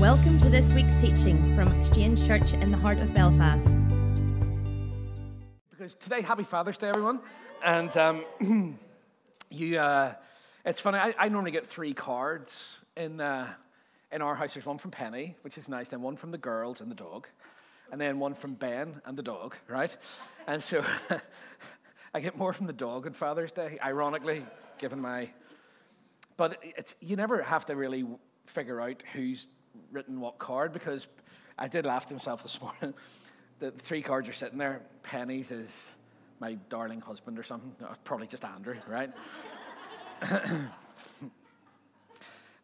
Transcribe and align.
Welcome 0.00 0.38
to 0.38 0.48
this 0.48 0.72
week's 0.72 0.96
teaching 0.96 1.54
from 1.54 1.68
Exchange 1.78 2.26
Church 2.26 2.54
in 2.54 2.70
the 2.70 2.78
heart 2.78 2.96
of 3.00 3.12
Belfast. 3.12 3.70
Because 5.70 5.94
today, 5.94 6.22
happy 6.22 6.42
Father's 6.42 6.78
Day, 6.78 6.88
everyone. 6.88 7.20
And 7.62 7.94
um, 7.98 8.24
you, 9.50 9.78
uh, 9.78 10.14
it's 10.64 10.80
funny, 10.80 10.96
I, 10.96 11.14
I, 11.18 11.28
normally 11.28 11.50
get 11.50 11.66
three 11.66 11.92
cards 11.92 12.78
in, 12.96 13.20
uh, 13.20 13.52
in 14.10 14.22
our 14.22 14.34
house. 14.34 14.54
There's 14.54 14.64
one 14.64 14.78
from 14.78 14.90
Penny, 14.90 15.36
which 15.42 15.58
is 15.58 15.68
nice, 15.68 15.88
then 15.88 16.00
one 16.00 16.16
from 16.16 16.30
the 16.30 16.38
girls 16.38 16.80
and 16.80 16.90
the 16.90 16.94
dog, 16.94 17.28
and 17.92 18.00
then 18.00 18.18
one 18.18 18.32
from 18.32 18.54
Ben 18.54 19.02
and 19.04 19.18
the 19.18 19.22
dog, 19.22 19.54
right? 19.68 19.94
And 20.46 20.62
so 20.62 20.82
I 22.14 22.20
get 22.20 22.38
more 22.38 22.54
from 22.54 22.66
the 22.66 22.72
dog 22.72 23.06
on 23.06 23.12
Father's 23.12 23.52
Day, 23.52 23.78
ironically, 23.84 24.46
given 24.78 24.98
my. 24.98 25.28
But 26.38 26.58
it's, 26.62 26.94
you 27.00 27.16
never 27.16 27.42
have 27.42 27.66
to 27.66 27.76
really 27.76 28.06
figure 28.46 28.80
out 28.80 29.02
who's 29.12 29.46
written 29.92 30.20
what 30.20 30.38
card 30.38 30.72
because 30.72 31.08
I 31.58 31.68
did 31.68 31.86
laugh 31.86 32.06
to 32.06 32.14
myself 32.14 32.42
this 32.42 32.60
morning. 32.82 32.94
The 33.58 33.70
three 33.70 34.02
cards 34.02 34.28
are 34.28 34.32
sitting 34.32 34.58
there. 34.58 34.82
Penny's 35.02 35.50
is 35.50 35.86
my 36.40 36.54
darling 36.68 37.00
husband 37.00 37.38
or 37.38 37.42
something. 37.42 37.74
No, 37.80 37.88
probably 38.04 38.26
just 38.26 38.44
Andrew, 38.44 38.76
right? 38.88 39.10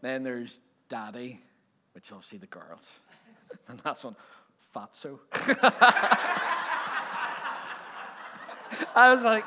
then 0.01 0.23
there's 0.23 0.61
Daddy, 0.89 1.43
which 1.93 2.11
obviously 2.13 2.39
the 2.39 2.47
girls. 2.47 2.87
And 3.69 3.81
that's 3.81 4.03
one, 4.03 4.17
Fatso. 4.75 5.21
I 8.95 9.15
was 9.15 9.23
like, 9.23 9.47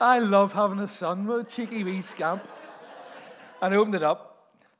I 0.00 0.18
love 0.20 0.52
having 0.52 0.78
a 0.78 0.88
son, 0.88 1.46
cheeky 1.46 1.82
wee 1.82 2.00
scamp. 2.00 2.46
And 3.60 3.74
I 3.74 3.76
opened 3.76 3.96
it 3.96 4.02
up 4.04 4.33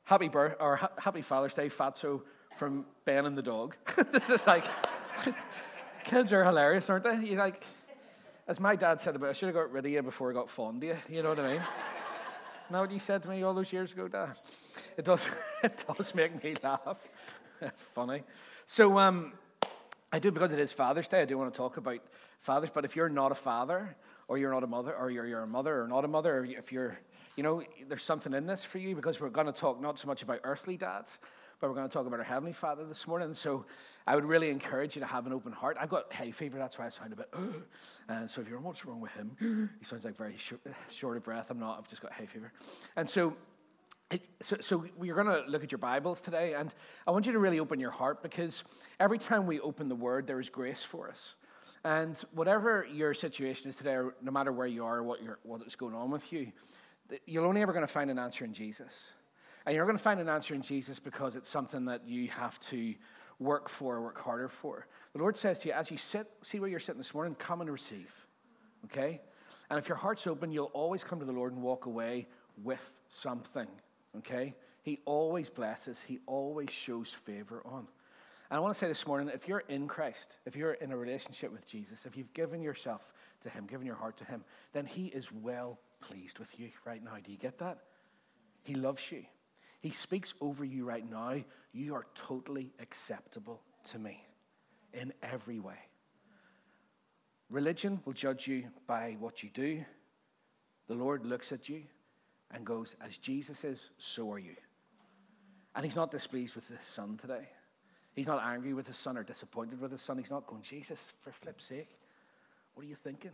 happy 0.05 0.29
birth 0.29 0.55
or 0.59 0.77
ha- 0.77 0.91
happy 0.97 1.21
Father's 1.21 1.53
Day, 1.53 1.69
Fatso 1.69 2.21
from 2.57 2.85
Ben 3.03 3.25
and 3.25 3.37
the 3.37 3.41
dog. 3.41 3.75
this 4.11 4.29
is 4.29 4.47
like, 4.47 4.63
kids 6.03 6.31
are 6.31 6.43
hilarious, 6.43 6.89
aren't 6.89 7.03
they? 7.03 7.27
You 7.27 7.35
like, 7.35 7.63
as 8.47 8.59
my 8.59 8.75
dad 8.75 9.01
said 9.01 9.15
about, 9.15 9.29
I 9.29 9.33
should 9.33 9.47
have 9.47 9.55
got 9.55 9.71
rid 9.71 9.85
of 9.85 9.91
you 9.91 10.01
before 10.01 10.29
I 10.29 10.33
got 10.33 10.49
fond 10.49 10.83
of 10.83 10.89
you. 10.89 10.97
You 11.09 11.23
know 11.23 11.29
what 11.29 11.39
I 11.39 11.53
mean? 11.53 11.61
Know 12.67 12.81
what 12.81 12.89
you 12.89 12.97
said 12.97 13.21
to 13.21 13.29
me 13.29 13.43
all 13.43 13.53
those 13.53 13.71
years 13.71 13.91
ago, 13.91 14.07
Dad? 14.07 14.33
It 14.97 15.05
does, 15.05 15.29
it 15.63 15.85
does 15.87 16.15
make 16.15 16.43
me 16.43 16.55
laugh. 16.63 16.97
Funny. 17.93 18.23
So, 18.65 18.97
um, 18.97 19.33
I 20.15 20.19
do 20.19 20.31
because 20.31 20.53
it 20.53 20.59
is 20.59 20.71
Father's 20.71 21.09
Day. 21.09 21.21
I 21.21 21.25
do 21.25 21.37
want 21.37 21.53
to 21.53 21.57
talk 21.57 21.75
about 21.75 21.99
fathers. 22.39 22.69
But 22.73 22.85
if 22.85 22.95
you're 22.95 23.09
not 23.09 23.33
a 23.33 23.35
father, 23.35 23.97
or 24.29 24.37
you're 24.37 24.53
not 24.53 24.63
a 24.63 24.67
mother, 24.67 24.95
or 24.95 25.11
you're, 25.11 25.27
you're 25.27 25.41
a 25.41 25.47
mother 25.47 25.81
or 25.81 25.89
not 25.89 26.05
a 26.05 26.07
mother, 26.07 26.37
or 26.37 26.45
if 26.45 26.71
you're 26.71 26.97
you 27.35 27.43
know, 27.43 27.61
there's 27.89 28.03
something 28.03 28.33
in 28.33 28.45
this 28.45 28.63
for 28.63 28.77
you 28.77 28.95
because 28.95 29.19
we're 29.19 29.29
going 29.29 29.47
to 29.47 29.51
talk 29.51 29.81
not 29.81 29.99
so 29.99 30.07
much 30.07 30.21
about 30.21 30.39
earthly 30.45 30.77
dads, 30.77 31.19
but 31.59 31.69
we're 31.69 31.75
going 31.75 31.85
to 31.85 31.93
talk 31.93 32.07
about 32.07 32.19
our 32.19 32.25
Heavenly 32.25 32.53
Father 32.53 32.85
this 32.85 33.05
morning. 33.07 33.33
So 33.33 33.65
I 34.07 34.15
would 34.15 34.23
really 34.23 34.49
encourage 34.49 34.95
you 34.95 35.01
to 35.01 35.05
have 35.05 35.25
an 35.25 35.33
open 35.33 35.51
heart. 35.51 35.75
I've 35.77 35.89
got 35.89 36.13
hay 36.13 36.31
fever, 36.31 36.57
that's 36.57 36.79
why 36.79 36.85
I 36.85 36.89
sound 36.89 37.11
a 37.11 37.17
bit, 37.17 37.27
Ugh. 37.33 37.63
and 38.07 38.31
so 38.31 38.39
if 38.39 38.47
you're, 38.47 38.61
what's 38.61 38.85
wrong 38.85 39.01
with 39.01 39.11
him? 39.11 39.69
He 39.79 39.83
sounds 39.83 40.05
like 40.05 40.15
very 40.15 40.37
short, 40.37 40.61
short 40.89 41.17
of 41.17 41.23
breath. 41.23 41.51
I'm 41.51 41.59
not, 41.59 41.77
I've 41.77 41.89
just 41.89 42.01
got 42.01 42.13
hay 42.13 42.25
fever. 42.25 42.53
And 42.95 43.09
so, 43.09 43.35
so, 44.41 44.57
so 44.59 44.85
we're 44.97 45.15
going 45.15 45.27
to 45.27 45.43
look 45.47 45.63
at 45.63 45.71
your 45.71 45.79
Bibles 45.79 46.21
today, 46.21 46.53
and 46.53 46.73
I 47.07 47.11
want 47.11 47.25
you 47.25 47.31
to 47.31 47.39
really 47.39 47.59
open 47.59 47.79
your 47.79 47.91
heart 47.91 48.21
because 48.21 48.63
every 48.99 49.17
time 49.17 49.47
we 49.47 49.59
open 49.59 49.89
the 49.89 49.95
Word, 49.95 50.27
there 50.27 50.39
is 50.39 50.49
grace 50.49 50.83
for 50.83 51.09
us. 51.09 51.35
And 51.83 52.17
whatever 52.33 52.87
your 52.91 53.13
situation 53.13 53.69
is 53.69 53.77
today, 53.77 53.97
no 54.21 54.31
matter 54.31 54.51
where 54.51 54.67
you 54.67 54.85
are, 54.85 55.03
what, 55.03 55.19
what 55.43 55.61
is 55.65 55.75
going 55.75 55.95
on 55.95 56.11
with 56.11 56.31
you, 56.31 56.51
you're 57.25 57.45
only 57.45 57.61
ever 57.61 57.73
going 57.73 57.85
to 57.85 57.91
find 57.91 58.09
an 58.09 58.17
answer 58.17 58.45
in 58.45 58.53
Jesus. 58.53 59.11
And 59.65 59.75
you're 59.75 59.85
going 59.85 59.97
to 59.97 60.03
find 60.03 60.19
an 60.19 60.29
answer 60.29 60.53
in 60.53 60.61
Jesus 60.61 60.99
because 60.99 61.35
it's 61.35 61.49
something 61.49 61.85
that 61.85 62.07
you 62.07 62.27
have 62.29 62.59
to 62.61 62.95
work 63.39 63.69
for, 63.69 64.01
work 64.01 64.19
harder 64.19 64.47
for. 64.47 64.87
The 65.13 65.19
Lord 65.19 65.35
says 65.35 65.59
to 65.59 65.69
you, 65.69 65.73
as 65.73 65.91
you 65.91 65.97
sit, 65.97 66.27
see 66.43 66.59
where 66.59 66.69
you're 66.69 66.79
sitting 66.79 66.99
this 66.99 67.13
morning, 67.13 67.35
come 67.35 67.61
and 67.61 67.71
receive. 67.71 68.11
Okay? 68.85 69.21
And 69.69 69.79
if 69.79 69.87
your 69.87 69.97
heart's 69.97 70.27
open, 70.27 70.51
you'll 70.51 70.65
always 70.73 71.03
come 71.03 71.19
to 71.19 71.25
the 71.25 71.31
Lord 71.31 71.53
and 71.53 71.61
walk 71.61 71.85
away 71.87 72.27
with 72.63 72.95
something. 73.09 73.67
Okay? 74.17 74.55
He 74.81 74.99
always 75.05 75.49
blesses, 75.49 76.01
He 76.01 76.19
always 76.25 76.69
shows 76.69 77.09
favor 77.09 77.61
on. 77.65 77.87
And 78.49 78.57
I 78.57 78.59
want 78.59 78.73
to 78.75 78.79
say 78.79 78.87
this 78.87 79.07
morning 79.07 79.29
if 79.33 79.47
you're 79.47 79.63
in 79.67 79.87
Christ, 79.87 80.37
if 80.45 80.55
you're 80.55 80.73
in 80.73 80.91
a 80.91 80.97
relationship 80.97 81.51
with 81.51 81.65
Jesus, 81.65 82.05
if 82.05 82.15
you've 82.15 82.33
given 82.33 82.61
yourself 82.61 83.11
to 83.41 83.49
Him, 83.49 83.65
given 83.65 83.87
your 83.87 83.95
heart 83.95 84.17
to 84.17 84.25
Him, 84.25 84.43
then 84.73 84.85
He 84.85 85.07
is 85.07 85.31
well 85.31 85.79
pleased 86.01 86.37
with 86.37 86.59
you 86.59 86.69
right 86.85 87.03
now. 87.03 87.17
Do 87.23 87.31
you 87.31 87.37
get 87.37 87.57
that? 87.59 87.79
He 88.63 88.75
loves 88.75 89.11
you. 89.11 89.25
He 89.81 89.91
speaks 89.91 90.33
over 90.41 90.63
you 90.63 90.85
right 90.85 91.07
now. 91.09 91.37
You 91.71 91.95
are 91.95 92.05
totally 92.15 92.71
acceptable 92.79 93.61
to 93.91 93.99
me 93.99 94.23
in 94.93 95.13
every 95.21 95.59
way. 95.59 95.77
Religion 97.49 98.01
will 98.05 98.13
judge 98.13 98.47
you 98.47 98.67
by 98.87 99.15
what 99.19 99.43
you 99.43 99.49
do. 99.53 99.83
The 100.87 100.95
Lord 100.95 101.25
looks 101.25 101.51
at 101.51 101.69
you 101.69 101.83
and 102.51 102.65
goes, 102.65 102.95
As 103.05 103.17
Jesus 103.17 103.63
is, 103.63 103.89
so 103.97 104.31
are 104.31 104.39
you. 104.39 104.55
And 105.75 105.83
He's 105.83 105.95
not 105.95 106.11
displeased 106.11 106.55
with 106.55 106.67
His 106.67 106.85
Son 106.85 107.17
today. 107.17 107.49
He's 108.13 108.27
not 108.27 108.43
angry 108.43 108.73
with 108.73 108.87
His 108.87 108.97
Son 108.97 109.17
or 109.17 109.23
disappointed 109.23 109.81
with 109.81 109.91
His 109.91 110.01
Son. 110.01 110.17
He's 110.17 110.31
not 110.31 110.47
going, 110.47 110.61
Jesus, 110.61 111.13
for 111.21 111.31
flip's 111.31 111.65
sake, 111.65 111.89
what 112.73 112.85
are 112.85 112.89
you 112.89 112.95
thinking? 112.95 113.31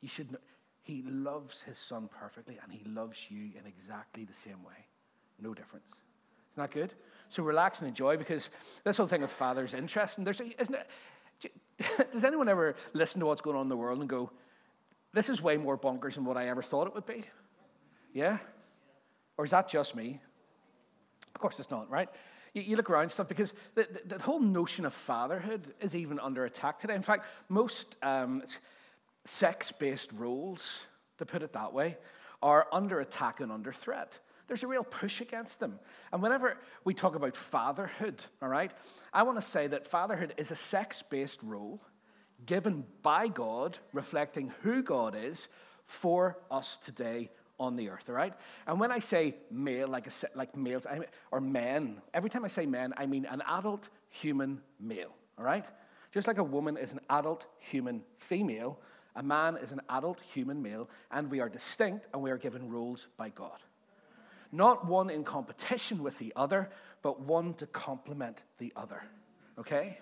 You 0.00 0.08
should 0.08 0.32
know. 0.32 0.38
He 0.82 1.02
loves 1.02 1.60
his 1.60 1.78
son 1.78 2.08
perfectly, 2.10 2.58
and 2.62 2.72
he 2.72 2.82
loves 2.88 3.30
you 3.30 3.50
in 3.58 3.66
exactly 3.66 4.24
the 4.24 4.34
same 4.34 4.62
way. 4.64 4.86
No 5.38 5.52
difference. 5.54 5.88
Isn't 6.52 6.62
that 6.62 6.70
good? 6.70 6.94
So 7.28 7.42
relax 7.42 7.80
and 7.80 7.88
enjoy 7.88 8.16
because 8.16 8.50
this 8.84 8.96
whole 8.96 9.06
thing 9.06 9.22
of 9.22 9.30
father's 9.30 9.74
interest, 9.74 10.18
and 10.18 10.26
There's, 10.26 10.40
isn't 10.40 10.74
it? 10.74 11.52
Does 12.12 12.24
anyone 12.24 12.48
ever 12.48 12.76
listen 12.92 13.20
to 13.20 13.26
what's 13.26 13.40
going 13.40 13.56
on 13.56 13.62
in 13.62 13.68
the 13.68 13.76
world 13.76 14.00
and 14.00 14.08
go, 14.08 14.30
this 15.12 15.28
is 15.28 15.40
way 15.42 15.56
more 15.56 15.78
bonkers 15.78 16.14
than 16.14 16.24
what 16.24 16.36
I 16.36 16.48
ever 16.48 16.62
thought 16.62 16.86
it 16.86 16.94
would 16.94 17.06
be? 17.06 17.24
Yeah? 18.12 18.38
Or 19.36 19.44
is 19.44 19.50
that 19.50 19.68
just 19.68 19.94
me? 19.94 20.20
Of 21.34 21.40
course 21.40 21.58
it's 21.60 21.70
not, 21.70 21.90
right? 21.90 22.08
You, 22.54 22.62
you 22.62 22.76
look 22.76 22.90
around 22.90 23.10
stuff 23.10 23.28
because 23.28 23.54
the, 23.74 23.88
the, 24.06 24.16
the, 24.16 24.22
whole 24.22 24.40
notion 24.40 24.84
of 24.84 24.92
fatherhood 24.92 25.72
is 25.80 25.94
even 25.94 26.18
under 26.18 26.44
attack 26.44 26.78
today. 26.78 26.94
In 26.94 27.02
fact, 27.02 27.26
most 27.48 27.96
um, 28.02 28.42
sex 29.24 29.72
based 29.72 30.12
roles, 30.12 30.82
to 31.18 31.26
put 31.26 31.42
it 31.42 31.52
that 31.52 31.72
way, 31.72 31.96
are 32.42 32.66
under 32.72 33.00
attack 33.00 33.40
and 33.40 33.52
under 33.52 33.72
threat. 33.72 34.18
There's 34.48 34.64
a 34.64 34.66
real 34.66 34.82
push 34.82 35.20
against 35.20 35.60
them. 35.60 35.78
And 36.12 36.20
whenever 36.22 36.58
we 36.84 36.92
talk 36.92 37.14
about 37.14 37.36
fatherhood, 37.36 38.24
all 38.42 38.48
right, 38.48 38.72
I 39.12 39.22
want 39.22 39.38
to 39.38 39.42
say 39.42 39.68
that 39.68 39.86
fatherhood 39.86 40.34
is 40.36 40.50
a 40.50 40.56
sex 40.56 41.02
based 41.02 41.40
role 41.42 41.80
given 42.46 42.84
by 43.02 43.28
God, 43.28 43.78
reflecting 43.92 44.52
who 44.62 44.82
God 44.82 45.14
is 45.16 45.46
for 45.84 46.38
us 46.50 46.78
today 46.78 47.30
on 47.60 47.76
the 47.76 47.90
earth, 47.90 48.08
all 48.08 48.14
right? 48.16 48.32
And 48.66 48.80
when 48.80 48.90
I 48.90 48.98
say 48.98 49.36
male, 49.50 49.86
like, 49.86 50.08
a, 50.08 50.10
like 50.34 50.56
males, 50.56 50.86
I, 50.86 51.00
or 51.30 51.40
men, 51.40 52.00
every 52.12 52.30
time 52.30 52.44
I 52.44 52.48
say 52.48 52.66
men, 52.66 52.92
I 52.96 53.06
mean 53.06 53.26
an 53.26 53.42
adult 53.46 53.90
human 54.08 54.60
male, 54.80 55.14
all 55.38 55.44
right? 55.44 55.64
Just 56.12 56.26
like 56.26 56.38
a 56.38 56.44
woman 56.44 56.76
is 56.76 56.92
an 56.92 57.00
adult 57.10 57.44
human 57.58 58.02
female, 58.16 58.80
a 59.14 59.22
man 59.22 59.56
is 59.56 59.70
an 59.70 59.80
adult 59.90 60.20
human 60.20 60.60
male, 60.60 60.88
and 61.12 61.30
we 61.30 61.40
are 61.40 61.48
distinct 61.48 62.06
and 62.12 62.22
we 62.22 62.30
are 62.30 62.38
given 62.38 62.70
roles 62.70 63.06
by 63.16 63.28
God. 63.28 63.58
Not 64.50 64.86
one 64.86 65.10
in 65.10 65.22
competition 65.22 66.02
with 66.02 66.18
the 66.18 66.32
other, 66.34 66.70
but 67.02 67.20
one 67.20 67.54
to 67.54 67.66
complement 67.66 68.42
the 68.58 68.72
other. 68.74 69.02
Okay? 69.58 69.98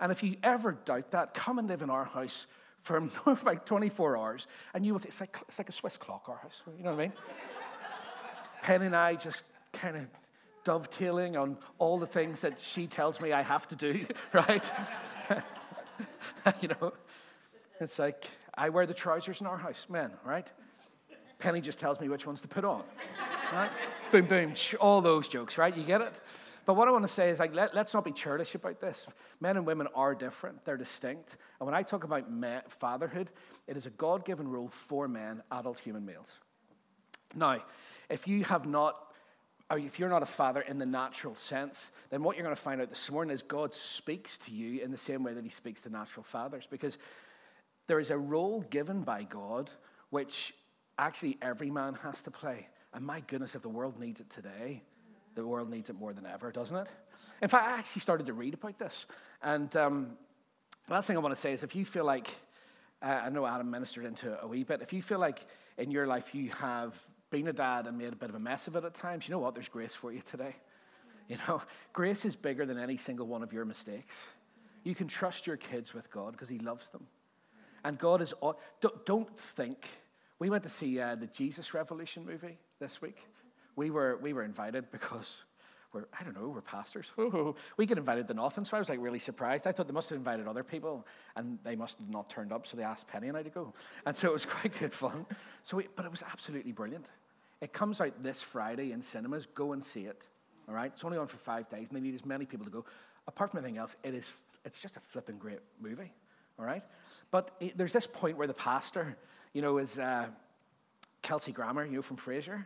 And 0.00 0.12
if 0.12 0.22
you 0.22 0.36
ever 0.42 0.72
doubt 0.72 1.10
that, 1.10 1.34
come 1.34 1.58
and 1.58 1.68
live 1.68 1.82
in 1.82 1.90
our 1.90 2.04
house 2.04 2.46
for 3.24 3.38
like 3.44 3.66
24 3.66 4.16
hours, 4.16 4.46
and 4.74 4.86
you 4.86 4.92
will 4.92 5.00
it's 5.00 5.20
like, 5.20 5.36
it's 5.48 5.58
like 5.58 5.68
a 5.68 5.72
Swiss 5.72 5.96
clock, 5.96 6.26
house. 6.26 6.62
You 6.78 6.84
know 6.84 6.90
what 6.90 7.00
I 7.00 7.02
mean? 7.04 7.12
Penn 8.62 8.82
and 8.82 8.94
I 8.94 9.16
just 9.16 9.44
kind 9.72 9.96
of 9.96 10.08
dovetailing 10.64 11.36
on 11.36 11.56
all 11.78 11.98
the 11.98 12.06
things 12.06 12.40
that 12.40 12.60
she 12.60 12.86
tells 12.86 13.20
me 13.20 13.32
I 13.32 13.42
have 13.42 13.66
to 13.68 13.76
do, 13.76 14.06
right? 14.32 14.70
you 16.60 16.68
know, 16.68 16.92
it's 17.80 17.98
like, 17.98 18.26
I 18.54 18.68
wear 18.68 18.86
the 18.86 18.94
trousers 18.94 19.40
in 19.40 19.46
our 19.46 19.58
house, 19.58 19.86
men, 19.88 20.12
right? 20.24 20.50
Penny 21.38 21.60
just 21.60 21.78
tells 21.78 22.00
me 22.00 22.08
which 22.08 22.24
ones 22.24 22.40
to 22.40 22.48
put 22.48 22.64
on, 22.64 22.84
right? 23.52 23.70
boom, 24.10 24.26
boom, 24.26 24.54
all 24.80 25.00
those 25.00 25.28
jokes, 25.28 25.58
right? 25.58 25.76
You 25.76 25.84
get 25.84 26.00
it? 26.00 26.14
But 26.66 26.74
what 26.74 26.88
I 26.88 26.90
want 26.90 27.04
to 27.04 27.12
say 27.12 27.30
is, 27.30 27.38
like, 27.38 27.54
let, 27.54 27.74
us 27.76 27.94
not 27.94 28.04
be 28.04 28.10
churlish 28.12 28.56
about 28.56 28.80
this. 28.80 29.06
Men 29.40 29.56
and 29.56 29.64
women 29.64 29.86
are 29.94 30.14
different, 30.14 30.64
they're 30.64 30.76
distinct. 30.76 31.36
And 31.60 31.66
when 31.66 31.74
I 31.74 31.82
talk 31.82 32.02
about 32.02 32.30
men, 32.30 32.62
fatherhood, 32.68 33.30
it 33.68 33.76
is 33.76 33.86
a 33.86 33.90
God 33.90 34.24
given 34.24 34.48
role 34.48 34.68
for 34.68 35.06
men, 35.06 35.42
adult 35.52 35.78
human 35.78 36.04
males. 36.04 36.32
Now, 37.34 37.62
if 38.10 38.28
you 38.28 38.44
have 38.44 38.66
not 38.66 38.96
if 39.72 39.98
you're 39.98 40.08
not 40.08 40.22
a 40.22 40.26
father 40.26 40.60
in 40.60 40.78
the 40.78 40.86
natural 40.86 41.34
sense, 41.34 41.90
then 42.10 42.22
what 42.22 42.36
you're 42.36 42.44
going 42.44 42.54
to 42.54 42.62
find 42.62 42.80
out 42.80 42.88
this 42.88 43.10
morning 43.10 43.34
is 43.34 43.42
God 43.42 43.74
speaks 43.74 44.38
to 44.38 44.52
you 44.52 44.80
in 44.80 44.92
the 44.92 44.96
same 44.96 45.24
way 45.24 45.34
that 45.34 45.42
he 45.42 45.50
speaks 45.50 45.80
to 45.82 45.90
natural 45.90 46.22
fathers. 46.22 46.68
Because 46.70 46.98
there 47.88 47.98
is 47.98 48.10
a 48.10 48.16
role 48.16 48.60
given 48.70 49.02
by 49.02 49.24
God 49.24 49.70
which 50.10 50.54
actually 50.98 51.36
every 51.42 51.70
man 51.70 51.94
has 51.94 52.22
to 52.22 52.30
play. 52.30 52.68
And 52.94 53.04
my 53.04 53.20
goodness, 53.26 53.56
if 53.56 53.62
the 53.62 53.68
world 53.68 53.98
needs 53.98 54.20
it 54.20 54.30
today, 54.30 54.82
the 55.36 55.46
world 55.46 55.70
needs 55.70 55.88
it 55.88 55.96
more 55.96 56.12
than 56.12 56.26
ever, 56.26 56.50
doesn't 56.50 56.76
it? 56.76 56.88
In 57.40 57.48
fact, 57.48 57.68
I 57.68 57.78
actually 57.78 58.00
started 58.00 58.26
to 58.26 58.32
read 58.32 58.54
about 58.54 58.78
this. 58.78 59.06
And 59.42 59.74
um, 59.76 60.16
the 60.88 60.94
last 60.94 61.06
thing 61.06 61.16
I 61.16 61.20
want 61.20 61.34
to 61.34 61.40
say 61.40 61.52
is 61.52 61.62
if 61.62 61.76
you 61.76 61.84
feel 61.84 62.04
like, 62.04 62.34
uh, 63.02 63.20
I 63.24 63.28
know 63.28 63.46
Adam 63.46 63.70
ministered 63.70 64.06
into 64.06 64.42
a 64.42 64.46
wee 64.46 64.64
bit, 64.64 64.82
if 64.82 64.92
you 64.92 65.02
feel 65.02 65.18
like 65.18 65.46
in 65.78 65.90
your 65.90 66.06
life 66.06 66.34
you 66.34 66.50
have 66.50 67.00
been 67.30 67.46
a 67.48 67.52
dad 67.52 67.86
and 67.86 67.98
made 67.98 68.12
a 68.12 68.16
bit 68.16 68.30
of 68.30 68.34
a 68.34 68.40
mess 68.40 68.66
of 68.66 68.74
it 68.74 68.84
at 68.84 68.94
times, 68.94 69.28
you 69.28 69.32
know 69.32 69.38
what? 69.38 69.54
There's 69.54 69.68
grace 69.68 69.94
for 69.94 70.12
you 70.12 70.22
today. 70.28 70.56
You 71.28 71.36
know, 71.46 71.60
grace 71.92 72.24
is 72.24 72.36
bigger 72.36 72.64
than 72.64 72.78
any 72.78 72.96
single 72.96 73.26
one 73.26 73.42
of 73.42 73.52
your 73.52 73.64
mistakes. 73.64 74.14
You 74.84 74.94
can 74.94 75.08
trust 75.08 75.46
your 75.46 75.56
kids 75.56 75.92
with 75.92 76.10
God 76.10 76.32
because 76.32 76.48
He 76.48 76.58
loves 76.58 76.88
them. 76.88 77.06
And 77.84 77.98
God 77.98 78.22
is, 78.22 78.32
don't 79.04 79.36
think, 79.36 79.88
we 80.38 80.50
went 80.50 80.62
to 80.62 80.68
see 80.68 81.00
uh, 81.00 81.16
the 81.16 81.26
Jesus 81.26 81.74
Revolution 81.74 82.24
movie 82.24 82.58
this 82.78 83.02
week. 83.02 83.18
We 83.76 83.90
were, 83.90 84.18
we 84.20 84.32
were 84.32 84.42
invited 84.42 84.90
because 84.90 85.44
we're, 85.92 86.06
I 86.18 86.24
don't 86.24 86.34
know, 86.38 86.48
we're 86.48 86.60
pastors. 86.60 87.06
We 87.76 87.86
get 87.86 87.98
invited 87.98 88.28
to 88.28 88.34
nothing, 88.34 88.64
so 88.64 88.76
I 88.76 88.80
was 88.80 88.88
like 88.88 89.00
really 89.00 89.18
surprised. 89.18 89.66
I 89.66 89.72
thought 89.72 89.86
they 89.86 89.94
must 89.94 90.10
have 90.10 90.18
invited 90.18 90.46
other 90.46 90.64
people, 90.64 91.06
and 91.36 91.58
they 91.64 91.76
must 91.76 91.98
have 91.98 92.08
not 92.08 92.28
turned 92.28 92.52
up, 92.52 92.66
so 92.66 92.76
they 92.76 92.82
asked 92.82 93.06
Penny 93.08 93.28
and 93.28 93.36
I 93.36 93.42
to 93.42 93.50
go. 93.50 93.72
And 94.04 94.16
so 94.16 94.28
it 94.28 94.32
was 94.32 94.46
quite 94.56 94.78
good 94.78 94.92
fun. 94.92 95.26
So, 95.62 95.76
we, 95.76 95.86
but 95.94 96.04
it 96.04 96.10
was 96.10 96.22
absolutely 96.22 96.72
brilliant. 96.72 97.10
It 97.60 97.72
comes 97.72 98.00
out 98.00 98.20
this 98.22 98.42
Friday 98.42 98.92
in 98.92 99.00
cinemas. 99.00 99.46
Go 99.46 99.72
and 99.72 99.82
see 99.82 100.02
it. 100.02 100.28
All 100.68 100.74
right, 100.74 100.90
it's 100.92 101.04
only 101.04 101.16
on 101.16 101.28
for 101.28 101.38
five 101.38 101.68
days, 101.68 101.88
and 101.88 101.96
they 101.96 102.00
need 102.00 102.14
as 102.14 102.26
many 102.26 102.44
people 102.44 102.66
to 102.66 102.72
go. 102.72 102.84
Apart 103.28 103.52
from 103.52 103.58
anything 103.58 103.78
else, 103.78 103.96
it 104.02 104.14
is 104.14 104.30
it's 104.64 104.82
just 104.82 104.96
a 104.96 105.00
flipping 105.00 105.38
great 105.38 105.60
movie. 105.80 106.12
All 106.58 106.64
right, 106.64 106.82
but 107.30 107.52
it, 107.60 107.78
there's 107.78 107.92
this 107.92 108.06
point 108.06 108.36
where 108.36 108.48
the 108.48 108.54
pastor, 108.54 109.16
you 109.52 109.62
know, 109.62 109.78
is 109.78 109.98
uh, 109.98 110.26
Kelsey 111.22 111.52
Grammer, 111.52 111.84
you 111.84 111.96
know, 111.96 112.02
from 112.02 112.16
Frasier. 112.16 112.64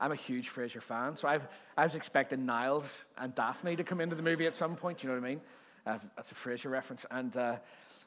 I'm 0.00 0.12
a 0.12 0.16
huge 0.16 0.50
Frasier 0.50 0.82
fan, 0.82 1.16
so 1.16 1.26
I've, 1.26 1.46
I 1.76 1.84
was 1.84 1.94
expecting 1.94 2.44
Niles 2.44 3.04
and 3.16 3.34
Daphne 3.34 3.76
to 3.76 3.84
come 3.84 4.00
into 4.00 4.14
the 4.14 4.22
movie 4.22 4.46
at 4.46 4.54
some 4.54 4.76
point. 4.76 5.02
You 5.02 5.08
know 5.08 5.14
what 5.14 5.24
I 5.24 5.28
mean? 5.28 5.40
Uh, 5.86 5.98
that's 6.16 6.32
a 6.32 6.34
Frasier 6.34 6.70
reference. 6.70 7.06
And 7.10 7.36
uh, 7.36 7.56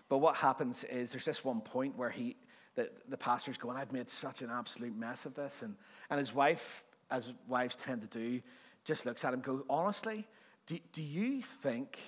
but 0.08 0.18
what 0.20 0.36
happens 0.36 0.84
is 0.84 1.12
there's 1.12 1.26
this 1.26 1.44
one 1.44 1.62
point 1.62 1.98
where 1.98 2.10
he, 2.10 2.36
the, 2.76 2.90
the 3.08 3.18
pastor's 3.18 3.58
going, 3.58 3.78
"I've 3.78 3.92
made 3.92 4.10
such 4.10 4.42
an 4.42 4.50
absolute 4.52 4.96
mess 4.96 5.26
of 5.26 5.34
this," 5.36 5.62
and 5.62 5.76
and 6.10 6.20
his 6.20 6.34
wife, 6.34 6.84
as 7.10 7.34
wives 7.48 7.76
tend 7.76 8.02
to 8.02 8.08
do, 8.08 8.42
just 8.84 9.06
looks 9.06 9.24
at 9.24 9.34
him, 9.34 9.42
goes, 9.42 9.64
"Honestly, 9.70 10.28
do, 10.68 10.78
do 10.94 11.02
you 11.02 11.42
think 11.42 12.00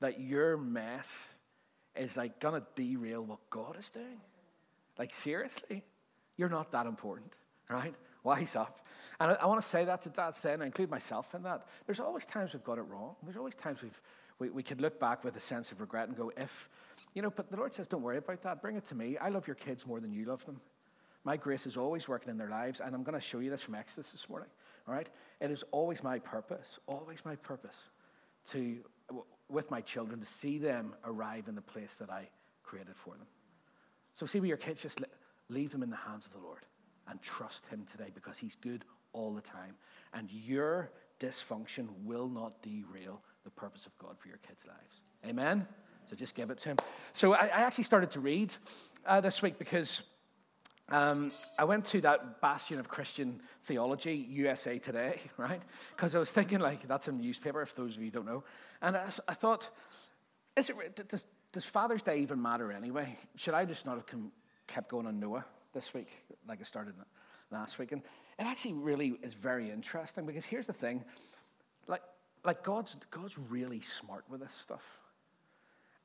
that 0.00 0.20
your 0.20 0.56
mess 0.56 1.34
is 1.96 2.16
like 2.16 2.38
gonna 2.40 2.62
derail 2.74 3.22
what 3.22 3.38
God 3.50 3.76
is 3.78 3.90
doing? 3.90 4.20
Like 4.98 5.12
seriously, 5.12 5.82
you're 6.36 6.48
not 6.48 6.70
that 6.72 6.86
important, 6.86 7.32
right? 7.68 7.94
Wise 8.24 8.56
up." 8.56 8.80
And 9.20 9.32
I, 9.32 9.34
I 9.34 9.46
want 9.46 9.60
to 9.60 9.66
say 9.68 9.84
that 9.84 10.02
to 10.02 10.08
dads 10.08 10.40
then, 10.40 10.62
I 10.62 10.66
include 10.66 10.90
myself 10.90 11.34
in 11.34 11.42
that. 11.42 11.66
There's 11.86 12.00
always 12.00 12.26
times 12.26 12.52
we've 12.52 12.64
got 12.64 12.78
it 12.78 12.82
wrong. 12.82 13.14
There's 13.22 13.36
always 13.36 13.54
times 13.54 13.82
we've, 13.82 14.00
we, 14.38 14.50
we 14.50 14.62
could 14.62 14.80
look 14.80 14.98
back 14.98 15.24
with 15.24 15.36
a 15.36 15.40
sense 15.40 15.72
of 15.72 15.80
regret 15.80 16.08
and 16.08 16.16
go, 16.16 16.32
if, 16.36 16.68
you 17.14 17.22
know, 17.22 17.30
but 17.30 17.50
the 17.50 17.56
Lord 17.56 17.72
says, 17.72 17.86
don't 17.86 18.02
worry 18.02 18.18
about 18.18 18.42
that. 18.42 18.60
Bring 18.60 18.76
it 18.76 18.84
to 18.86 18.94
me. 18.94 19.16
I 19.18 19.28
love 19.28 19.46
your 19.46 19.54
kids 19.54 19.86
more 19.86 20.00
than 20.00 20.12
you 20.12 20.24
love 20.24 20.44
them. 20.46 20.60
My 21.24 21.36
grace 21.36 21.66
is 21.66 21.76
always 21.76 22.06
working 22.08 22.28
in 22.28 22.36
their 22.36 22.50
lives, 22.50 22.80
and 22.80 22.94
I'm 22.94 23.02
going 23.02 23.14
to 23.14 23.20
show 23.20 23.38
you 23.38 23.50
this 23.50 23.62
from 23.62 23.74
Exodus 23.74 24.10
this 24.10 24.28
morning. 24.28 24.48
All 24.86 24.94
right? 24.94 25.08
It 25.40 25.50
is 25.50 25.64
always 25.70 26.02
my 26.02 26.18
purpose, 26.18 26.78
always 26.86 27.24
my 27.24 27.36
purpose 27.36 27.84
to, 28.50 28.78
with 29.48 29.70
my 29.70 29.80
children, 29.80 30.20
to 30.20 30.26
see 30.26 30.58
them 30.58 30.94
arrive 31.04 31.48
in 31.48 31.54
the 31.54 31.62
place 31.62 31.96
that 31.96 32.10
I 32.10 32.28
created 32.62 32.96
for 32.96 33.14
them. 33.14 33.26
So, 34.12 34.26
see, 34.26 34.38
with 34.38 34.48
your 34.48 34.58
kids, 34.58 34.82
just 34.82 35.00
leave 35.48 35.72
them 35.72 35.82
in 35.82 35.90
the 35.90 35.96
hands 35.96 36.26
of 36.26 36.32
the 36.32 36.38
Lord 36.38 36.60
and 37.08 37.20
trust 37.22 37.66
Him 37.66 37.84
today 37.90 38.10
because 38.14 38.38
He's 38.38 38.56
good 38.56 38.84
all 39.12 39.32
the 39.32 39.40
time. 39.40 39.74
And 40.12 40.30
your 40.30 40.90
dysfunction 41.20 41.88
will 42.04 42.28
not 42.28 42.62
derail 42.62 43.20
the 43.44 43.50
purpose 43.50 43.86
of 43.86 43.96
God 43.98 44.16
for 44.18 44.28
your 44.28 44.38
kids' 44.38 44.66
lives. 44.66 45.00
Amen? 45.26 45.66
So 46.08 46.16
just 46.16 46.34
give 46.34 46.50
it 46.50 46.58
to 46.58 46.70
Him. 46.70 46.76
So 47.12 47.34
I, 47.34 47.46
I 47.46 47.60
actually 47.60 47.84
started 47.84 48.10
to 48.12 48.20
read 48.20 48.54
uh, 49.06 49.20
this 49.20 49.42
week 49.42 49.58
because 49.58 50.02
um, 50.90 51.30
I 51.58 51.64
went 51.64 51.84
to 51.86 52.00
that 52.02 52.40
bastion 52.40 52.78
of 52.78 52.88
Christian 52.88 53.40
theology, 53.64 54.26
USA 54.30 54.78
Today, 54.78 55.20
right? 55.36 55.62
Because 55.96 56.14
I 56.14 56.18
was 56.18 56.30
thinking, 56.30 56.58
like, 56.58 56.86
that's 56.86 57.08
a 57.08 57.12
newspaper, 57.12 57.62
if 57.62 57.74
those 57.74 57.96
of 57.96 58.02
you 58.02 58.10
don't 58.10 58.26
know. 58.26 58.44
And 58.82 58.96
I, 58.96 59.06
I 59.26 59.34
thought, 59.34 59.70
is 60.56 60.68
it, 60.68 61.08
does, 61.08 61.24
does 61.52 61.64
Father's 61.64 62.02
Day 62.02 62.18
even 62.18 62.40
matter 62.40 62.70
anyway? 62.70 63.16
Should 63.36 63.54
I 63.54 63.64
just 63.64 63.86
not 63.86 63.96
have 63.96 64.20
kept 64.66 64.90
going 64.90 65.06
on 65.06 65.18
Noah 65.18 65.44
this 65.74 65.92
week, 65.92 66.08
like 66.48 66.60
I 66.60 66.64
started 66.64 66.94
last 67.50 67.78
week? 67.78 67.92
And 67.92 68.02
it 68.38 68.46
actually 68.46 68.74
really 68.74 69.18
is 69.22 69.34
very 69.34 69.70
interesting 69.70 70.26
because 70.26 70.44
here's 70.44 70.66
the 70.66 70.72
thing 70.72 71.04
like, 71.86 72.02
like 72.44 72.62
God's, 72.62 72.96
God's 73.10 73.38
really 73.38 73.80
smart 73.80 74.24
with 74.28 74.40
this 74.40 74.54
stuff. 74.54 74.84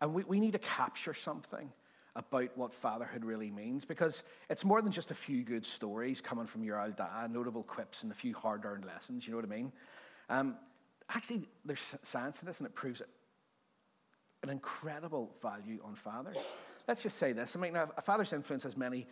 And 0.02 0.14
we, 0.14 0.24
we 0.24 0.40
need 0.40 0.54
to 0.54 0.60
capture 0.60 1.14
something 1.14 1.72
about 2.16 2.50
what 2.58 2.74
fatherhood 2.74 3.24
really 3.24 3.52
means 3.52 3.86
because 3.86 4.24
it's 4.50 4.66
more 4.66 4.82
than 4.82 4.92
just 4.92 5.12
a 5.12 5.16
few 5.16 5.44
good 5.44 5.66
stories 5.66 6.22
coming 6.22 6.48
from 6.48 6.64
your 6.64 6.82
old 6.82 6.96
dad, 6.96 7.32
notable 7.32 7.64
quips, 7.64 8.04
and 8.04 8.12
a 8.12 8.16
few 8.16 8.34
hard 8.34 8.66
earned 8.66 8.86
lessons. 8.86 9.26
You 9.26 9.32
know 9.32 9.38
what 9.38 9.46
I 9.46 9.56
mean? 9.56 9.72
Um, 10.30 10.56
actually, 11.10 11.48
there's 11.66 11.96
science 12.04 12.42
in 12.42 12.48
this 12.48 12.60
and 12.60 12.68
it 12.68 12.76
proves. 12.76 13.02
An 14.42 14.50
incredible 14.50 15.36
value 15.42 15.80
on 15.84 15.96
fathers. 15.96 16.38
Let's 16.88 17.04
just 17.04 17.18
say 17.18 17.34
this. 17.34 17.58
I 17.58 17.60
mean, 17.60 17.76
a 17.76 18.02
father's 18.02 18.32
influence 18.32 18.64
has 18.64 18.78
many 18.78 19.06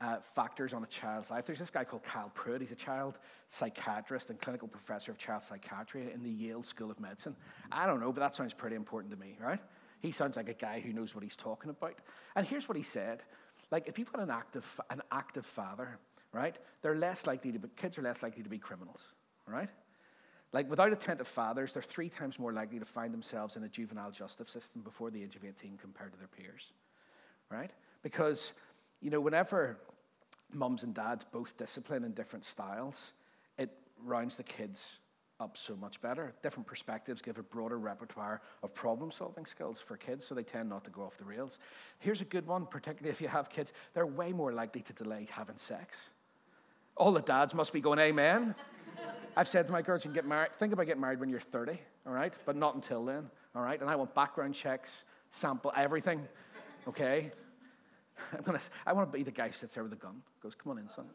uh, 0.00 0.16
factors 0.34 0.72
on 0.72 0.82
a 0.82 0.86
child's 0.86 1.30
life. 1.30 1.46
There's 1.46 1.58
this 1.58 1.70
guy 1.70 1.84
called 1.84 2.02
Kyle 2.02 2.32
Pruett. 2.34 2.60
He's 2.60 2.72
a 2.72 2.76
child 2.76 3.18
psychiatrist 3.48 4.30
and 4.30 4.40
clinical 4.40 4.68
professor 4.68 5.10
of 5.10 5.18
child 5.18 5.42
psychiatry 5.42 6.10
in 6.12 6.22
the 6.22 6.30
Yale 6.30 6.62
School 6.62 6.90
of 6.90 7.00
Medicine. 7.00 7.36
I 7.72 7.86
don't 7.86 8.00
know, 8.00 8.12
but 8.12 8.20
that 8.20 8.34
sounds 8.34 8.54
pretty 8.54 8.76
important 8.76 9.12
to 9.12 9.18
me, 9.18 9.36
right? 9.40 9.60
He 10.00 10.12
sounds 10.12 10.36
like 10.36 10.48
a 10.48 10.54
guy 10.54 10.80
who 10.80 10.92
knows 10.92 11.14
what 11.14 11.22
he's 11.24 11.36
talking 11.36 11.70
about. 11.70 11.94
And 12.34 12.46
here's 12.46 12.68
what 12.68 12.76
he 12.76 12.82
said: 12.82 13.24
like, 13.70 13.88
if 13.88 13.98
you've 13.98 14.12
got 14.12 14.22
an 14.22 14.30
active, 14.30 14.80
an 14.90 15.02
active 15.12 15.46
father, 15.46 15.98
right, 16.32 16.58
they're 16.82 16.96
less 16.96 17.26
likely 17.26 17.52
to 17.52 17.58
be, 17.58 17.68
kids 17.76 17.98
are 17.98 18.02
less 18.02 18.22
likely 18.22 18.42
to 18.42 18.48
be 18.48 18.58
criminals, 18.58 19.00
right? 19.46 19.68
Like, 20.52 20.68
without 20.68 20.92
attentive 20.92 21.28
fathers, 21.28 21.72
they're 21.72 21.82
three 21.82 22.08
times 22.08 22.38
more 22.38 22.52
likely 22.52 22.80
to 22.80 22.84
find 22.84 23.14
themselves 23.14 23.56
in 23.56 23.62
a 23.62 23.68
juvenile 23.68 24.10
justice 24.10 24.50
system 24.50 24.82
before 24.82 25.10
the 25.10 25.22
age 25.22 25.36
of 25.36 25.44
18 25.44 25.76
compared 25.76 26.12
to 26.12 26.18
their 26.18 26.28
peers, 26.28 26.72
right? 27.50 27.70
Because 28.02 28.52
you 29.00 29.10
know, 29.10 29.20
whenever 29.20 29.78
mums 30.52 30.82
and 30.82 30.94
dads 30.94 31.24
both 31.24 31.56
discipline 31.56 32.04
in 32.04 32.12
different 32.12 32.44
styles, 32.44 33.12
it 33.58 33.70
rounds 34.04 34.36
the 34.36 34.42
kids 34.42 34.98
up 35.40 35.56
so 35.56 35.74
much 35.76 36.00
better. 36.00 36.34
Different 36.42 36.66
perspectives 36.66 37.22
give 37.22 37.38
a 37.38 37.42
broader 37.42 37.78
repertoire 37.78 38.42
of 38.62 38.74
problem 38.74 39.10
solving 39.10 39.46
skills 39.46 39.80
for 39.80 39.96
kids, 39.96 40.26
so 40.26 40.34
they 40.34 40.42
tend 40.42 40.68
not 40.68 40.84
to 40.84 40.90
go 40.90 41.02
off 41.02 41.16
the 41.16 41.24
rails. 41.24 41.58
Here's 41.98 42.20
a 42.20 42.26
good 42.26 42.46
one, 42.46 42.66
particularly 42.66 43.10
if 43.14 43.20
you 43.20 43.28
have 43.28 43.48
kids, 43.48 43.72
they're 43.94 44.06
way 44.06 44.32
more 44.32 44.52
likely 44.52 44.82
to 44.82 44.92
delay 44.92 45.26
having 45.30 45.56
sex. 45.56 46.10
All 46.96 47.12
the 47.12 47.22
dads 47.22 47.54
must 47.54 47.72
be 47.72 47.80
going, 47.80 47.98
Amen. 47.98 48.54
I've 49.36 49.48
said 49.48 49.66
to 49.66 49.72
my 49.72 49.80
girls, 49.80 50.04
you 50.04 50.10
can 50.10 50.14
get 50.14 50.26
married, 50.26 50.50
think 50.58 50.72
about 50.72 50.86
getting 50.86 51.00
married 51.00 51.20
when 51.20 51.30
you're 51.30 51.40
30, 51.40 51.78
all 52.06 52.12
right? 52.12 52.34
But 52.44 52.56
not 52.56 52.74
until 52.74 53.04
then, 53.04 53.30
all 53.54 53.62
right? 53.62 53.80
And 53.80 53.88
I 53.88 53.96
want 53.96 54.14
background 54.14 54.54
checks, 54.54 55.04
sample 55.30 55.72
everything, 55.74 56.26
okay? 56.88 57.30
I'm 58.36 58.42
gonna, 58.42 58.60
I 58.86 58.92
want 58.92 59.10
to 59.10 59.16
be 59.16 59.22
the 59.22 59.30
guy 59.30 59.46
who 59.46 59.52
sits 59.52 59.74
there 59.74 59.82
with 59.82 59.92
a 59.92 59.96
the 59.96 60.02
gun. 60.02 60.22
Goes, 60.42 60.54
come 60.54 60.72
on 60.72 60.78
in, 60.78 60.88
son. 60.88 61.06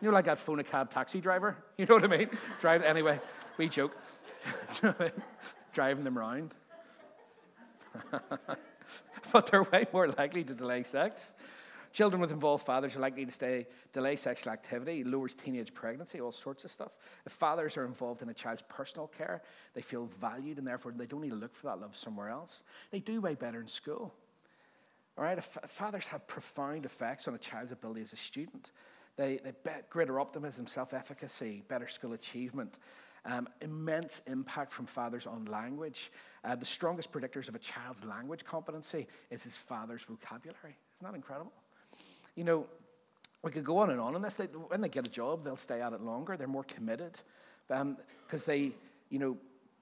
You 0.00 0.08
know, 0.08 0.14
like 0.14 0.26
that 0.26 0.38
phone 0.38 0.60
a 0.60 0.64
cab 0.64 0.90
taxi 0.90 1.20
driver? 1.20 1.56
You 1.76 1.86
know 1.86 1.94
what 1.94 2.04
I 2.04 2.08
mean? 2.08 2.30
Drive, 2.60 2.82
anyway, 2.82 3.20
we 3.56 3.68
joke. 3.68 3.96
Driving 5.72 6.04
them 6.04 6.18
around. 6.18 6.54
but 9.32 9.46
they're 9.46 9.62
way 9.62 9.86
more 9.92 10.08
likely 10.08 10.42
to 10.44 10.54
delay 10.54 10.82
sex. 10.82 11.32
Children 11.92 12.20
with 12.20 12.30
involved 12.30 12.66
fathers 12.66 12.96
are 12.96 13.00
likely 13.00 13.24
to 13.24 13.32
stay, 13.32 13.66
delay 13.92 14.16
sexual 14.16 14.52
activity, 14.52 15.04
lowers 15.04 15.34
teenage 15.34 15.72
pregnancy, 15.72 16.20
all 16.20 16.32
sorts 16.32 16.64
of 16.64 16.70
stuff. 16.70 16.92
If 17.24 17.32
fathers 17.32 17.76
are 17.76 17.84
involved 17.84 18.22
in 18.22 18.28
a 18.28 18.34
child's 18.34 18.62
personal 18.68 19.06
care, 19.06 19.42
they 19.74 19.82
feel 19.82 20.08
valued 20.20 20.58
and 20.58 20.66
therefore 20.66 20.92
they 20.92 21.06
don't 21.06 21.22
need 21.22 21.30
to 21.30 21.36
look 21.36 21.54
for 21.54 21.66
that 21.66 21.80
love 21.80 21.96
somewhere 21.96 22.28
else. 22.28 22.62
They 22.90 23.00
do 23.00 23.20
way 23.20 23.34
better 23.34 23.60
in 23.60 23.68
school. 23.68 24.14
All 25.18 25.24
right, 25.24 25.42
fathers 25.42 26.06
have 26.06 26.24
profound 26.28 26.84
effects 26.84 27.26
on 27.26 27.34
a 27.34 27.38
child's 27.38 27.72
ability 27.72 28.02
as 28.02 28.12
a 28.12 28.16
student. 28.16 28.70
They, 29.16 29.40
they 29.42 29.50
bet 29.64 29.90
greater 29.90 30.20
optimism, 30.20 30.68
self 30.68 30.94
efficacy, 30.94 31.64
better 31.66 31.88
school 31.88 32.12
achievement, 32.12 32.78
um, 33.24 33.48
immense 33.60 34.20
impact 34.28 34.72
from 34.72 34.86
fathers 34.86 35.26
on 35.26 35.44
language. 35.46 36.12
Uh, 36.44 36.54
the 36.54 36.64
strongest 36.64 37.10
predictors 37.10 37.48
of 37.48 37.56
a 37.56 37.58
child's 37.58 38.04
language 38.04 38.44
competency 38.44 39.08
is 39.30 39.42
his 39.42 39.56
father's 39.56 40.02
vocabulary. 40.02 40.76
Isn't 40.96 41.10
that 41.10 41.16
incredible? 41.16 41.52
You 42.36 42.44
know, 42.44 42.66
we 43.42 43.50
could 43.50 43.64
go 43.64 43.78
on 43.78 43.90
and 43.90 44.00
on 44.00 44.14
on 44.14 44.22
this. 44.22 44.36
They, 44.36 44.44
when 44.44 44.80
they 44.80 44.88
get 44.88 45.04
a 45.04 45.10
job, 45.10 45.42
they'll 45.42 45.56
stay 45.56 45.82
at 45.82 45.92
it 45.92 46.00
longer. 46.00 46.36
They're 46.36 46.46
more 46.46 46.62
committed 46.62 47.20
because 47.66 47.80
um, 47.80 48.46
they, 48.46 48.70
you 49.10 49.18
know, 49.18 49.36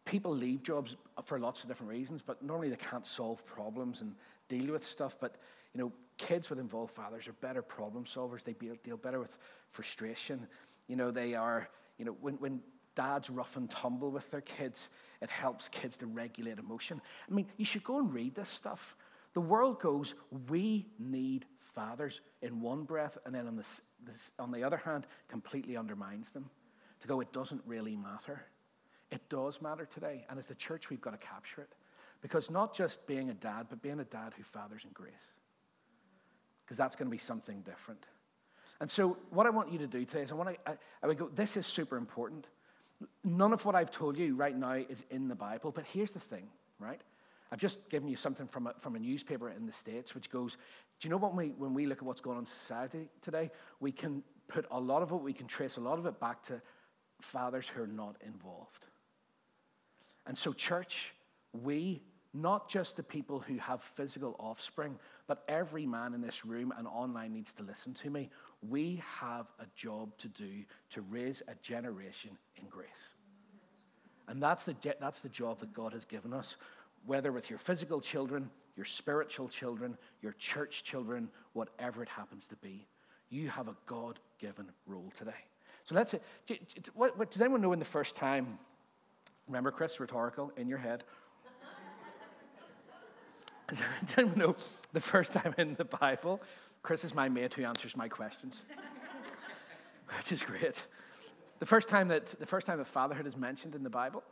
people 0.07 0.35
leave 0.35 0.63
jobs 0.63 0.97
for 1.25 1.39
lots 1.39 1.63
of 1.63 1.69
different 1.69 1.91
reasons, 1.93 2.23
but 2.23 2.43
normally 2.43 2.71
they 2.71 2.77
can't 2.77 3.05
solve 3.05 3.45
problems 3.45 4.01
and 4.01 4.15
deal 4.49 4.73
with 4.73 4.85
stuff. 4.85 5.17
But, 5.21 5.37
you 5.75 5.81
know, 5.81 5.93
kids 6.19 6.51
with 6.51 6.59
involved 6.59 6.95
fathers 6.95 7.29
are 7.29 7.33
better 7.35 7.63
problem 7.63 8.05
solvers. 8.05 8.45
They 8.45 8.55
deal 8.55 8.97
better 8.97 9.19
with 9.19 9.37
frustration. 9.71 10.47
You 10.87 10.97
know, 10.97 11.11
they 11.11 11.35
are, 11.35 11.69
you 11.99 12.05
know, 12.05 12.17
when, 12.21 12.35
when 12.35 12.61
dads 12.97 13.31
rough 13.31 13.57
and 13.57 13.71
tumble 13.71 14.11
with 14.11 14.29
their 14.31 14.41
kids. 14.41 14.91
It 15.23 15.31
helps 15.31 15.69
kids 15.69 15.97
to 15.99 16.07
regulate 16.07 16.59
emotion. 16.59 17.01
I 17.31 17.33
mean, 17.33 17.47
you 17.57 17.65
should 17.65 17.85
go 17.85 17.99
and 17.99 18.13
read 18.13 18.35
this 18.35 18.49
stuff. 18.49 18.97
The 19.35 19.41
world 19.41 19.81
goes, 19.81 20.15
we 20.49 20.87
need 20.99 21.45
fathers 21.75 22.23
in 22.41 22.61
one 22.61 22.85
breath, 22.85 23.19
and 23.27 23.35
then 23.35 23.47
on, 23.47 23.57
this, 23.57 23.83
this, 24.05 24.33
on 24.39 24.51
the 24.51 24.65
other 24.65 24.79
hand, 24.79 25.07
completely 25.29 25.77
undermines 25.77 26.31
them. 26.31 26.49
To 27.01 27.09
go, 27.09 27.21
it 27.21 27.33
doesn't 27.33 27.61
really 27.67 27.97
matter. 27.97 28.47
It 29.11 29.29
does 29.29 29.61
matter 29.61 29.85
today. 29.85 30.25
And 30.31 30.39
as 30.39 30.47
the 30.47 30.55
church, 30.55 30.89
we've 30.89 31.03
got 31.03 31.11
to 31.11 31.19
capture 31.19 31.61
it. 31.61 31.75
Because 32.21 32.51
not 32.51 32.75
just 32.75 33.07
being 33.07 33.31
a 33.31 33.35
dad, 33.35 33.67
but 33.69 33.83
being 33.83 34.01
a 34.01 34.05
dad 34.05 34.33
who 34.37 34.43
fathers 34.43 34.85
in 34.85 34.91
grace. 34.93 35.33
Because 36.65 36.77
that's 36.77 36.97
going 36.97 37.07
to 37.07 37.11
be 37.11 37.19
something 37.19 37.61
different. 37.61 38.07
And 38.81 38.91
so, 38.91 39.17
what 39.31 39.47
I 39.47 39.51
want 39.51 39.73
you 39.73 39.79
to 39.79 39.87
do 39.87 40.05
today 40.05 40.23
is 40.23 40.33
I 40.33 40.35
want 40.35 40.51
to, 40.51 40.71
I, 40.71 40.77
I 41.03 41.07
would 41.07 41.19
go, 41.19 41.29
this 41.29 41.57
is 41.57 41.67
super 41.67 41.97
important. 41.97 42.49
None 43.25 43.53
of 43.53 43.65
what 43.65 43.75
I've 43.75 43.91
told 43.91 44.19
you 44.19 44.35
right 44.35 44.57
now 44.57 44.73
is 44.73 45.05
in 45.11 45.29
the 45.29 45.35
Bible, 45.35 45.71
but 45.71 45.85
here's 45.85 46.11
the 46.11 46.19
thing, 46.19 46.49
right? 46.79 47.01
I've 47.53 47.59
just 47.59 47.89
given 47.89 48.09
you 48.09 48.17
something 48.17 48.49
from 48.49 48.67
a, 48.67 48.75
from 48.81 48.97
a 48.97 48.99
newspaper 48.99 49.51
in 49.51 49.67
the 49.67 49.73
States 49.73 50.15
which 50.15 50.31
goes, 50.31 50.57
Do 50.99 51.09
you 51.09 51.11
know 51.11 51.17
what 51.17 51.35
we, 51.35 51.49
when 51.51 51.75
we 51.75 51.87
look 51.87 51.99
at 51.99 52.05
what's 52.05 52.21
going 52.21 52.37
on 52.37 52.43
in 52.43 52.47
society 52.47 53.09
today, 53.21 53.51
we 53.81 53.93
can 53.93 54.23
put 54.49 54.67
a 54.71 54.81
lot 54.81 55.03
of 55.03 55.13
it, 55.13 55.17
we 55.17 55.33
can 55.33 55.47
trace 55.47 55.77
a 55.77 55.81
lot 55.81 55.99
of 55.99 56.07
it 56.07 56.19
back 56.19 56.43
to 56.45 56.61
fathers 57.21 57.69
who 57.69 57.83
are 57.83 57.87
not 57.89 58.17
involved. 58.25 58.87
And 60.27 60.37
so, 60.37 60.53
church, 60.53 61.15
we, 61.53 62.03
not 62.35 62.69
just 62.69 62.97
the 62.97 63.03
people 63.03 63.41
who 63.41 63.57
have 63.59 63.83
physical 63.83 64.37
offspring, 64.39 64.99
but 65.27 65.45
every 65.49 65.87
man 65.87 66.15
in 66.15 66.21
this 66.21 66.45
room 66.45 66.73
and 66.77 66.87
online 66.87 67.33
needs 67.33 67.53
to 67.55 67.63
listen 67.63 67.95
to 67.95 68.11
me. 68.11 68.31
We 68.69 69.03
have 69.21 69.47
a 69.59 69.67
job 69.75 70.17
to 70.19 70.29
do 70.29 70.65
to 70.91 71.01
raise 71.03 71.43
a 71.49 71.55
generation 71.63 72.37
in 72.57 72.67
grace. 72.69 73.15
And 74.29 74.43
that's 74.43 74.65
the, 74.65 74.75
that's 75.01 75.21
the 75.21 75.29
job 75.29 75.61
that 75.61 75.73
God 75.73 75.93
has 75.93 76.05
given 76.05 76.33
us, 76.33 76.57
whether 77.07 77.33
with 77.33 77.49
your 77.49 77.59
physical 77.59 78.01
children, 78.01 78.51
your 78.77 78.85
spiritual 78.85 79.49
children, 79.49 79.97
your 80.21 80.33
church 80.33 80.83
children, 80.83 81.29
whatever 81.53 82.03
it 82.03 82.09
happens 82.09 82.47
to 82.49 82.57
be. 82.57 82.87
You 83.31 83.49
have 83.49 83.69
a 83.69 83.77
God 83.87 84.19
given 84.39 84.67
role 84.87 85.13
today. 85.17 85.31
So 85.85 85.95
let's 85.95 86.11
say, 86.11 86.21
does 86.49 87.41
anyone 87.41 87.61
know 87.61 87.69
when 87.69 87.79
the 87.79 87.85
first 87.85 88.17
time, 88.17 88.59
remember 89.47 89.71
Chris, 89.71 90.01
rhetorical, 90.01 90.53
in 90.57 90.69
your 90.69 90.79
head? 90.79 91.05
Does 93.69 93.81
anyone 94.17 94.39
know 94.39 94.57
the 94.93 95.01
first 95.01 95.33
time 95.33 95.55
in 95.59 95.75
the 95.75 95.85
Bible? 95.85 96.41
Chris 96.83 97.05
is 97.05 97.15
my 97.15 97.29
mate 97.29 97.55
who 97.55 97.65
answers 97.65 97.97
my 97.97 98.09
questions, 98.09 98.63
which 100.17 100.33
is 100.33 100.43
great. 100.43 100.85
The 101.59 101.67
first 101.67 101.89
time 101.89 102.09
that, 102.09 102.27
the 102.39 102.47
first 102.47 102.67
time 102.67 102.79
that 102.79 102.87
fatherhood 102.87 103.27
is 103.27 103.37
mentioned 103.37 103.75
in 103.75 103.83
the 103.83 103.91
Bible, 103.91 104.23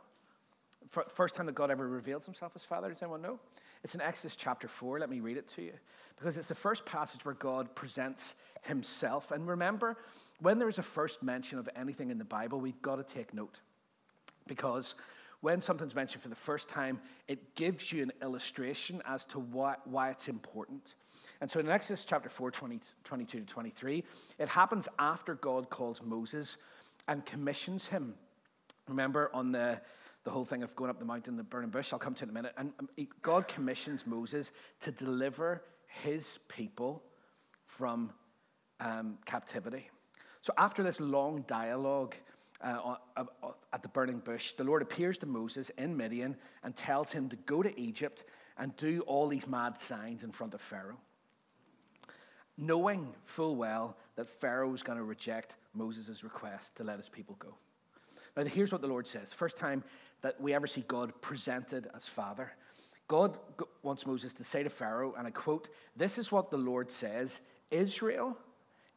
first 1.13 1.35
time 1.35 1.47
that 1.47 1.55
God 1.55 1.71
ever 1.71 1.87
reveals 1.87 2.25
himself 2.25 2.53
as 2.55 2.63
father, 2.63 2.89
does 2.89 3.01
anyone 3.01 3.21
know? 3.21 3.39
It's 3.83 3.95
in 3.95 4.01
Exodus 4.01 4.35
chapter 4.35 4.67
4. 4.67 4.99
Let 4.99 5.09
me 5.09 5.19
read 5.19 5.37
it 5.37 5.47
to 5.49 5.61
you. 5.61 5.73
Because 6.17 6.37
it's 6.37 6.47
the 6.47 6.55
first 6.55 6.85
passage 6.85 7.25
where 7.25 7.35
God 7.35 7.75
presents 7.75 8.35
himself. 8.61 9.31
And 9.31 9.47
remember, 9.47 9.97
when 10.39 10.59
there 10.59 10.69
is 10.69 10.79
a 10.79 10.83
first 10.83 11.21
mention 11.21 11.59
of 11.59 11.69
anything 11.75 12.09
in 12.09 12.17
the 12.17 12.25
Bible, 12.25 12.59
we've 12.59 12.81
got 12.81 12.95
to 12.95 13.03
take 13.03 13.33
note. 13.33 13.59
Because 14.47 14.95
when 15.45 15.61
something's 15.61 15.93
mentioned 15.93 16.23
for 16.23 16.29
the 16.29 16.35
first 16.35 16.67
time, 16.67 16.99
it 17.27 17.53
gives 17.53 17.91
you 17.91 18.01
an 18.01 18.11
illustration 18.23 18.99
as 19.05 19.25
to 19.25 19.37
why, 19.37 19.75
why 19.85 20.09
it's 20.09 20.27
important. 20.27 20.95
And 21.39 21.51
so 21.51 21.59
in 21.59 21.69
Exodus 21.69 22.03
chapter 22.03 22.29
4, 22.29 22.49
20, 22.49 22.79
22 23.03 23.41
to 23.41 23.45
23, 23.45 24.03
it 24.39 24.49
happens 24.49 24.87
after 24.97 25.35
God 25.35 25.69
calls 25.69 26.01
Moses 26.01 26.57
and 27.07 27.23
commissions 27.27 27.85
him. 27.85 28.15
Remember 28.87 29.29
on 29.35 29.51
the, 29.51 29.79
the 30.23 30.31
whole 30.31 30.45
thing 30.45 30.63
of 30.63 30.75
going 30.75 30.89
up 30.89 30.97
the 30.97 31.05
mountain, 31.05 31.37
the 31.37 31.43
burning 31.43 31.69
bush, 31.69 31.93
I'll 31.93 31.99
come 31.99 32.15
to 32.15 32.23
in 32.23 32.31
a 32.31 32.33
minute. 32.33 32.53
And 32.57 32.73
um, 32.79 32.89
God 33.21 33.47
commissions 33.47 34.07
Moses 34.07 34.51
to 34.79 34.91
deliver 34.91 35.61
his 36.01 36.39
people 36.47 37.03
from 37.67 38.11
um, 38.79 39.19
captivity. 39.25 39.91
So 40.41 40.53
after 40.57 40.81
this 40.81 40.99
long 40.99 41.43
dialogue 41.47 42.15
uh, 42.65 42.95
at 43.73 43.83
the 43.83 43.89
burning 43.89 44.19
bush, 44.19 44.53
the 44.53 44.63
Lord 44.63 44.81
appears 44.81 45.17
to 45.19 45.25
Moses 45.25 45.69
in 45.77 45.95
Midian 45.95 46.35
and 46.63 46.75
tells 46.75 47.11
him 47.11 47.29
to 47.29 47.35
go 47.35 47.61
to 47.61 47.79
Egypt 47.79 48.23
and 48.57 48.75
do 48.77 49.01
all 49.01 49.27
these 49.27 49.47
mad 49.47 49.79
signs 49.79 50.23
in 50.23 50.31
front 50.31 50.53
of 50.53 50.61
Pharaoh, 50.61 50.97
knowing 52.57 53.13
full 53.23 53.55
well 53.55 53.97
that 54.15 54.27
Pharaoh 54.27 54.73
is 54.73 54.81
going 54.81 54.97
to 54.97 55.03
reject 55.03 55.57
Moses' 55.73 56.23
request 56.23 56.75
to 56.77 56.83
let 56.83 56.97
his 56.97 57.09
people 57.09 57.35
go. 57.37 57.53
Now, 58.35 58.43
here's 58.43 58.71
what 58.71 58.81
the 58.81 58.87
Lord 58.87 59.07
says. 59.07 59.31
First 59.31 59.57
time 59.57 59.83
that 60.21 60.39
we 60.41 60.53
ever 60.53 60.67
see 60.67 60.83
God 60.87 61.13
presented 61.21 61.87
as 61.95 62.07
Father. 62.07 62.51
God 63.07 63.37
wants 63.83 64.07
Moses 64.07 64.33
to 64.33 64.43
say 64.43 64.63
to 64.63 64.69
Pharaoh, 64.69 65.13
and 65.17 65.27
I 65.27 65.31
quote, 65.31 65.69
This 65.95 66.17
is 66.17 66.31
what 66.31 66.49
the 66.49 66.57
Lord 66.57 66.89
says 66.89 67.39
Israel 67.69 68.37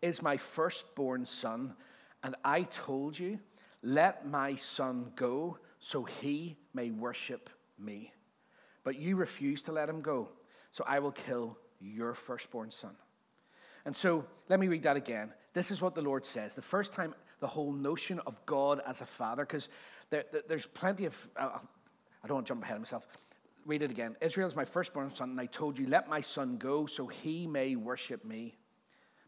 is 0.00 0.22
my 0.22 0.36
firstborn 0.36 1.26
son, 1.26 1.74
and 2.22 2.34
I 2.44 2.62
told 2.62 3.18
you, 3.18 3.38
let 3.82 4.26
my 4.26 4.54
son 4.54 5.12
go 5.16 5.58
so 5.78 6.04
he 6.04 6.56
may 6.74 6.90
worship 6.90 7.50
me. 7.78 8.12
But 8.84 8.98
you 8.98 9.16
refuse 9.16 9.62
to 9.64 9.72
let 9.72 9.88
him 9.88 10.00
go, 10.00 10.28
so 10.70 10.84
I 10.86 10.98
will 10.98 11.12
kill 11.12 11.56
your 11.80 12.14
firstborn 12.14 12.70
son. 12.70 12.96
And 13.84 13.94
so 13.94 14.24
let 14.48 14.58
me 14.60 14.68
read 14.68 14.82
that 14.82 14.96
again. 14.96 15.32
This 15.52 15.70
is 15.70 15.80
what 15.80 15.94
the 15.94 16.02
Lord 16.02 16.24
says. 16.26 16.54
The 16.54 16.62
first 16.62 16.92
time 16.92 17.14
the 17.40 17.46
whole 17.46 17.72
notion 17.72 18.20
of 18.26 18.44
God 18.46 18.80
as 18.86 19.00
a 19.00 19.06
father, 19.06 19.44
because 19.44 19.68
there, 20.10 20.24
there's 20.48 20.66
plenty 20.66 21.04
of, 21.04 21.28
uh, 21.36 21.58
I 22.22 22.26
don't 22.26 22.36
want 22.36 22.46
to 22.46 22.50
jump 22.50 22.64
ahead 22.64 22.76
of 22.76 22.82
myself. 22.82 23.06
Read 23.64 23.82
it 23.82 23.90
again. 23.90 24.16
Israel 24.20 24.48
is 24.48 24.56
my 24.56 24.64
firstborn 24.64 25.14
son, 25.14 25.30
and 25.30 25.40
I 25.40 25.46
told 25.46 25.78
you, 25.78 25.86
let 25.86 26.08
my 26.08 26.20
son 26.20 26.56
go 26.56 26.86
so 26.86 27.06
he 27.06 27.46
may 27.46 27.76
worship 27.76 28.24
me 28.24 28.58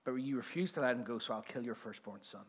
but 0.05 0.15
you 0.15 0.37
refuse 0.37 0.73
to 0.73 0.81
let 0.81 0.97
him 0.97 1.05
go, 1.05 1.19
so 1.19 1.35
I'll 1.35 1.43
kill 1.43 1.63
your 1.63 1.75
firstborn 1.75 2.23
son. 2.23 2.43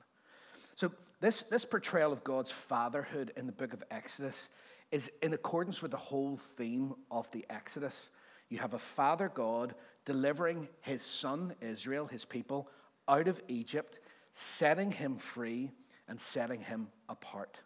So, 0.75 0.91
this, 1.19 1.43
this 1.43 1.65
portrayal 1.65 2.11
of 2.11 2.23
God's 2.23 2.49
fatherhood 2.49 3.31
in 3.37 3.45
the 3.45 3.51
book 3.51 3.73
of 3.73 3.83
Exodus 3.91 4.49
is 4.91 5.09
in 5.21 5.33
accordance 5.33 5.81
with 5.81 5.91
the 5.91 5.97
whole 5.97 6.37
theme 6.57 6.95
of 7.11 7.29
the 7.31 7.45
Exodus. 7.49 8.09
You 8.49 8.57
have 8.57 8.73
a 8.73 8.79
father 8.79 9.29
God 9.29 9.75
delivering 10.03 10.67
his 10.81 11.03
son, 11.03 11.53
Israel, 11.61 12.07
his 12.07 12.25
people, 12.25 12.67
out 13.07 13.27
of 13.27 13.41
Egypt, 13.47 13.99
setting 14.33 14.91
him 14.91 15.15
free 15.15 15.71
and 16.07 16.19
setting 16.19 16.59
him 16.59 16.87
apart. 17.07 17.61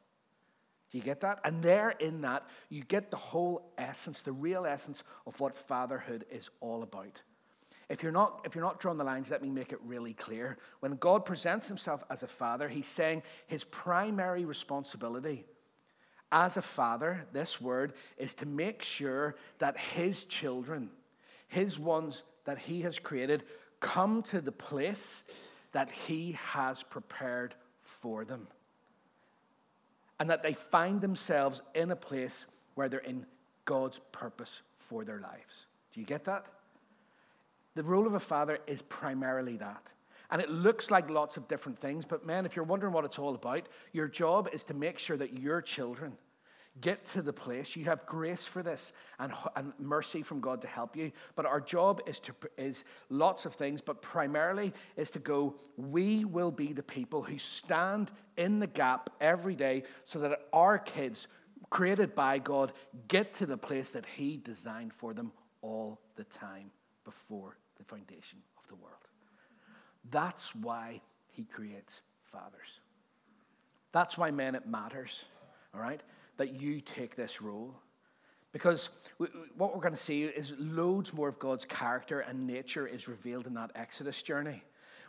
Do 0.92 0.98
you 0.98 1.04
get 1.04 1.22
that? 1.22 1.40
And 1.44 1.64
there 1.64 1.92
in 1.92 2.22
that, 2.22 2.48
you 2.70 2.84
get 2.84 3.10
the 3.10 3.18
whole 3.18 3.72
essence, 3.78 4.22
the 4.22 4.32
real 4.32 4.66
essence 4.66 5.04
of 5.26 5.40
what 5.40 5.58
fatherhood 5.58 6.26
is 6.30 6.50
all 6.60 6.84
about. 6.84 7.22
If 7.88 8.02
you're, 8.02 8.12
not, 8.12 8.42
if 8.46 8.56
you're 8.56 8.64
not 8.64 8.80
drawing 8.80 8.98
the 8.98 9.04
lines, 9.04 9.30
let 9.30 9.44
me 9.44 9.50
make 9.50 9.72
it 9.72 9.80
really 9.86 10.14
clear. 10.14 10.58
When 10.80 10.96
God 10.96 11.24
presents 11.24 11.68
himself 11.68 12.04
as 12.10 12.24
a 12.24 12.28
father, 12.28 12.68
he's 12.68 12.88
saying 12.88 13.22
his 13.48 13.64
primary 13.64 14.44
responsibility 14.46 15.46
as 16.32 16.58
a 16.58 16.62
father, 16.62 17.26
this 17.32 17.62
word, 17.62 17.94
is 18.18 18.34
to 18.36 18.46
make 18.46 18.82
sure 18.82 19.36
that 19.60 19.78
his 19.78 20.26
children, 20.26 20.90
his 21.48 21.80
ones 21.80 22.24
that 22.46 22.58
he 22.58 22.82
has 22.82 22.98
created, 23.00 23.44
come 23.80 24.24
to 24.24 24.42
the 24.42 24.52
place 24.52 25.24
that 25.72 25.92
he 25.92 26.34
has 26.34 26.82
prepared 26.84 27.54
for 27.82 28.26
them. 28.26 28.48
And 30.20 30.30
that 30.30 30.44
they 30.44 30.54
find 30.54 31.02
themselves 31.02 31.62
in 31.76 31.92
a 31.92 31.96
place 31.96 32.48
where 32.74 32.90
they're 32.90 33.00
in 33.00 33.26
God's 33.66 34.00
purpose 34.12 34.62
for 34.78 35.04
their 35.04 35.20
lives. 35.20 35.68
Do 35.94 36.00
you 36.00 36.06
get 36.06 36.26
that? 36.26 36.48
The 37.76 37.84
role 37.84 38.08
of 38.08 38.14
a 38.14 38.20
father 38.20 38.60
is 38.68 38.82
primarily 38.82 39.58
that. 39.58 39.90
And 40.32 40.42
it 40.42 40.50
looks 40.50 40.90
like 40.90 41.10
lots 41.10 41.38
of 41.38 41.48
different 41.48 41.80
things, 41.80 42.04
but 42.04 42.26
man, 42.26 42.46
if 42.46 42.56
you're 42.56 42.66
wondering 42.66 42.94
what 42.94 43.06
it's 43.06 43.20
all 43.20 43.36
about, 43.36 43.68
your 43.92 44.08
job 44.08 44.50
is 44.52 44.64
to 44.66 44.74
make 44.74 44.98
sure 44.98 45.18
that 45.18 45.38
your 45.40 45.62
children 45.62 46.18
get 46.82 47.06
to 47.06 47.22
the 47.22 47.32
place. 47.32 47.76
You 47.76 47.86
have 47.86 48.06
grace 48.06 48.46
for 48.46 48.62
this 48.62 48.92
and, 49.20 49.32
and 49.56 49.72
mercy 49.80 50.24
from 50.24 50.42
God 50.42 50.62
to 50.62 50.68
help 50.68 50.96
you. 50.96 51.12
But 51.36 51.46
our 51.46 51.62
job 51.62 52.02
is 52.06 52.20
to 52.22 52.34
is 52.58 52.84
lots 53.10 53.46
of 53.46 53.54
things, 53.54 53.82
but 53.82 54.02
primarily 54.02 54.74
is 54.98 55.12
to 55.12 55.20
go, 55.20 55.56
we 55.78 56.26
will 56.26 56.52
be 56.52 56.74
the 56.74 56.84
people 56.84 57.22
who 57.22 57.38
stand 57.38 58.12
in 58.36 58.60
the 58.60 58.68
gap 58.68 59.10
every 59.22 59.56
day 59.56 59.84
so 60.04 60.20
that 60.20 60.48
our 60.52 60.78
kids, 60.78 61.28
created 61.70 62.16
by 62.16 62.40
God, 62.40 62.74
get 63.08 63.34
to 63.36 63.46
the 63.46 63.58
place 63.58 63.92
that 63.92 64.06
He 64.06 64.38
designed 64.38 64.94
for 64.94 65.14
them 65.14 65.32
all 65.62 66.02
the 66.16 66.26
time 66.26 66.72
before 67.06 67.58
the 67.78 67.84
foundation 67.84 68.40
of 68.58 68.68
the 68.68 68.76
world. 68.76 68.96
That's 70.12 70.56
why 70.56 71.02
he 71.30 71.44
creates 71.44 72.02
fathers. 72.24 72.80
That's 73.92 74.18
why, 74.18 74.32
men, 74.32 74.56
it 74.56 74.68
matters, 74.68 75.24
all 75.74 75.82
right, 75.82 76.02
that 76.38 76.62
you 76.62 76.82
take 76.82 77.16
this 77.16 77.42
role. 77.42 77.74
Because 78.52 78.90
what 79.58 79.74
we're 79.74 79.82
going 79.82 79.94
to 79.94 80.00
see 80.00 80.24
is 80.24 80.54
loads 80.58 81.14
more 81.14 81.28
of 81.28 81.40
God's 81.40 81.66
character 81.66 82.22
and 82.22 82.48
nature 82.48 82.88
is 82.88 83.08
revealed 83.08 83.48
in 83.48 83.54
that 83.56 83.72
Exodus 83.76 84.22
journey, 84.22 84.64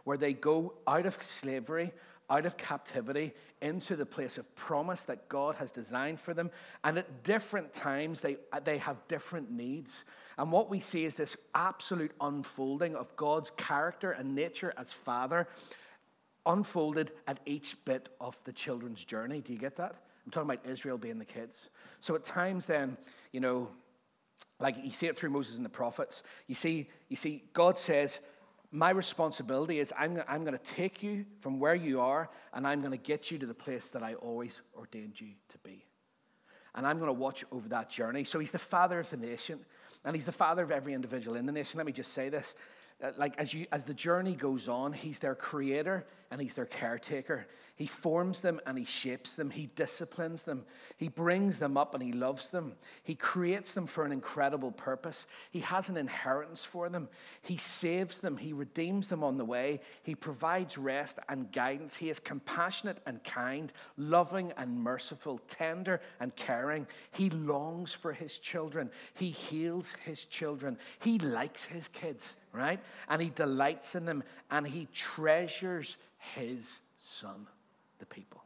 where 0.05 0.17
they 0.17 0.33
go 0.33 0.75
out 0.87 1.07
of 1.07 1.21
slavery 1.23 1.93
out 2.29 2.47
of 2.47 2.57
captivity 2.57 3.33
into 3.63 3.97
the 3.97 4.07
place 4.07 4.39
of 4.39 4.55
promise 4.57 5.05
that 5.05 5.29
God 5.29 5.55
has 5.57 5.71
designed 5.71 6.21
for 6.21 6.35
them. 6.35 6.51
And 6.85 6.99
at 6.99 7.23
different 7.23 7.73
times, 7.73 8.21
they, 8.21 8.37
they 8.65 8.79
have 8.79 8.97
different 9.09 9.51
needs. 9.51 10.05
And 10.37 10.51
what 10.51 10.69
we 10.69 10.81
see 10.81 11.05
is 11.05 11.15
this 11.15 11.37
absolute 11.55 12.13
unfolding 12.21 12.97
of 12.97 13.15
God's 13.17 13.51
character 13.51 14.13
and 14.13 14.35
nature 14.35 14.75
as 14.77 14.93
Father 14.93 15.47
unfolded 16.45 17.13
at 17.27 17.41
each 17.47 17.85
bit 17.85 18.09
of 18.21 18.39
the 18.45 18.53
children's 18.53 19.05
journey. 19.05 19.41
Do 19.41 19.53
you 19.53 19.59
get 19.59 19.77
that? 19.77 19.95
I'm 20.25 20.33
talking 20.33 20.51
about 20.51 20.67
Israel 20.67 20.99
being 20.99 21.19
the 21.19 21.25
kids. 21.25 21.71
So 22.01 22.15
at 22.15 22.25
times, 22.25 22.67
then, 22.67 22.97
you 23.33 23.41
know, 23.41 23.69
like 24.59 24.77
you 24.83 24.91
see 24.91 25.07
it 25.07 25.17
through 25.17 25.31
Moses 25.31 25.57
and 25.57 25.65
the 25.65 25.71
prophets. 25.71 26.23
You 26.47 26.55
see, 26.55 26.89
you 27.09 27.17
see, 27.17 27.45
God 27.53 27.79
says, 27.79 28.21
my 28.77 28.91
responsibility 28.91 29.79
is 29.79 29.93
I'm, 29.99 30.23
I'm 30.29 30.45
going 30.45 30.57
to 30.57 30.75
take 30.75 31.03
you 31.03 31.25
from 31.41 31.59
where 31.59 31.75
you 31.75 32.01
are 32.01 32.29
and 32.53 32.67
I'm 32.67 32.81
going 32.81 32.91
to 32.91 32.99
get 32.99 33.31
you 33.31 33.39
to 33.39 33.47
the 33.47 33.55
place 33.55 33.89
that 33.91 34.03
I 34.03 34.15
always 34.15 34.61
ordained 34.77 35.19
you 35.19 35.29
to 35.49 35.59
be. 35.59 35.83
And 36.75 36.87
I'm 36.87 36.99
going 36.99 37.09
to 37.09 37.19
watch 37.19 37.43
over 37.51 37.71
that 37.71 37.89
journey. 37.89 38.25
So 38.25 38.39
he's 38.39 38.51
the 38.51 38.59
father 38.59 39.01
of 39.01 39.09
the 39.09 39.17
nation 39.17 39.61
and 40.05 40.15
he's 40.15 40.27
the 40.27 40.33
father 40.33 40.63
of 40.63 40.71
every 40.71 40.93
individual 40.93 41.39
in 41.39 41.47
the 41.47 41.53
nation. 41.53 41.79
Let 41.79 41.87
me 41.87 41.93
just 41.93 42.13
say 42.13 42.29
this 42.29 42.55
Uh, 43.03 43.11
like 43.19 43.39
as 43.39 43.53
you 43.53 43.67
as 43.73 43.85
the 43.85 43.93
journey 43.93 44.35
goes 44.35 44.69
on 44.69 44.91
he's 44.91 45.19
their 45.19 45.35
creator 45.35 46.07
and 46.31 46.41
he's 46.41 46.55
their 46.55 46.67
caretaker. 46.67 47.47
He 47.77 47.87
forms 47.87 48.41
them 48.41 48.59
and 48.67 48.79
he 48.79 48.87
shapes 48.87 49.35
them. 49.35 49.51
He 49.51 49.67
disciplines 49.75 50.43
them. 50.43 50.65
He 50.97 51.09
brings 51.09 51.59
them 51.59 51.77
up 51.77 51.95
and 51.95 52.03
he 52.03 52.13
loves 52.13 52.49
them. 52.49 52.73
He 53.03 53.15
creates 53.15 53.73
them 53.73 53.87
for 53.87 54.05
an 54.05 54.13
incredible 54.13 54.73
purpose. 54.73 55.27
He 55.51 55.61
has 55.61 55.91
an 55.91 55.99
inheritance 55.99 56.65
for 56.65 56.89
them. 56.89 57.09
He 57.43 57.59
saves 57.59 58.19
them. 58.19 58.39
He 58.39 58.55
redeems 58.55 59.09
them 59.09 59.23
on 59.23 59.37
the 59.37 59.45
way. 59.45 59.81
He 60.03 60.15
provides 60.15 60.79
rest 60.79 61.19
and 61.29 61.53
guidance. 61.53 61.95
He 61.95 62.09
is 62.09 62.19
compassionate 62.19 62.99
and 63.07 63.23
kind 63.23 63.73
loving 63.99 64.53
and 64.57 64.81
merciful 64.81 65.39
tender 65.47 66.01
and 66.19 66.35
caring. 66.35 66.87
He 67.13 67.29
longs 67.29 67.93
for 67.93 68.13
his 68.13 68.39
children. 68.39 68.91
He 69.15 69.31
heals 69.31 69.93
his 70.05 70.25
children. 70.25 70.79
He 70.99 71.19
likes 71.19 71.63
his 71.65 71.89
kids 71.89 72.37
right? 72.57 72.81
And 73.09 73.21
he 73.21 73.31
delights 73.31 73.95
in 73.95 74.05
them 74.05 74.25
and 74.51 74.67
he 74.67 74.89
treasures 74.93 75.97
his 76.35 76.81
son, 76.99 77.47
the 77.99 78.07
people. 78.07 78.43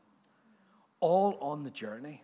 All 1.00 1.38
on 1.40 1.62
the 1.62 1.71
journey. 1.71 2.23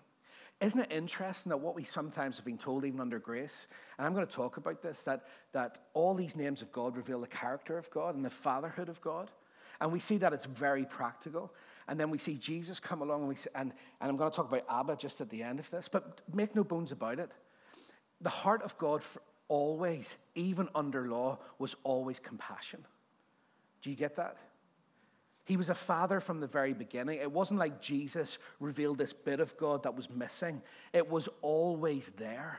Isn't 0.61 0.81
it 0.81 0.91
interesting 0.91 1.51
that 1.51 1.59
what 1.59 1.75
we 1.75 1.85
sometimes 1.85 2.37
have 2.37 2.47
been 2.47 2.57
told, 2.57 2.87
even 2.87 3.01
under 3.01 3.19
grace, 3.19 3.67
and 3.99 4.07
I'm 4.07 4.15
going 4.15 4.27
to 4.27 4.33
talk 4.33 4.57
about 4.57 4.83
this, 4.83 5.03
that, 5.03 5.27
that 5.53 5.81
all 5.93 6.15
these 6.15 6.35
names 6.35 6.63
of 6.63 6.73
God 6.73 6.97
reveal 6.97 7.21
the 7.21 7.27
character 7.27 7.77
of 7.77 7.91
God 7.91 8.15
and 8.15 8.25
the 8.25 8.31
fatherhood 8.31 8.89
of 8.89 9.01
God? 9.03 9.31
And 9.83 9.93
we 9.93 10.01
see 10.01 10.17
that 10.19 10.33
it's 10.33 10.47
very 10.47 10.87
practical. 10.87 11.53
And 11.89 12.01
then 12.01 12.09
we 12.09 12.17
see 12.17 12.39
Jesus 12.39 12.81
come 12.81 13.03
along, 13.03 13.21
and, 13.21 13.29
we 13.29 13.37
see, 13.37 13.51
and, 13.55 13.73
and 14.01 14.11
I'm 14.11 14.17
going 14.17 14.31
to 14.31 14.35
talk 14.37 14.49
about 14.49 14.65
Abba 14.69 14.97
just 14.97 15.21
at 15.21 15.29
the 15.29 15.43
end 15.43 15.61
of 15.61 15.71
this, 15.71 15.89
but 15.89 16.23
make 16.33 16.57
no 16.57 16.65
bones 16.65 16.91
about 16.91 17.19
it. 17.19 17.33
The 18.23 18.31
heart 18.31 18.63
of 18.63 18.77
God 18.79 19.03
always, 19.49 20.17
even 20.35 20.69
under 20.75 21.09
law, 21.09 21.39
was 21.59 21.75
always 21.85 22.19
compassion. 22.19 22.85
Do 23.83 23.91
you 23.91 23.97
get 23.97 24.17
that? 24.17 24.39
He 25.45 25.57
was 25.57 25.69
a 25.69 25.75
father 25.75 26.19
from 26.19 26.41
the 26.41 26.49
very 26.49 26.75
beginning. 26.75 27.21
It 27.21 27.31
wasn't 27.31 27.61
like 27.61 27.81
Jesus 27.81 28.39
revealed 28.59 28.99
this 28.99 29.13
bit 29.13 29.39
of 29.39 29.57
God 29.57 29.85
that 29.85 29.95
was 29.95 30.11
missing, 30.11 30.61
it 30.93 31.09
was 31.09 31.29
always 31.41 32.11
there. 32.17 32.59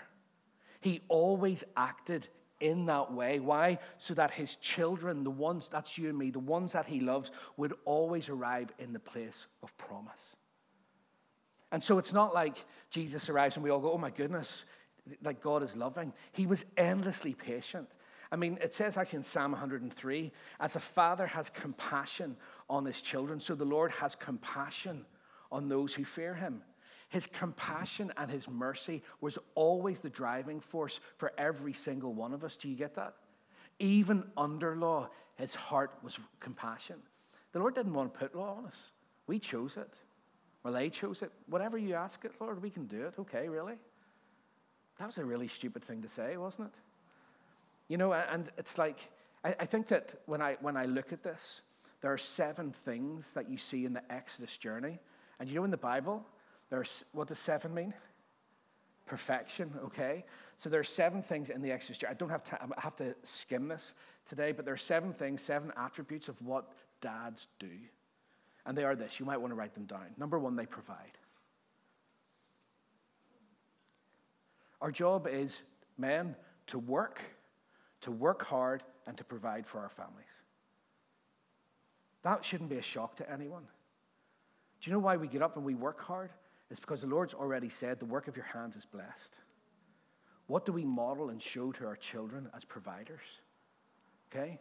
He 0.80 1.02
always 1.10 1.64
acted 1.76 2.28
in 2.60 2.86
that 2.86 3.12
way. 3.12 3.40
Why? 3.40 3.80
So 3.98 4.14
that 4.14 4.32
his 4.32 4.56
children, 4.58 5.24
the 5.24 5.30
ones, 5.30 5.68
that's 5.68 5.98
you 5.98 6.10
and 6.10 6.18
me, 6.18 6.32
the 6.32 6.40
ones 6.40 6.74
that 6.74 6.86
he 6.86 7.00
loves, 7.00 7.32
would 7.58 7.74
always 7.84 8.30
arrive 8.30 8.72
in 8.80 8.94
the 8.94 9.00
place 9.00 9.48
of 9.64 9.76
promise. 9.78 10.36
And 11.72 11.84
so 11.84 11.98
it's 11.98 12.14
not 12.14 12.34
like 12.34 12.64
Jesus 12.90 13.30
arrives 13.30 13.58
and 13.58 13.64
we 13.64 13.70
all 13.70 13.80
go, 13.80 13.92
oh 13.92 13.98
my 13.98 14.12
goodness, 14.12 14.64
like 15.24 15.42
God 15.42 15.64
is 15.64 15.76
loving. 15.76 16.14
He 16.32 16.48
was 16.48 16.66
endlessly 16.78 17.34
patient. 17.34 17.90
I 18.32 18.36
mean, 18.36 18.58
it 18.62 18.74
says 18.74 18.98
actually 18.98 19.18
in 19.18 19.24
Psalm 19.24 19.52
103 19.52 20.32
as 20.60 20.76
a 20.76 20.80
father 20.80 21.28
has 21.28 21.50
compassion 21.50 22.36
on 22.70 22.86
his 22.86 23.02
children, 23.02 23.40
so 23.40 23.56
the 23.56 23.66
Lord 23.66 23.92
has 23.92 24.16
compassion 24.16 25.06
on 25.52 25.70
those 25.70 25.94
who 25.94 26.04
fear 26.04 26.34
him. 26.34 26.62
His 27.10 27.28
compassion 27.28 28.12
and 28.18 28.30
his 28.30 28.50
mercy 28.50 29.02
was 29.22 29.38
always 29.56 30.02
the 30.02 30.10
driving 30.10 30.60
force 30.60 31.00
for 31.16 31.32
every 31.38 31.72
single 31.72 32.14
one 32.14 32.34
of 32.34 32.44
us. 32.44 32.58
Do 32.58 32.68
you 32.68 32.76
get 32.76 32.96
that? 32.96 33.14
Even 33.80 34.26
under 34.36 34.76
law, 34.76 35.10
his 35.36 35.56
heart 35.56 35.92
was 36.04 36.20
compassion. 36.42 36.98
The 37.54 37.60
Lord 37.60 37.76
didn't 37.76 37.94
want 37.94 38.14
to 38.14 38.20
put 38.20 38.36
law 38.36 38.58
on 38.58 38.66
us, 38.66 38.92
we 39.26 39.40
chose 39.40 39.78
it. 39.78 39.94
Well, 40.64 40.74
they 40.74 40.90
chose 40.90 41.22
it. 41.22 41.32
Whatever 41.48 41.78
you 41.78 41.94
ask 41.94 42.26
it, 42.26 42.34
Lord, 42.42 42.62
we 42.62 42.70
can 42.70 42.88
do 42.88 43.04
it. 43.04 43.14
Okay, 43.18 43.48
really? 43.48 43.76
That 45.00 45.06
was 45.06 45.18
a 45.18 45.26
really 45.26 45.48
stupid 45.48 45.84
thing 45.84 46.02
to 46.02 46.08
say, 46.08 46.38
wasn't 46.38 46.68
it? 46.68 46.74
You 47.88 47.98
know, 47.98 48.14
and 48.14 48.50
it's 48.58 48.78
like, 48.78 49.10
I, 49.44 49.56
I 49.60 49.66
think 49.66 49.88
that 49.90 50.22
when 50.26 50.42
I, 50.42 50.58
when 50.62 50.76
I 50.76 50.86
look 50.86 51.14
at 51.14 51.24
this, 51.24 51.62
there 52.02 52.12
are 52.12 52.18
seven 52.18 52.72
things 52.72 53.32
that 53.34 53.50
you 53.50 53.58
see 53.58 53.86
in 53.86 53.94
the 53.94 54.04
Exodus 54.12 54.58
journey. 54.58 55.00
And 55.40 55.50
you 55.50 55.56
know, 55.56 55.64
in 55.64 55.72
the 55.72 55.78
Bible, 55.78 56.26
there's, 56.70 57.06
what 57.12 57.28
does 57.28 57.40
seven 57.40 57.74
mean? 57.74 57.94
Perfection, 59.06 59.72
okay? 59.86 60.26
So 60.58 60.70
there 60.70 60.80
are 60.80 60.84
seven 60.84 61.22
things 61.22 61.50
in 61.50 61.62
the 61.62 61.72
Exodus 61.72 62.00
journey. 62.00 62.12
I 62.12 62.16
don't 62.16 62.30
have 62.30 62.44
time, 62.44 62.74
I 62.76 62.82
have 62.82 62.96
to 62.98 63.16
skim 63.24 63.68
this 63.68 63.94
today, 64.26 64.52
but 64.52 64.66
there 64.66 64.74
are 64.74 64.78
seven 64.78 65.14
things, 65.14 65.42
seven 65.42 65.72
attributes 65.78 66.28
of 66.28 66.42
what 66.42 66.74
dads 67.00 67.48
do. 67.60 67.70
And 68.66 68.78
they 68.78 68.84
are 68.84 68.96
this. 68.96 69.20
You 69.20 69.26
might 69.26 69.38
want 69.38 69.52
to 69.52 69.56
write 69.56 69.74
them 69.74 69.86
down. 69.86 70.08
Number 70.18 70.38
one, 70.38 70.56
they 70.56 70.66
provide. 70.66 71.18
Our 74.82 74.92
job 74.92 75.28
is, 75.28 75.62
men, 75.98 76.36
to 76.68 76.80
work, 76.80 77.22
to 78.02 78.12
work 78.12 78.46
hard, 78.46 78.84
and 79.06 79.18
to 79.18 79.24
provide 79.24 79.66
for 79.66 79.80
our 79.80 79.90
families. 79.90 80.44
That 82.24 82.44
shouldn't 82.44 82.70
be 82.70 82.78
a 82.78 82.82
shock 82.82 83.16
to 83.18 83.32
anyone. 83.32 83.64
Do 84.82 84.90
you 84.90 84.94
know 84.94 85.00
why 85.00 85.18
we 85.18 85.28
get 85.28 85.42
up 85.42 85.56
and 85.56 85.66
we 85.66 85.76
work 85.76 86.02
hard? 86.02 86.32
It's 86.70 86.80
because 86.80 87.02
the 87.02 87.08
Lord's 87.08 87.34
already 87.34 87.70
said 87.70 88.00
the 88.00 88.06
work 88.06 88.28
of 88.28 88.36
your 88.36 88.46
hands 88.46 88.76
is 88.76 88.86
blessed. 88.86 89.36
What 90.48 90.66
do 90.66 90.72
we 90.72 90.86
model 90.86 91.30
and 91.30 91.42
show 91.42 91.72
to 91.74 91.86
our 91.86 91.96
children 91.96 92.50
as 92.56 92.66
providers? 92.66 93.42
Okay? 94.30 94.60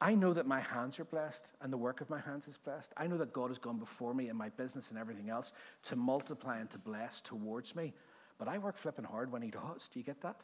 I 0.00 0.14
know 0.14 0.32
that 0.32 0.46
my 0.46 0.60
hands 0.60 0.98
are 0.98 1.04
blessed 1.04 1.52
and 1.60 1.72
the 1.72 1.76
work 1.76 2.00
of 2.00 2.10
my 2.10 2.18
hands 2.18 2.48
is 2.48 2.56
blessed. 2.56 2.92
I 2.96 3.06
know 3.06 3.18
that 3.18 3.32
God 3.32 3.48
has 3.48 3.58
gone 3.58 3.78
before 3.78 4.14
me 4.14 4.28
in 4.28 4.36
my 4.36 4.48
business 4.48 4.90
and 4.90 4.98
everything 4.98 5.30
else 5.30 5.52
to 5.84 5.96
multiply 5.96 6.58
and 6.58 6.68
to 6.70 6.78
bless 6.78 7.20
towards 7.20 7.76
me. 7.76 7.94
But 8.38 8.48
I 8.48 8.58
work 8.58 8.76
flipping 8.76 9.04
hard 9.04 9.30
when 9.30 9.42
he 9.42 9.50
does. 9.50 9.88
Do 9.88 9.98
you 9.98 10.04
get 10.04 10.20
that? 10.22 10.40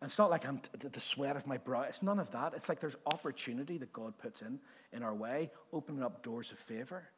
And 0.00 0.08
it's 0.08 0.18
not 0.18 0.30
like 0.30 0.46
I'm 0.46 0.58
t- 0.58 0.88
the 0.88 1.00
sweat 1.00 1.36
of 1.36 1.46
my 1.46 1.56
brow. 1.56 1.82
It's 1.82 2.02
none 2.02 2.20
of 2.20 2.30
that. 2.30 2.54
It's 2.54 2.68
like 2.68 2.78
there's 2.78 2.96
opportunity 3.06 3.78
that 3.78 3.92
God 3.92 4.16
puts 4.18 4.42
in 4.42 4.60
in 4.92 5.02
our 5.02 5.14
way, 5.14 5.50
opening 5.72 6.02
up 6.02 6.22
doors 6.22 6.52
of 6.52 6.58
favor, 6.58 7.08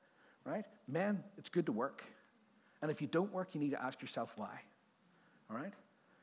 right? 0.44 0.64
Men, 0.88 1.22
it's 1.36 1.50
good 1.50 1.66
to 1.66 1.72
work. 1.72 2.04
And 2.80 2.90
if 2.90 3.02
you 3.02 3.06
don't 3.06 3.32
work, 3.32 3.54
you 3.54 3.60
need 3.60 3.72
to 3.72 3.82
ask 3.82 4.00
yourself 4.00 4.32
why. 4.36 4.62
All 5.50 5.56
right? 5.56 5.74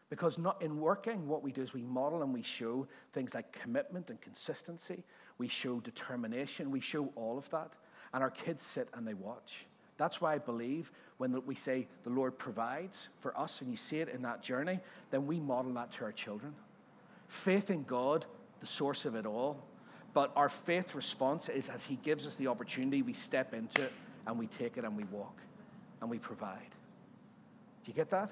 Because 0.09 0.37
not 0.37 0.61
in 0.61 0.79
working, 0.79 1.27
what 1.27 1.43
we 1.43 1.51
do 1.51 1.61
is 1.61 1.73
we 1.73 1.83
model 1.83 2.23
and 2.23 2.33
we 2.33 2.41
show 2.41 2.87
things 3.13 3.35
like 3.35 3.51
commitment 3.51 4.09
and 4.09 4.19
consistency. 4.21 5.03
We 5.37 5.47
show 5.47 5.79
determination. 5.81 6.71
We 6.71 6.79
show 6.79 7.11
all 7.15 7.37
of 7.37 7.49
that. 7.49 7.73
And 8.13 8.23
our 8.23 8.31
kids 8.31 8.63
sit 8.63 8.89
and 8.93 9.05
they 9.05 9.13
watch. 9.13 9.65
That's 9.97 10.21
why 10.21 10.35
I 10.35 10.37
believe 10.37 10.91
when 11.17 11.43
we 11.45 11.55
say 11.55 11.87
the 12.03 12.09
Lord 12.09 12.37
provides 12.37 13.09
for 13.19 13.37
us 13.37 13.61
and 13.61 13.69
you 13.69 13.77
see 13.77 13.99
it 13.99 14.09
in 14.09 14.21
that 14.21 14.43
journey, 14.43 14.79
then 15.09 15.25
we 15.25 15.39
model 15.39 15.73
that 15.73 15.91
to 15.91 16.05
our 16.05 16.11
children. 16.11 16.53
Faith 17.27 17.69
in 17.69 17.83
God, 17.83 18.25
the 18.59 18.67
source 18.67 19.05
of 19.05 19.15
it 19.15 19.25
all. 19.25 19.59
But 20.13 20.31
our 20.35 20.49
faith 20.49 20.95
response 20.95 21.49
is 21.49 21.69
as 21.69 21.83
He 21.83 21.97
gives 21.97 22.25
us 22.25 22.35
the 22.35 22.47
opportunity, 22.47 23.01
we 23.01 23.13
step 23.13 23.53
into 23.53 23.83
it 23.83 23.91
and 24.25 24.37
we 24.37 24.47
take 24.47 24.77
it 24.77 24.83
and 24.83 24.95
we 24.95 25.03
walk 25.05 25.37
and 26.01 26.09
we 26.09 26.19
provide. 26.19 26.69
Do 27.83 27.91
you 27.91 27.93
get 27.93 28.09
that? 28.11 28.31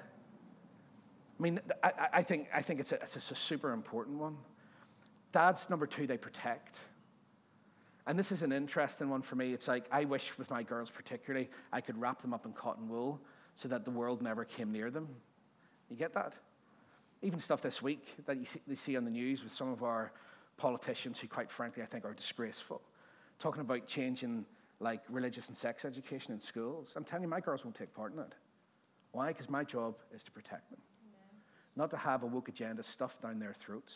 I 1.38 1.42
mean, 1.42 1.60
I, 1.82 1.92
I 2.14 2.22
think, 2.22 2.48
I 2.54 2.62
think 2.62 2.80
it's, 2.80 2.92
a, 2.92 2.96
it's 2.96 3.30
a 3.30 3.34
super 3.34 3.72
important 3.72 4.18
one. 4.18 4.36
Dads, 5.32 5.68
number 5.68 5.86
two, 5.86 6.06
they 6.06 6.16
protect. 6.16 6.80
And 8.06 8.18
this 8.18 8.30
is 8.30 8.42
an 8.42 8.52
interesting 8.52 9.10
one 9.10 9.22
for 9.22 9.34
me. 9.34 9.52
It's 9.52 9.66
like 9.66 9.86
I 9.90 10.04
wish, 10.04 10.38
with 10.38 10.50
my 10.50 10.62
girls 10.62 10.90
particularly, 10.90 11.50
I 11.72 11.80
could 11.80 12.00
wrap 12.00 12.22
them 12.22 12.32
up 12.32 12.46
in 12.46 12.52
cotton 12.52 12.88
wool 12.88 13.20
so 13.56 13.68
that 13.68 13.84
the 13.84 13.90
world 13.90 14.22
never 14.22 14.44
came 14.44 14.70
near 14.70 14.90
them. 14.90 15.08
You 15.90 15.96
get 15.96 16.14
that? 16.14 16.34
Even 17.22 17.40
stuff 17.40 17.62
this 17.62 17.82
week 17.82 18.14
that 18.26 18.36
you 18.36 18.44
see, 18.44 18.60
you 18.68 18.76
see 18.76 18.96
on 18.96 19.04
the 19.04 19.10
news 19.10 19.42
with 19.42 19.50
some 19.50 19.70
of 19.70 19.82
our 19.82 20.12
politicians 20.56 21.18
who, 21.18 21.26
quite 21.26 21.50
frankly, 21.50 21.82
I 21.82 21.86
think 21.86 22.04
are 22.04 22.14
disgraceful, 22.14 22.80
talking 23.38 23.62
about 23.62 23.86
changing 23.86 24.44
like 24.78 25.02
religious 25.08 25.48
and 25.48 25.56
sex 25.56 25.84
education 25.84 26.32
in 26.32 26.40
schools. 26.40 26.92
I'm 26.96 27.04
telling 27.04 27.22
you, 27.24 27.28
my 27.28 27.40
girls 27.40 27.64
won't 27.64 27.74
take 27.74 27.94
part 27.94 28.12
in 28.12 28.18
it. 28.20 28.34
Why? 29.12 29.28
Because 29.28 29.48
my 29.48 29.64
job 29.64 29.96
is 30.14 30.22
to 30.24 30.30
protect 30.30 30.70
them, 30.70 30.80
not 31.74 31.90
to 31.90 31.96
have 31.96 32.22
a 32.22 32.26
woke 32.26 32.48
agenda 32.48 32.82
stuffed 32.82 33.22
down 33.22 33.38
their 33.38 33.54
throats. 33.54 33.94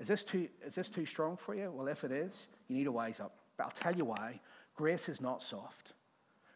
Is 0.00 0.06
this, 0.06 0.24
too, 0.24 0.48
is 0.64 0.74
this 0.74 0.90
too 0.90 1.04
strong 1.04 1.36
for 1.36 1.54
you? 1.54 1.72
Well, 1.72 1.88
if 1.88 2.04
it 2.04 2.12
is, 2.12 2.46
you 2.68 2.76
need 2.76 2.84
to 2.84 2.92
wise 2.92 3.20
up. 3.20 3.36
But 3.56 3.64
I'll 3.64 3.70
tell 3.70 3.94
you 3.94 4.04
why. 4.04 4.40
Grace 4.76 5.08
is 5.08 5.20
not 5.20 5.42
soft, 5.42 5.94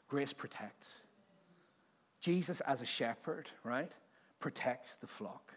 grace 0.09 0.33
protects. 0.33 1.00
Jesus, 2.20 2.61
as 2.61 2.81
a 2.81 2.87
shepherd, 2.87 3.50
right, 3.64 3.90
protects 4.38 4.94
the 4.94 5.09
flock. 5.09 5.52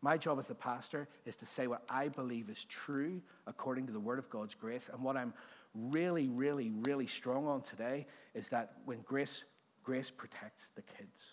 My 0.00 0.16
job 0.16 0.38
as 0.38 0.46
the 0.46 0.54
pastor 0.54 1.08
is 1.24 1.34
to 1.36 1.46
say 1.46 1.66
what 1.66 1.82
I 1.88 2.08
believe 2.08 2.50
is 2.50 2.66
true 2.66 3.20
according 3.46 3.86
to 3.86 3.92
the 3.92 3.98
word 3.98 4.18
of 4.20 4.30
God's 4.30 4.54
grace. 4.54 4.88
And 4.92 5.02
what 5.02 5.16
I'm 5.16 5.34
really, 5.74 6.28
really, 6.28 6.70
really 6.86 7.06
strong 7.06 7.48
on 7.48 7.62
today 7.62 8.06
is 8.34 8.48
that 8.48 8.74
when 8.84 9.00
grace, 9.00 9.44
grace 9.82 10.10
protects 10.10 10.70
the 10.76 10.82
kids. 10.82 11.32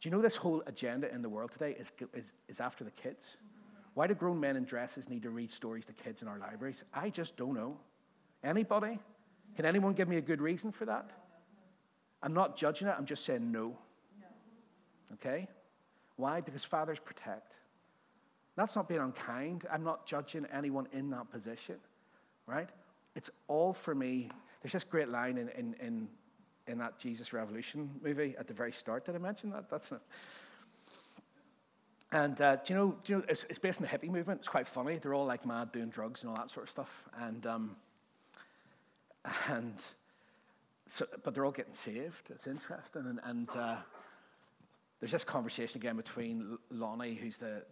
Do 0.00 0.08
you 0.08 0.14
know 0.14 0.22
this 0.22 0.36
whole 0.36 0.62
agenda 0.66 1.12
in 1.12 1.22
the 1.22 1.28
world 1.28 1.50
today 1.50 1.74
is, 1.80 1.90
is, 2.14 2.32
is 2.48 2.60
after 2.60 2.84
the 2.84 2.92
kids? 2.92 3.38
Why 3.98 4.06
do 4.06 4.14
grown 4.14 4.38
men 4.38 4.54
in 4.54 4.62
dresses 4.62 5.10
need 5.10 5.22
to 5.22 5.30
read 5.30 5.50
stories 5.50 5.84
to 5.86 5.92
kids 5.92 6.22
in 6.22 6.28
our 6.28 6.38
libraries? 6.38 6.84
I 6.94 7.10
just 7.10 7.36
don't 7.36 7.54
know. 7.54 7.76
Anybody? 8.44 9.00
Can 9.56 9.64
anyone 9.64 9.92
give 9.92 10.06
me 10.06 10.18
a 10.18 10.20
good 10.20 10.40
reason 10.40 10.70
for 10.70 10.84
that? 10.84 11.10
I'm 12.22 12.32
not 12.32 12.56
judging 12.56 12.86
it, 12.86 12.94
I'm 12.96 13.06
just 13.06 13.24
saying 13.24 13.50
no. 13.50 13.76
Okay? 15.14 15.48
Why? 16.14 16.40
Because 16.40 16.62
fathers 16.62 17.00
protect. 17.00 17.56
That's 18.54 18.76
not 18.76 18.88
being 18.88 19.00
unkind. 19.00 19.64
I'm 19.68 19.82
not 19.82 20.06
judging 20.06 20.46
anyone 20.54 20.86
in 20.92 21.10
that 21.10 21.28
position, 21.32 21.78
right? 22.46 22.68
It's 23.16 23.30
all 23.48 23.72
for 23.72 23.96
me. 23.96 24.30
There's 24.62 24.74
this 24.74 24.84
great 24.84 25.08
line 25.08 25.38
in, 25.38 25.48
in, 25.48 25.74
in, 25.84 26.08
in 26.68 26.78
that 26.78 27.00
Jesus 27.00 27.32
Revolution 27.32 27.90
movie 28.00 28.36
at 28.38 28.46
the 28.46 28.54
very 28.54 28.70
start. 28.70 29.06
Did 29.06 29.16
I 29.16 29.18
mention 29.18 29.50
that? 29.50 29.68
That's 29.68 29.90
it. 29.90 30.00
And 32.10 32.40
uh, 32.40 32.56
do 32.56 32.72
you 32.72 32.78
know, 32.78 32.96
do 33.04 33.12
you 33.12 33.18
know 33.18 33.24
it's, 33.28 33.44
it's, 33.44 33.58
based 33.58 33.82
on 33.82 33.86
the 33.86 33.96
hippie 33.96 34.10
movement. 34.10 34.40
It's 34.40 34.48
quite 34.48 34.66
funny. 34.66 34.96
They're 34.96 35.14
all 35.14 35.26
like 35.26 35.44
mad 35.44 35.72
doing 35.72 35.90
drugs 35.90 36.22
and 36.22 36.30
all 36.30 36.36
that 36.36 36.50
sort 36.50 36.64
of 36.64 36.70
stuff. 36.70 37.04
And, 37.18 37.46
um, 37.46 37.76
and 39.48 39.74
so, 40.86 41.06
but 41.22 41.34
they're 41.34 41.44
all 41.44 41.52
getting 41.52 41.74
saved. 41.74 42.30
It's 42.30 42.46
interesting. 42.46 43.02
And, 43.06 43.20
and 43.24 43.50
uh, 43.50 43.76
there's 45.00 45.12
this 45.12 45.24
conversation 45.24 45.80
again 45.80 45.96
between 45.96 46.58
Lonnie, 46.70 47.14
who's 47.14 47.36
the, 47.36 47.62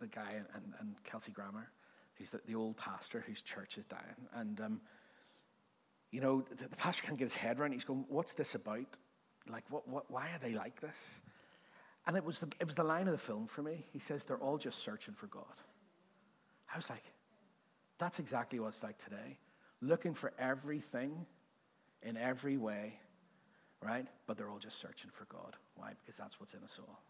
the 0.00 0.06
guy, 0.06 0.34
and, 0.54 0.74
and 0.78 0.94
Kelsey 1.02 1.32
Grammer, 1.32 1.70
who's 2.14 2.30
the, 2.30 2.40
the 2.46 2.54
old 2.54 2.76
pastor 2.76 3.24
whose 3.26 3.42
church 3.42 3.78
is 3.78 3.84
dying. 3.84 4.28
And, 4.34 4.60
um, 4.60 4.80
you 6.12 6.20
know, 6.20 6.44
the, 6.56 6.68
the, 6.68 6.76
pastor 6.76 7.02
can't 7.02 7.18
get 7.18 7.24
his 7.24 7.36
head 7.36 7.58
around 7.58 7.72
it. 7.72 7.74
He's 7.74 7.84
going, 7.84 8.04
What's 8.08 8.32
this 8.32 8.54
about? 8.54 8.86
Like, 9.48 9.64
what, 9.70 9.88
what, 9.88 10.10
why 10.10 10.28
are 10.28 10.38
they 10.40 10.54
like 10.54 10.80
this? 10.80 10.96
And 12.06 12.16
it 12.16 12.24
was, 12.24 12.38
the, 12.38 12.48
it 12.60 12.66
was 12.66 12.76
the 12.76 12.84
line 12.84 13.08
of 13.08 13.12
the 13.12 13.18
film 13.18 13.46
for 13.46 13.62
me. 13.62 13.84
He 13.92 13.98
says, 13.98 14.24
They're 14.24 14.36
all 14.36 14.58
just 14.58 14.82
searching 14.82 15.14
for 15.14 15.26
God. 15.26 15.44
I 16.72 16.76
was 16.76 16.88
like, 16.88 17.02
That's 17.98 18.18
exactly 18.18 18.60
what 18.60 18.68
it's 18.68 18.82
like 18.82 19.02
today. 19.02 19.38
Looking 19.80 20.14
for 20.14 20.32
everything 20.38 21.26
in 22.02 22.16
every 22.16 22.56
way 22.56 23.00
right? 23.82 24.06
But 24.26 24.36
they're 24.36 24.50
all 24.50 24.58
just 24.58 24.80
searching 24.80 25.10
for 25.12 25.24
God. 25.26 25.56
Why? 25.76 25.92
Because 26.00 26.16
that's 26.16 26.40
what's 26.40 26.54
in 26.54 26.62
us 26.62 26.78
all. 26.80 27.00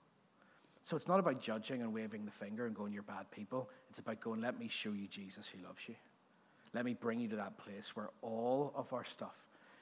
So 0.83 0.97
it's 0.97 1.09
not 1.09 1.19
about 1.19 1.41
judging 1.41 1.83
and 1.83 1.93
waving 1.93 2.25
the 2.25 2.31
finger 2.31 2.67
and 2.67 2.75
going, 2.75 2.93
you're 2.93 3.03
bad 3.03 3.31
people. 3.31 3.69
It's 3.89 3.99
about 3.99 4.21
going, 4.21 4.41
let 4.41 4.59
me 4.59 4.69
show 4.69 4.93
you 4.93 5.09
Jesus 5.09 5.49
who 5.49 5.67
loves 5.67 5.89
you. 5.89 5.97
Let 6.75 6.85
me 6.85 6.95
bring 6.95 7.19
you 7.19 7.29
to 7.29 7.37
that 7.37 7.59
place 7.59 7.97
where 7.97 8.11
all 8.23 8.73
of 8.77 8.93
our 8.93 9.05
stuff 9.05 9.35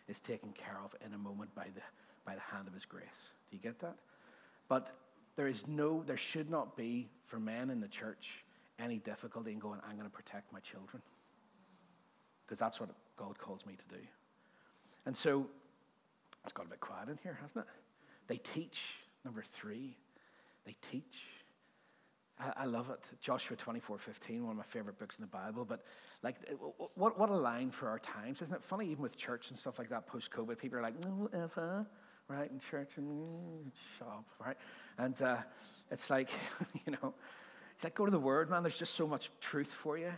is 0.09 0.21
taken 0.21 0.53
care 0.53 0.79
of 0.83 0.95
in 1.05 1.13
a 1.13 1.19
moment 1.19 1.55
by 1.55 1.67
the, 1.75 1.83
by 2.25 2.35
the 2.35 2.41
hand 2.41 2.69
of 2.69 2.75
his 2.75 2.87
grace. 2.87 3.33
Do 3.51 3.57
you 3.57 3.63
get 3.63 3.79
that? 3.81 3.97
But 4.69 4.95
there 5.37 5.49
is 5.49 5.67
no, 5.67 6.03
there 6.07 6.17
should 6.17 6.51
not 6.51 6.77
be 6.77 7.09
for 7.27 7.39
men 7.39 7.71
in 7.71 7.81
the 7.81 7.89
church 7.89 8.45
any 8.79 8.99
difficulty 8.99 9.53
in 9.53 9.59
going, 9.59 9.81
I'm 9.89 9.97
going 9.97 10.09
to 10.09 10.15
protect 10.15 10.53
my 10.53 10.61
children. 10.61 11.03
Because 12.45 12.59
that's 12.59 12.81
what 12.81 12.91
God 13.17 13.39
calls 13.39 13.65
me 13.67 13.75
to 13.75 13.97
do. 13.97 14.03
And 15.07 15.17
so 15.17 15.47
it's 16.45 16.53
got 16.53 16.67
a 16.67 16.69
bit 16.69 16.81
quiet 16.81 17.09
in 17.09 17.19
here, 17.23 17.39
hasn't 17.41 17.65
it? 17.65 17.71
They 18.27 18.37
teach. 18.39 18.97
Number 19.25 19.43
three, 19.43 19.97
they 20.67 20.77
teach. 20.91 21.23
I, 22.39 22.53
I 22.57 22.65
love 22.67 22.91
it. 22.91 23.01
Joshua 23.21 23.57
24 23.57 23.99
15, 23.99 24.43
one 24.43 24.51
of 24.51 24.57
my 24.57 24.65
favorite 24.65 24.99
books 24.99 25.17
in 25.19 25.23
the 25.23 25.29
Bible. 25.29 25.65
But 25.65 25.83
like, 26.23 26.37
what, 26.95 27.19
what 27.19 27.31
a 27.31 27.37
line 27.37 27.71
for 27.71 27.89
our 27.89 27.99
times. 27.99 28.43
Isn't 28.43 28.55
it 28.55 28.63
funny, 28.63 28.87
even 28.91 29.03
with 29.03 29.17
church 29.17 29.51
and 29.51 29.59
stuff 29.59 29.79
like 29.79 29.89
that 29.91 30.07
post 30.07 30.31
COVID? 30.31 30.59
People 30.59 30.79
are 30.79 30.83
like, 30.83 30.99
no, 31.05 31.29
ever, 31.33 31.87
right? 32.29 32.51
In 32.51 32.59
church 32.59 32.97
and 32.97 33.71
shop, 33.99 34.25
right? 34.45 34.57
And 34.99 35.21
uh, 35.23 35.37
it's 35.91 36.11
like, 36.11 36.31
you 36.87 36.93
know, 36.93 37.15
it's 37.75 37.85
like, 37.85 37.95
go 37.95 38.05
to 38.05 38.11
the 38.11 38.19
Word, 38.19 38.51
man. 38.51 38.63
There's 38.63 38.79
just 38.79 38.95
so 38.95 39.07
much 39.07 39.31
truth 39.41 39.73
for 39.73 39.99
you. 39.99 40.13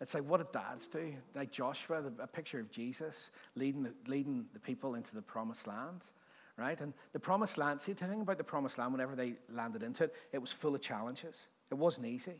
It's 0.00 0.14
like 0.14 0.24
what 0.24 0.38
did 0.38 0.52
dads 0.52 0.88
do? 0.88 1.14
Like 1.34 1.52
Joshua, 1.52 2.02
the, 2.02 2.22
a 2.22 2.26
picture 2.26 2.58
of 2.58 2.70
Jesus 2.70 3.30
leading 3.54 3.84
the, 3.84 3.92
leading 4.06 4.46
the 4.52 4.58
people 4.58 4.94
into 4.96 5.14
the 5.14 5.22
promised 5.22 5.66
land, 5.66 6.06
right? 6.56 6.80
And 6.80 6.92
the 7.12 7.20
promised 7.20 7.58
land, 7.58 7.80
see, 7.80 7.92
the 7.92 8.04
thing 8.06 8.20
about 8.20 8.38
the 8.38 8.44
promised 8.44 8.78
land, 8.78 8.92
whenever 8.92 9.14
they 9.14 9.34
landed 9.52 9.82
into 9.82 10.04
it, 10.04 10.14
it 10.32 10.38
was 10.38 10.50
full 10.50 10.74
of 10.74 10.80
challenges. 10.80 11.46
It 11.70 11.76
wasn't 11.76 12.06
easy. 12.06 12.32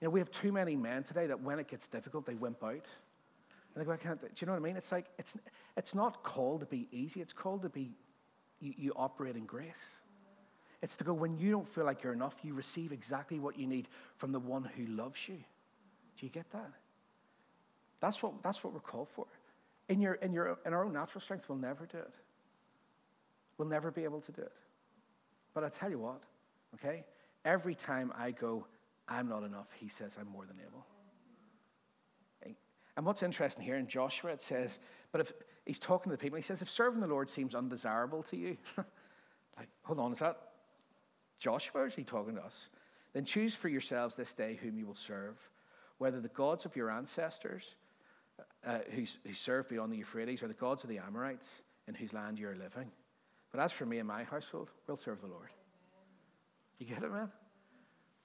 You 0.00 0.06
know, 0.06 0.10
we 0.10 0.20
have 0.20 0.30
too 0.30 0.52
many 0.52 0.76
men 0.76 1.02
today 1.02 1.26
that 1.26 1.40
when 1.40 1.58
it 1.58 1.68
gets 1.68 1.88
difficult, 1.88 2.26
they 2.26 2.34
wimp 2.34 2.62
out. 2.62 2.72
And 2.72 3.82
they 3.82 3.84
go, 3.84 3.92
I 3.92 3.96
can't, 3.96 4.20
do 4.20 4.28
you 4.36 4.46
know 4.46 4.52
what 4.52 4.58
I 4.58 4.62
mean? 4.62 4.76
It's 4.76 4.92
like, 4.92 5.06
it's, 5.18 5.36
it's 5.76 5.94
not 5.94 6.22
called 6.22 6.60
to 6.60 6.66
be 6.66 6.86
easy, 6.92 7.20
it's 7.20 7.32
called 7.32 7.62
to 7.62 7.68
be, 7.68 7.92
you, 8.64 8.74
you 8.76 8.92
operate 8.96 9.36
in 9.36 9.44
grace. 9.44 9.82
It's 10.82 10.96
to 10.96 11.04
go, 11.04 11.12
when 11.12 11.36
you 11.38 11.50
don't 11.50 11.68
feel 11.68 11.84
like 11.84 12.02
you're 12.02 12.12
enough, 12.12 12.36
you 12.42 12.54
receive 12.54 12.92
exactly 12.92 13.38
what 13.38 13.58
you 13.58 13.66
need 13.66 13.88
from 14.16 14.32
the 14.32 14.40
one 14.40 14.64
who 14.64 14.86
loves 14.86 15.28
you. 15.28 15.36
Do 15.36 16.26
you 16.26 16.30
get 16.30 16.50
that? 16.50 16.70
That's 18.00 18.22
what, 18.22 18.42
that's 18.42 18.62
what 18.62 18.72
we're 18.72 18.80
called 18.80 19.08
for. 19.08 19.26
In, 19.88 20.00
your, 20.00 20.14
in, 20.14 20.32
your, 20.32 20.58
in 20.66 20.74
our 20.74 20.84
own 20.84 20.92
natural 20.92 21.20
strength, 21.20 21.48
we'll 21.48 21.58
never 21.58 21.86
do 21.86 21.98
it. 21.98 22.14
We'll 23.56 23.68
never 23.68 23.90
be 23.90 24.04
able 24.04 24.20
to 24.20 24.32
do 24.32 24.42
it. 24.42 24.56
But 25.54 25.64
I 25.64 25.68
tell 25.68 25.90
you 25.90 25.98
what, 25.98 26.22
okay? 26.74 27.04
Every 27.44 27.74
time 27.74 28.12
I 28.16 28.32
go, 28.32 28.66
I'm 29.08 29.28
not 29.28 29.44
enough, 29.44 29.68
he 29.78 29.88
says, 29.88 30.16
I'm 30.20 30.28
more 30.28 30.44
than 30.44 30.56
able. 30.66 30.86
And 32.96 33.04
what's 33.04 33.22
interesting 33.22 33.64
here 33.64 33.76
in 33.76 33.88
Joshua, 33.88 34.30
it 34.30 34.42
says, 34.42 34.78
but 35.10 35.20
if 35.20 35.32
he's 35.66 35.78
talking 35.78 36.10
to 36.10 36.16
the 36.16 36.20
people, 36.20 36.36
he 36.36 36.42
says, 36.42 36.62
if 36.62 36.70
serving 36.70 37.00
the 37.00 37.06
Lord 37.06 37.30
seems 37.30 37.54
undesirable 37.54 38.22
to 38.24 38.36
you, 38.36 38.56
like, 39.56 39.68
hold 39.82 40.00
on, 40.00 40.12
is 40.12 40.18
that 40.18 40.38
Joshua 41.38 41.82
or 41.82 41.86
is 41.86 41.94
he 41.94 42.04
talking 42.04 42.36
to 42.36 42.42
us? 42.42 42.68
Then 43.12 43.24
choose 43.24 43.54
for 43.54 43.68
yourselves 43.68 44.14
this 44.14 44.32
day 44.32 44.58
whom 44.60 44.76
you 44.76 44.86
will 44.86 44.94
serve 44.94 45.38
whether 45.98 46.20
the 46.20 46.28
gods 46.28 46.64
of 46.64 46.74
your 46.76 46.90
ancestors 46.90 47.76
uh, 48.66 48.78
who, 48.90 49.04
who 49.26 49.34
served 49.34 49.68
beyond 49.68 49.92
the 49.92 49.96
Euphrates 49.96 50.42
or 50.42 50.48
the 50.48 50.54
gods 50.54 50.82
of 50.82 50.90
the 50.90 50.98
Amorites 50.98 51.62
in 51.86 51.94
whose 51.94 52.12
land 52.12 52.38
you're 52.38 52.56
living. 52.56 52.90
But 53.52 53.60
as 53.60 53.72
for 53.72 53.86
me 53.86 53.98
and 53.98 54.08
my 54.08 54.24
household, 54.24 54.70
we'll 54.86 54.96
serve 54.96 55.20
the 55.20 55.28
Lord. 55.28 55.50
You 56.78 56.86
get 56.86 57.02
it, 57.02 57.12
man? 57.12 57.30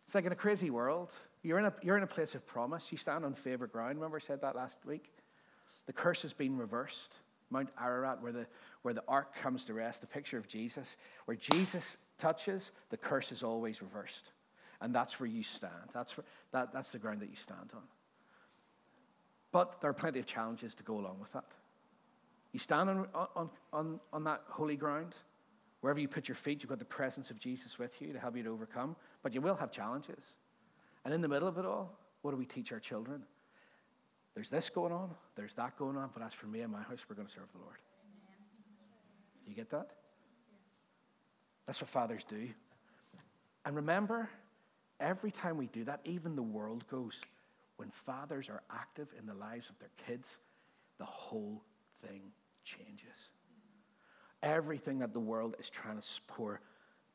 It's 0.06 0.16
like 0.16 0.26
in 0.26 0.32
a 0.32 0.36
crazy 0.36 0.72
world. 0.72 1.14
You're 1.44 1.60
in 1.60 1.66
a, 1.66 1.74
you're 1.84 1.98
in 1.98 2.04
a 2.04 2.08
place 2.08 2.34
of 2.34 2.48
promise. 2.48 2.92
You 2.92 2.98
stand 2.98 3.24
on 3.24 3.36
favored 3.36 3.72
ground. 3.72 3.96
Remember 3.96 4.18
I 4.18 4.26
said 4.26 4.42
that 4.42 4.56
last 4.56 4.80
week? 4.86 5.12
The 5.86 5.94
curse 5.94 6.24
has 6.24 6.34
been 6.34 6.58
reversed. 6.58 7.18
Mount 7.50 7.70
Ararat, 7.80 8.22
where 8.22 8.32
the, 8.32 8.46
where 8.82 8.94
the 8.94 9.04
ark 9.08 9.36
comes 9.36 9.66
to 9.66 9.74
rest, 9.74 10.02
the 10.02 10.08
picture 10.08 10.38
of 10.38 10.48
Jesus. 10.48 10.98
Where 11.26 11.38
Jesus 11.38 11.98
touches, 12.18 12.72
the 12.90 12.98
curse 12.98 13.32
is 13.32 13.44
always 13.44 13.82
reversed. 13.82 14.32
And 14.82 14.94
that's 14.94 15.20
where 15.20 15.28
you 15.28 15.44
stand. 15.44 15.90
That's, 15.94 16.16
where, 16.18 16.26
that, 16.52 16.72
that's 16.74 16.92
the 16.92 17.00
ground 17.00 17.22
that 17.22 17.30
you 17.30 17.36
stand 17.36 17.72
on. 17.74 17.84
But 19.52 19.82
there 19.82 19.90
are 19.90 19.94
plenty 19.94 20.20
of 20.20 20.26
challenges 20.26 20.76
to 20.76 20.84
go 20.84 21.00
along 21.00 21.18
with 21.20 21.34
that. 21.34 21.52
You 22.52 22.60
stand 22.60 22.90
on, 22.90 23.08
on, 23.36 23.50
on, 23.74 24.00
on 24.14 24.24
that 24.24 24.44
holy 24.48 24.76
ground. 24.76 25.16
Wherever 25.82 26.00
you 26.00 26.08
put 26.08 26.28
your 26.28 26.36
feet, 26.36 26.62
you've 26.62 26.70
got 26.70 26.80
the 26.80 26.86
presence 26.86 27.32
of 27.32 27.40
Jesus 27.40 27.80
with 27.80 28.02
you 28.02 28.14
to 28.14 28.20
help 28.20 28.36
you 28.36 28.44
to 28.44 28.50
overcome. 28.50 28.96
But 29.24 29.34
you 29.34 29.42
will 29.42 29.56
have 29.56 29.72
challenges. 29.72 30.34
And 31.06 31.14
in 31.14 31.22
the 31.22 31.28
middle 31.28 31.48
of 31.48 31.58
it 31.58 31.66
all, 31.66 31.98
what 32.22 32.32
do 32.32 32.38
we 32.38 32.46
teach 32.46 32.72
our 32.72 32.80
children? 32.80 33.24
There's 34.40 34.50
this 34.50 34.70
going 34.70 34.94
on, 34.94 35.10
there's 35.36 35.54
that 35.56 35.78
going 35.78 35.98
on, 35.98 36.12
but 36.14 36.24
as 36.24 36.34
for 36.34 36.48
me 36.48 36.62
and 36.62 36.72
my 36.72 36.82
house, 36.82 37.06
we're 37.10 37.16
going 37.16 37.28
to 37.28 37.34
serve 37.34 37.52
the 37.52 37.60
Lord. 37.60 37.76
You 39.46 39.54
get 39.54 39.70
that? 39.72 39.92
That's 41.66 41.82
what 41.82 41.90
fathers 41.90 42.24
do. 42.24 42.48
And 43.66 43.76
remember, 43.76 44.30
Every 45.00 45.32
time 45.32 45.58
we 45.58 45.68
do 45.68 45.86
that, 45.86 46.02
even 46.04 46.36
the 46.36 46.44
world 46.44 46.86
goes, 46.90 47.22
when 47.78 47.90
fathers 47.90 48.50
are 48.50 48.62
active 48.70 49.08
in 49.18 49.26
the 49.26 49.34
lives 49.34 49.70
of 49.70 49.80
their 49.80 49.92
kids, 50.06 50.38
the 50.98 51.06
whole 51.06 51.64
thing 52.06 52.22
changes. 52.66 53.32
Everything 54.44 55.00
that 55.00 55.14
the 55.14 55.20
world 55.20 55.56
is 55.60 55.70
trying 55.70 56.00
to 56.00 56.22
pour 56.28 56.60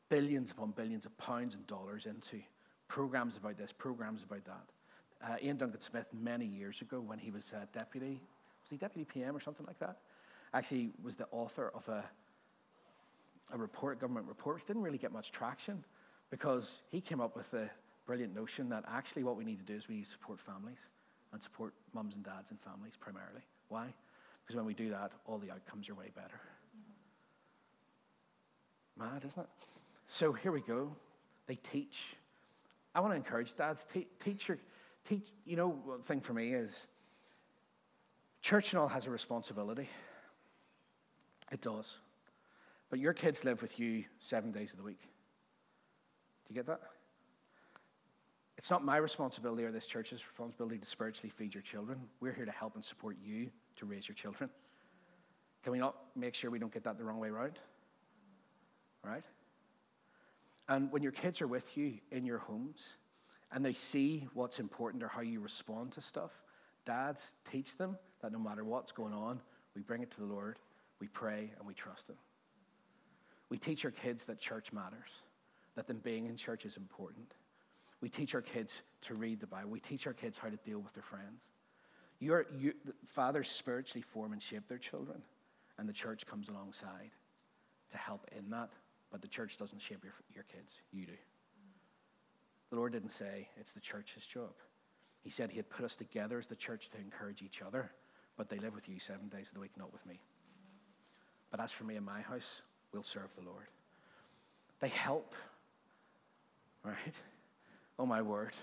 billions 0.09 0.51
upon 0.51 0.71
billions 0.71 1.05
of 1.05 1.15
pounds 1.17 1.53
and 1.53 1.65
dollars 1.67 2.07
into, 2.07 2.41
programs 2.87 3.37
about 3.37 3.57
this, 3.57 3.71
programs 3.71 4.23
about 4.23 4.45
that. 4.45 4.65
Uh, 5.25 5.37
Iain 5.43 5.57
Duncan 5.57 5.81
Smith, 5.81 6.05
many 6.13 6.45
years 6.45 6.81
ago, 6.81 7.01
when 7.01 7.17
he 7.17 7.31
was 7.31 7.51
uh, 7.53 7.65
deputy, 7.73 8.21
was 8.63 8.69
he 8.69 8.77
deputy 8.77 9.05
PM 9.05 9.35
or 9.35 9.39
something 9.39 9.65
like 9.65 9.79
that? 9.79 9.97
Actually, 10.53 10.91
was 11.03 11.15
the 11.15 11.25
author 11.31 11.71
of 11.73 11.87
a, 11.89 12.05
a 13.51 13.57
report, 13.57 13.99
government 13.99 14.27
report, 14.27 14.55
which 14.55 14.65
didn't 14.65 14.83
really 14.83 14.99
get 14.99 15.11
much 15.11 15.31
traction 15.31 15.83
because 16.29 16.81
he 16.91 17.01
came 17.01 17.21
up 17.21 17.35
with 17.35 17.49
the 17.49 17.67
brilliant 18.05 18.35
notion 18.35 18.69
that 18.69 18.83
actually 18.87 19.23
what 19.23 19.35
we 19.35 19.43
need 19.43 19.57
to 19.57 19.65
do 19.65 19.73
is 19.73 19.87
we 19.87 19.95
need 19.95 20.05
to 20.05 20.11
support 20.11 20.39
families 20.39 20.77
and 21.33 21.41
support 21.41 21.73
mums 21.93 22.15
and 22.15 22.23
dads 22.23 22.51
and 22.51 22.59
families 22.59 22.93
primarily. 22.99 23.41
Why? 23.69 23.87
Because 24.43 24.55
when 24.55 24.65
we 24.65 24.75
do 24.75 24.89
that, 24.91 25.11
all 25.25 25.39
the 25.39 25.49
outcomes 25.49 25.89
are 25.89 25.95
way 25.95 26.11
better. 26.15 26.39
Mad, 28.97 29.23
isn't 29.25 29.41
it? 29.41 29.49
So 30.05 30.33
here 30.33 30.51
we 30.51 30.61
go. 30.61 30.95
They 31.47 31.55
teach. 31.55 32.15
I 32.93 32.99
want 32.99 33.11
to 33.11 33.17
encourage 33.17 33.55
dads, 33.55 33.85
te- 33.91 34.07
teach 34.23 34.47
your, 34.47 34.59
teach, 35.05 35.31
you 35.45 35.55
know, 35.55 35.69
one 35.69 36.01
thing 36.01 36.19
for 36.19 36.33
me 36.33 36.53
is 36.53 36.87
church 38.41 38.73
and 38.73 38.79
all 38.79 38.87
has 38.87 39.07
a 39.07 39.09
responsibility. 39.09 39.87
It 41.51 41.61
does. 41.61 41.97
But 42.89 42.99
your 42.99 43.13
kids 43.13 43.45
live 43.45 43.61
with 43.61 43.79
you 43.79 44.05
seven 44.19 44.51
days 44.51 44.71
of 44.71 44.77
the 44.77 44.83
week. 44.83 45.01
Do 45.01 46.53
you 46.53 46.55
get 46.55 46.67
that? 46.67 46.81
It's 48.57 48.69
not 48.69 48.85
my 48.85 48.97
responsibility 48.97 49.63
or 49.63 49.71
this 49.71 49.85
church's 49.85 50.25
responsibility 50.25 50.77
to 50.77 50.85
spiritually 50.85 51.29
feed 51.29 51.53
your 51.53 51.61
children. 51.61 51.99
We're 52.19 52.33
here 52.33 52.45
to 52.45 52.51
help 52.51 52.75
and 52.75 52.83
support 52.83 53.17
you 53.23 53.49
to 53.77 53.85
raise 53.85 54.07
your 54.07 54.15
children. 54.15 54.49
Can 55.63 55.71
we 55.71 55.79
not 55.79 55.95
make 56.15 56.35
sure 56.35 56.51
we 56.51 56.59
don't 56.59 56.73
get 56.73 56.83
that 56.83 56.97
the 56.97 57.03
wrong 57.03 57.19
way 57.19 57.27
around? 57.27 57.59
Right? 59.03 59.25
And 60.67 60.91
when 60.91 61.03
your 61.03 61.11
kids 61.11 61.41
are 61.41 61.47
with 61.47 61.77
you 61.77 61.99
in 62.11 62.25
your 62.25 62.39
homes 62.39 62.95
and 63.51 63.63
they 63.63 63.73
see 63.73 64.27
what's 64.33 64.59
important 64.59 65.03
or 65.03 65.07
how 65.07 65.21
you 65.21 65.39
respond 65.39 65.91
to 65.93 66.01
stuff, 66.01 66.31
dads, 66.85 67.31
teach 67.49 67.77
them 67.77 67.97
that 68.21 68.31
no 68.31 68.39
matter 68.39 68.63
what's 68.63 68.91
going 68.91 69.13
on, 69.13 69.39
we 69.75 69.81
bring 69.81 70.01
it 70.01 70.11
to 70.11 70.19
the 70.19 70.25
Lord, 70.25 70.59
we 70.99 71.07
pray, 71.07 71.51
and 71.57 71.67
we 71.67 71.73
trust 71.73 72.09
Him. 72.09 72.17
We 73.49 73.57
teach 73.57 73.85
our 73.85 73.91
kids 73.91 74.25
that 74.25 74.39
church 74.39 74.73
matters, 74.73 75.09
that 75.75 75.87
them 75.87 75.99
being 76.03 76.25
in 76.25 76.35
church 76.35 76.65
is 76.65 76.77
important. 76.77 77.33
We 78.01 78.09
teach 78.09 78.35
our 78.35 78.41
kids 78.41 78.81
to 79.01 79.13
read 79.13 79.39
the 79.39 79.47
Bible. 79.47 79.69
We 79.69 79.79
teach 79.79 80.07
our 80.07 80.13
kids 80.13 80.37
how 80.37 80.49
to 80.49 80.57
deal 80.57 80.79
with 80.79 80.93
their 80.93 81.03
friends. 81.03 81.51
Your, 82.19 82.45
you, 82.57 82.73
fathers 83.05 83.49
spiritually 83.49 84.01
form 84.01 84.33
and 84.33 84.41
shape 84.41 84.67
their 84.67 84.77
children, 84.77 85.21
and 85.77 85.87
the 85.87 85.93
church 85.93 86.25
comes 86.25 86.49
alongside 86.49 87.11
to 87.91 87.97
help 87.97 88.27
in 88.37 88.49
that. 88.49 88.69
But 89.11 89.21
the 89.21 89.27
church 89.27 89.57
doesn't 89.57 89.81
shape 89.81 90.03
your, 90.03 90.13
your 90.33 90.45
kids, 90.45 90.81
you 90.91 91.05
do. 91.05 91.13
The 92.75 92.81
Lord 92.81 92.91
didn't 92.91 93.13
say 93.13 93.47
it's 93.55 93.71
the 93.71 93.79
church's 93.79 94.27
job. 94.27 94.51
He 95.21 95.29
said 95.29 95.49
He 95.49 95.55
had 95.55 95.69
put 95.69 95.85
us 95.85 95.95
together 95.95 96.37
as 96.37 96.47
the 96.47 96.57
church 96.57 96.89
to 96.89 96.97
encourage 96.97 97.41
each 97.41 97.61
other, 97.61 97.89
but 98.35 98.49
they 98.49 98.59
live 98.59 98.75
with 98.75 98.89
you 98.89 98.99
seven 98.99 99.29
days 99.29 99.47
of 99.47 99.53
the 99.53 99.61
week, 99.61 99.71
not 99.77 99.93
with 99.93 100.05
me. 100.05 100.19
But 101.51 101.61
as 101.61 101.71
for 101.71 101.85
me 101.85 101.95
and 101.95 102.05
my 102.05 102.19
house, 102.19 102.63
we'll 102.91 103.01
serve 103.01 103.33
the 103.33 103.43
Lord. 103.43 103.67
They 104.81 104.89
help, 104.89 105.35
right? 106.83 107.15
Oh, 107.97 108.05
my 108.05 108.21
word. 108.21 108.55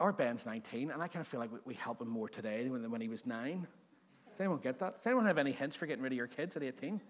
Our 0.00 0.12
Ben's 0.12 0.44
19, 0.44 0.90
and 0.90 1.00
I 1.00 1.06
kind 1.06 1.20
of 1.20 1.28
feel 1.28 1.38
like 1.38 1.50
we 1.64 1.74
help 1.74 2.02
him 2.02 2.08
more 2.08 2.28
today 2.28 2.64
than 2.66 2.90
when 2.90 3.00
he 3.00 3.08
was 3.08 3.26
nine. 3.26 3.64
Does 4.28 4.40
anyone 4.40 4.58
get 4.58 4.80
that? 4.80 4.96
Does 4.96 5.06
anyone 5.06 5.26
have 5.26 5.38
any 5.38 5.52
hints 5.52 5.76
for 5.76 5.86
getting 5.86 6.02
rid 6.02 6.10
of 6.10 6.16
your 6.16 6.26
kids 6.26 6.56
at 6.56 6.64
18? 6.64 7.00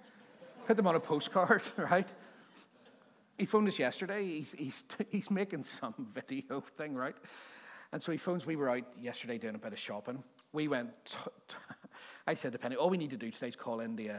Put 0.66 0.76
them 0.76 0.86
on 0.86 0.96
a 0.96 1.00
postcard, 1.00 1.62
right? 1.78 2.12
He 3.42 3.46
phoned 3.46 3.66
us 3.66 3.76
yesterday. 3.76 4.24
He's, 4.24 4.52
he's, 4.52 4.84
he's 5.10 5.28
making 5.28 5.64
some 5.64 5.94
video 6.14 6.60
thing, 6.76 6.94
right? 6.94 7.16
And 7.90 8.00
so 8.00 8.12
he 8.12 8.18
phones. 8.18 8.46
We 8.46 8.54
were 8.54 8.70
out 8.70 8.84
yesterday 9.00 9.36
doing 9.36 9.56
a 9.56 9.58
bit 9.58 9.72
of 9.72 9.80
shopping. 9.80 10.22
We 10.52 10.68
went. 10.68 10.94
T- 11.04 11.16
t- 11.48 11.56
I 12.28 12.34
said 12.34 12.52
to 12.52 12.58
Penny, 12.58 12.76
all 12.76 12.88
we 12.88 12.96
need 12.96 13.10
to 13.10 13.16
do 13.16 13.32
today 13.32 13.48
is 13.48 13.56
call 13.56 13.80
in 13.80 13.96
the, 13.96 14.10
uh, 14.10 14.16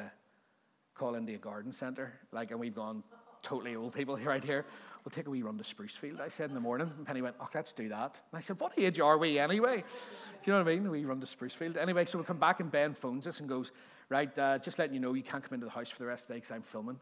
call 0.93 1.15
in 1.15 1.23
the 1.25 1.37
garden 1.37 1.71
centre. 1.71 2.11
Like, 2.33 2.51
and 2.51 2.59
we've 2.59 2.75
gone 2.75 3.01
totally 3.41 3.77
old 3.77 3.93
people 3.93 4.17
here, 4.17 4.27
right 4.27 4.43
here. 4.43 4.65
We'll 5.05 5.11
take 5.11 5.27
a 5.27 5.29
wee 5.29 5.41
run 5.41 5.57
to 5.57 5.63
Sprucefield, 5.63 6.19
I 6.19 6.27
said 6.27 6.49
in 6.49 6.53
the 6.53 6.59
morning. 6.59 6.91
And 6.97 7.07
Penny 7.07 7.21
went, 7.21 7.37
oh, 7.39 7.47
let's 7.55 7.71
do 7.71 7.87
that. 7.87 8.19
And 8.29 8.37
I 8.37 8.41
said, 8.41 8.59
what 8.59 8.73
age 8.77 8.99
are 8.99 9.17
we 9.17 9.39
anyway? 9.39 9.77
Do 9.77 10.51
you 10.51 10.51
know 10.51 10.61
what 10.61 10.69
I 10.69 10.75
mean? 10.75 10.91
We 10.91 11.05
run 11.05 11.21
to 11.21 11.27
Sprucefield. 11.27 11.77
Anyway, 11.77 12.03
so 12.03 12.17
we 12.17 12.25
come 12.25 12.39
back 12.39 12.59
and 12.59 12.69
Ben 12.69 12.93
phones 12.93 13.25
us 13.25 13.39
and 13.39 13.47
goes, 13.47 13.71
right, 14.09 14.37
uh, 14.37 14.59
just 14.59 14.79
letting 14.79 14.93
you 14.93 14.99
know 14.99 15.13
you 15.13 15.23
can't 15.23 15.41
come 15.41 15.53
into 15.53 15.65
the 15.65 15.71
house 15.71 15.89
for 15.89 15.99
the 15.99 16.07
rest 16.07 16.23
of 16.23 16.27
the 16.27 16.33
day 16.33 16.39
because 16.39 16.51
I'm 16.51 16.61
filming. 16.61 16.99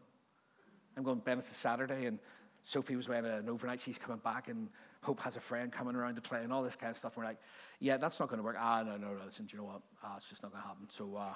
I'm 0.96 1.02
going, 1.02 1.18
Ben, 1.18 1.38
it's 1.38 1.50
a 1.50 1.54
Saturday, 1.54 2.06
and 2.06 2.18
Sophie 2.62 2.96
was 2.96 3.08
wearing 3.08 3.26
an 3.26 3.48
overnight. 3.48 3.80
She's 3.80 3.98
coming 3.98 4.18
back, 4.18 4.48
and 4.48 4.68
Hope 5.02 5.20
has 5.20 5.36
a 5.36 5.40
friend 5.40 5.72
coming 5.72 5.96
around 5.96 6.14
to 6.16 6.20
play, 6.20 6.42
and 6.42 6.52
all 6.52 6.62
this 6.62 6.76
kind 6.76 6.90
of 6.90 6.96
stuff. 6.96 7.16
And 7.16 7.22
we're 7.22 7.30
like, 7.30 7.40
yeah, 7.80 7.96
that's 7.96 8.20
not 8.20 8.28
going 8.28 8.38
to 8.38 8.44
work. 8.44 8.56
Ah, 8.58 8.82
no, 8.82 8.96
no, 8.96 9.08
no, 9.14 9.24
listen, 9.24 9.46
do 9.46 9.56
you 9.56 9.62
know 9.62 9.68
what? 9.68 9.82
Ah, 10.02 10.16
it's 10.16 10.28
just 10.28 10.42
not 10.42 10.52
going 10.52 10.62
to 10.62 10.68
happen. 10.68 10.86
So 10.90 11.16
uh, 11.16 11.34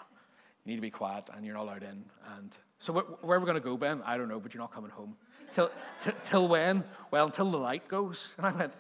you 0.64 0.71
need 0.71 0.77
to 0.77 0.83
be 0.83 0.90
quiet, 0.90 1.29
and 1.35 1.45
you're 1.45 1.55
not 1.55 1.64
allowed 1.64 1.83
in. 1.83 2.05
And 2.37 2.57
so 2.79 2.92
wh- 2.92 3.25
where 3.25 3.37
are 3.37 3.40
we 3.40 3.47
going 3.47 3.57
to 3.57 3.61
go, 3.61 3.77
Ben? 3.77 4.03
I 4.05 4.16
don't 4.16 4.29
know, 4.29 4.38
but 4.38 4.55
you're 4.55 4.62
not 4.62 4.73
coming 4.73 4.90
home. 4.90 5.16
Till, 5.53 5.71
t- 5.99 6.12
till 6.23 6.49
when? 6.49 6.85
Well, 7.11 7.27
until 7.27 7.51
the 7.51 7.59
light 7.59 7.88
goes. 7.88 8.29
And 8.38 8.47
I 8.47 8.53
went, 8.53 8.73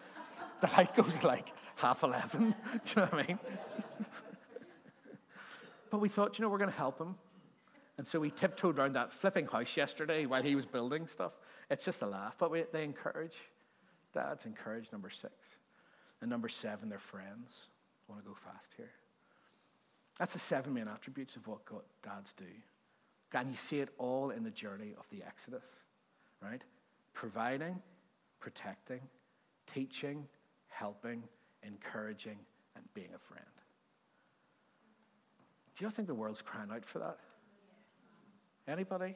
the 0.60 0.68
light 0.68 0.94
goes 0.94 1.22
like 1.22 1.52
half 1.76 2.02
11. 2.02 2.30
do 2.40 2.44
you 2.44 2.96
know 2.96 3.02
what 3.10 3.14
I 3.14 3.26
mean? 3.26 3.38
but 5.90 5.98
we 5.98 6.08
thought, 6.08 6.38
you 6.38 6.44
know, 6.44 6.48
we're 6.48 6.58
going 6.58 6.70
to 6.70 6.76
help 6.76 7.00
him. 7.00 7.16
And 7.98 8.06
so 8.06 8.20
we 8.20 8.30
tiptoed 8.30 8.78
around 8.78 8.94
that 8.94 9.12
flipping 9.12 9.46
house 9.46 9.76
yesterday 9.76 10.26
while 10.26 10.42
he 10.42 10.54
was 10.54 10.66
building 10.66 11.06
stuff. 11.06 11.32
It's 11.70 11.84
just 11.84 12.02
a 12.02 12.06
laugh, 12.06 12.36
but 12.38 12.50
we, 12.50 12.64
they 12.72 12.84
encourage. 12.84 13.36
Dads 14.12 14.44
encourage, 14.44 14.92
number 14.92 15.10
six. 15.10 15.32
And 16.20 16.30
number 16.30 16.48
seven, 16.48 16.88
they're 16.88 16.98
friends. 16.98 17.68
I 18.08 18.12
want 18.12 18.24
to 18.24 18.28
go 18.28 18.36
fast 18.36 18.74
here. 18.76 18.90
That's 20.18 20.32
the 20.32 20.38
seven 20.38 20.74
main 20.74 20.88
attributes 20.88 21.36
of 21.36 21.46
what 21.46 21.64
God, 21.64 21.82
dads 22.02 22.32
do. 22.32 22.44
And 23.34 23.50
you 23.50 23.56
see 23.56 23.80
it 23.80 23.90
all 23.98 24.30
in 24.30 24.44
the 24.44 24.50
journey 24.50 24.94
of 24.98 25.04
the 25.10 25.22
Exodus, 25.26 25.66
right? 26.42 26.62
Providing, 27.12 27.82
protecting, 28.40 29.00
teaching, 29.66 30.26
helping, 30.68 31.22
encouraging, 31.62 32.38
and 32.74 32.84
being 32.94 33.10
a 33.14 33.18
friend. 33.18 33.44
Do 35.76 35.84
you 35.84 35.90
think 35.90 36.08
the 36.08 36.14
world's 36.14 36.40
crying 36.40 36.70
out 36.72 36.86
for 36.86 36.98
that? 37.00 37.18
Anybody? 38.68 39.14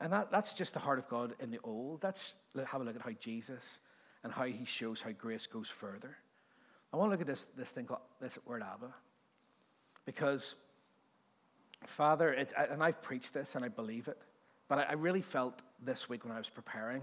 And 0.00 0.12
that, 0.12 0.30
that's 0.30 0.54
just 0.54 0.74
the 0.74 0.80
heart 0.80 0.98
of 0.98 1.08
God 1.08 1.34
in 1.40 1.50
the 1.50 1.60
old. 1.62 2.02
Let's 2.02 2.34
have 2.66 2.80
a 2.80 2.84
look 2.84 2.96
at 2.96 3.02
how 3.02 3.12
Jesus 3.12 3.80
and 4.22 4.32
how 4.32 4.44
he 4.44 4.64
shows 4.64 5.00
how 5.00 5.12
grace 5.12 5.46
goes 5.46 5.68
further. 5.68 6.16
I 6.92 6.96
want 6.96 7.08
to 7.08 7.12
look 7.12 7.20
at 7.20 7.26
this, 7.26 7.46
this 7.56 7.70
thing 7.70 7.86
called 7.86 8.00
this 8.20 8.38
word 8.46 8.62
Abba. 8.62 8.92
Because, 10.06 10.54
Father, 11.86 12.32
it, 12.32 12.52
and 12.56 12.82
I've 12.82 13.02
preached 13.02 13.34
this 13.34 13.54
and 13.54 13.64
I 13.64 13.68
believe 13.68 14.08
it, 14.08 14.18
but 14.68 14.78
I, 14.78 14.82
I 14.82 14.92
really 14.92 15.22
felt 15.22 15.60
this 15.82 16.08
week 16.08 16.24
when 16.24 16.32
I 16.32 16.38
was 16.38 16.48
preparing, 16.48 17.02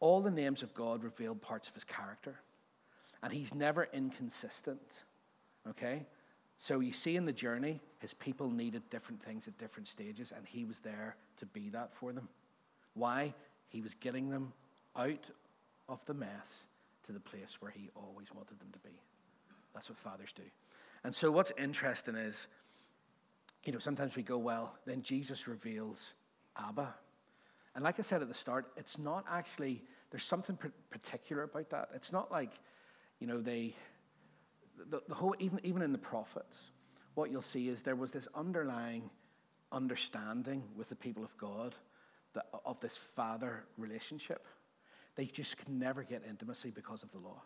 all 0.00 0.20
the 0.20 0.30
names 0.30 0.62
of 0.62 0.74
God 0.74 1.02
revealed 1.02 1.40
parts 1.40 1.68
of 1.68 1.74
his 1.74 1.84
character. 1.84 2.40
And 3.22 3.32
he's 3.32 3.54
never 3.54 3.88
inconsistent. 3.92 5.04
Okay? 5.68 6.06
So 6.58 6.80
you 6.80 6.92
see 6.92 7.16
in 7.16 7.24
the 7.24 7.32
journey, 7.32 7.80
his 8.04 8.12
people 8.12 8.50
needed 8.50 8.82
different 8.90 9.22
things 9.22 9.48
at 9.48 9.56
different 9.56 9.88
stages, 9.88 10.30
and 10.36 10.46
he 10.46 10.66
was 10.66 10.80
there 10.80 11.16
to 11.38 11.46
be 11.46 11.70
that 11.70 11.90
for 11.94 12.12
them. 12.12 12.28
Why? 12.92 13.32
He 13.70 13.80
was 13.80 13.94
getting 13.94 14.28
them 14.28 14.52
out 14.94 15.30
of 15.88 16.04
the 16.04 16.12
mess 16.12 16.66
to 17.04 17.12
the 17.12 17.20
place 17.20 17.62
where 17.62 17.70
he 17.70 17.88
always 17.96 18.26
wanted 18.34 18.60
them 18.60 18.68
to 18.74 18.78
be. 18.80 19.00
That's 19.72 19.88
what 19.88 19.96
fathers 19.96 20.34
do. 20.34 20.42
And 21.02 21.14
so 21.14 21.30
what's 21.30 21.50
interesting 21.56 22.14
is, 22.14 22.46
you 23.64 23.72
know, 23.72 23.78
sometimes 23.78 24.16
we 24.16 24.22
go, 24.22 24.36
well, 24.36 24.74
then 24.84 25.00
Jesus 25.00 25.48
reveals 25.48 26.12
Abba. 26.58 26.94
And 27.74 27.82
like 27.82 27.98
I 27.98 28.02
said 28.02 28.20
at 28.20 28.28
the 28.28 28.34
start, 28.34 28.66
it's 28.76 28.98
not 28.98 29.24
actually, 29.30 29.82
there's 30.10 30.24
something 30.24 30.58
particular 30.90 31.44
about 31.44 31.70
that. 31.70 31.88
It's 31.94 32.12
not 32.12 32.30
like, 32.30 32.52
you 33.18 33.26
know, 33.26 33.40
they 33.40 33.74
the, 34.90 35.00
the 35.08 35.14
whole, 35.14 35.34
even, 35.38 35.58
even 35.62 35.80
in 35.80 35.92
the 35.92 35.98
prophets, 35.98 36.68
what 37.14 37.30
you'll 37.30 37.42
see 37.42 37.68
is 37.68 37.82
there 37.82 37.96
was 37.96 38.10
this 38.10 38.28
underlying 38.34 39.10
understanding 39.72 40.62
with 40.76 40.88
the 40.88 40.96
people 40.96 41.24
of 41.24 41.36
God 41.36 41.74
that, 42.34 42.46
of 42.64 42.80
this 42.80 42.96
father 42.96 43.64
relationship. 43.76 44.46
They 45.16 45.26
just 45.26 45.56
could 45.56 45.68
never 45.68 46.02
get 46.02 46.22
intimacy 46.28 46.70
because 46.70 47.02
of 47.02 47.12
the 47.12 47.18
law. 47.18 47.42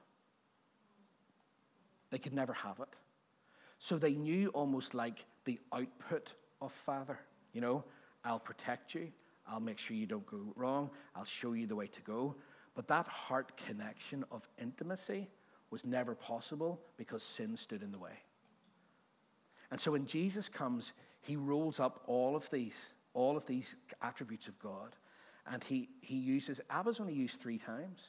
They 2.10 2.18
could 2.18 2.32
never 2.32 2.52
have 2.52 2.80
it. 2.80 2.96
So 3.78 3.98
they 3.98 4.14
knew 4.14 4.48
almost 4.48 4.94
like 4.94 5.24
the 5.44 5.58
output 5.72 6.34
of 6.60 6.72
father. 6.72 7.18
You 7.52 7.60
know, 7.60 7.84
I'll 8.24 8.40
protect 8.40 8.94
you, 8.94 9.12
I'll 9.46 9.60
make 9.60 9.78
sure 9.78 9.96
you 9.96 10.06
don't 10.06 10.26
go 10.26 10.52
wrong, 10.56 10.90
I'll 11.14 11.24
show 11.24 11.52
you 11.52 11.66
the 11.66 11.76
way 11.76 11.86
to 11.86 12.02
go. 12.02 12.36
But 12.74 12.88
that 12.88 13.08
heart 13.08 13.56
connection 13.56 14.24
of 14.30 14.48
intimacy 14.60 15.28
was 15.70 15.84
never 15.84 16.14
possible 16.14 16.80
because 16.96 17.22
sin 17.22 17.56
stood 17.56 17.82
in 17.82 17.92
the 17.92 17.98
way. 17.98 18.12
And 19.70 19.80
so 19.80 19.92
when 19.92 20.06
Jesus 20.06 20.48
comes, 20.48 20.92
he 21.20 21.36
rolls 21.36 21.78
up 21.80 22.02
all 22.06 22.36
of 22.36 22.48
these, 22.50 22.94
all 23.14 23.36
of 23.36 23.46
these 23.46 23.76
attributes 24.02 24.48
of 24.48 24.58
God, 24.58 24.96
and 25.50 25.62
he, 25.64 25.88
he 26.00 26.16
uses, 26.16 26.60
Abba's 26.70 27.00
only 27.00 27.14
used 27.14 27.40
three 27.40 27.58
times. 27.58 28.06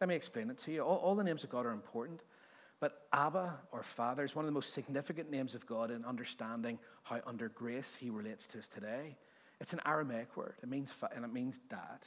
Let 0.00 0.08
me 0.08 0.14
explain 0.14 0.50
it 0.50 0.58
to 0.58 0.72
you. 0.72 0.80
All, 0.82 0.98
all 0.98 1.14
the 1.14 1.24
names 1.24 1.44
of 1.44 1.50
God 1.50 1.64
are 1.66 1.72
important, 1.72 2.20
but 2.80 3.06
Abba, 3.12 3.58
or 3.72 3.82
Father, 3.82 4.24
is 4.24 4.34
one 4.34 4.44
of 4.44 4.46
the 4.46 4.54
most 4.54 4.74
significant 4.74 5.30
names 5.30 5.54
of 5.54 5.66
God 5.66 5.90
in 5.90 6.04
understanding 6.04 6.78
how 7.02 7.20
under 7.26 7.48
grace 7.48 7.96
he 7.98 8.10
relates 8.10 8.46
to 8.48 8.58
us 8.58 8.68
today. 8.68 9.16
It's 9.60 9.72
an 9.72 9.80
Aramaic 9.86 10.36
word, 10.36 10.54
it 10.62 10.68
means, 10.68 10.92
and 11.14 11.24
it 11.24 11.32
means 11.32 11.58
dad. 11.70 12.06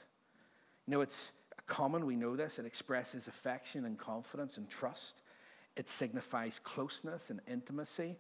You 0.85 0.93
know, 0.93 1.01
it's, 1.01 1.31
common, 1.69 2.05
we 2.05 2.15
know 2.15 2.35
this. 2.35 2.59
It 2.59 2.65
expresses 2.65 3.27
affection 3.27 3.85
and 3.85 3.97
confidence 3.97 4.57
and 4.57 4.67
trust. 4.67 5.21
It 5.77 5.87
signifies 5.87 6.59
closeness 6.59 7.29
and 7.29 7.39
intimacy. 7.47 8.17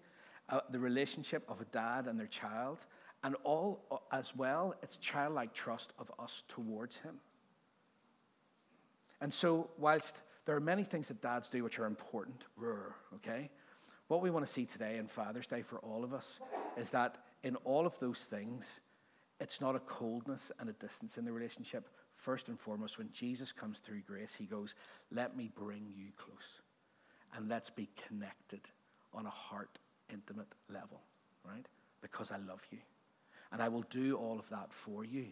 Uh, 0.49 0.61
the 0.71 0.79
relationship 0.79 1.43
of 1.47 1.61
a 1.61 1.65
dad 1.65 2.07
and 2.07 2.19
their 2.19 2.27
child, 2.27 2.85
and 3.23 3.35
all 3.43 3.85
uh, 3.91 3.97
as 4.11 4.35
well, 4.35 4.73
it's 4.81 4.97
childlike 4.97 5.53
trust 5.53 5.93
of 5.99 6.11
us 6.19 6.43
towards 6.47 6.97
him. 6.97 7.15
And 9.21 9.31
so, 9.31 9.69
whilst 9.77 10.21
there 10.45 10.55
are 10.55 10.61
many 10.61 10.83
things 10.83 11.09
that 11.09 11.21
dads 11.21 11.49
do 11.49 11.63
which 11.63 11.79
are 11.79 11.85
important, 11.85 12.45
okay, 13.15 13.49
what 14.07 14.21
we 14.21 14.31
want 14.31 14.45
to 14.45 14.51
see 14.51 14.65
today 14.65 14.97
in 14.97 15.07
Father's 15.07 15.45
Day 15.45 15.61
for 15.61 15.77
all 15.79 16.03
of 16.03 16.13
us 16.13 16.39
is 16.77 16.89
that 16.89 17.19
in 17.43 17.55
all 17.57 17.85
of 17.85 17.99
those 17.99 18.21
things, 18.21 18.79
it's 19.39 19.61
not 19.61 19.75
a 19.75 19.79
coldness 19.79 20.51
and 20.59 20.69
a 20.69 20.73
distance 20.73 21.17
in 21.17 21.25
the 21.25 21.31
relationship. 21.31 21.87
First 22.15 22.49
and 22.49 22.59
foremost, 22.59 22.97
when 22.97 23.09
Jesus 23.13 23.51
comes 23.51 23.79
through 23.79 24.01
grace, 24.01 24.33
he 24.33 24.45
goes, 24.45 24.75
Let 25.11 25.37
me 25.37 25.51
bring 25.55 25.91
you 25.95 26.07
close 26.17 26.61
and 27.35 27.47
let's 27.47 27.69
be 27.69 27.87
connected 28.07 28.61
on 29.13 29.25
a 29.25 29.29
heart 29.29 29.79
intimate 30.11 30.47
level, 30.71 31.01
right? 31.45 31.65
Because 32.01 32.31
I 32.31 32.37
love 32.37 32.65
you. 32.71 32.79
And 33.51 33.61
I 33.61 33.67
will 33.67 33.83
do 33.89 34.15
all 34.15 34.39
of 34.39 34.47
that 34.49 34.71
for 34.71 35.03
you, 35.03 35.25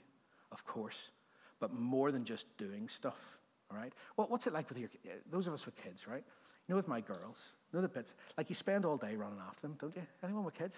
of 0.51 0.65
course, 0.65 1.11
but 1.59 1.73
more 1.73 2.11
than 2.11 2.23
just 2.23 2.45
doing 2.57 2.87
stuff, 2.87 3.37
all 3.69 3.77
right? 3.77 3.93
Well, 4.15 4.27
what's 4.29 4.47
it 4.47 4.53
like 4.53 4.69
with 4.69 4.79
your 4.79 4.89
uh, 5.05 5.15
those 5.31 5.47
of 5.47 5.53
us 5.53 5.65
with 5.65 5.75
kids, 5.75 6.07
right? 6.07 6.23
You 6.67 6.73
know, 6.73 6.77
with 6.77 6.87
my 6.87 7.01
girls, 7.01 7.53
you 7.71 7.77
know 7.77 7.81
the 7.81 7.87
bits, 7.87 8.15
like 8.37 8.49
you 8.49 8.55
spend 8.55 8.85
all 8.85 8.97
day 8.97 9.15
running 9.15 9.39
after 9.47 9.61
them, 9.61 9.77
don't 9.79 9.95
you? 9.95 10.03
Anyone 10.23 10.43
with 10.43 10.55
kids? 10.55 10.77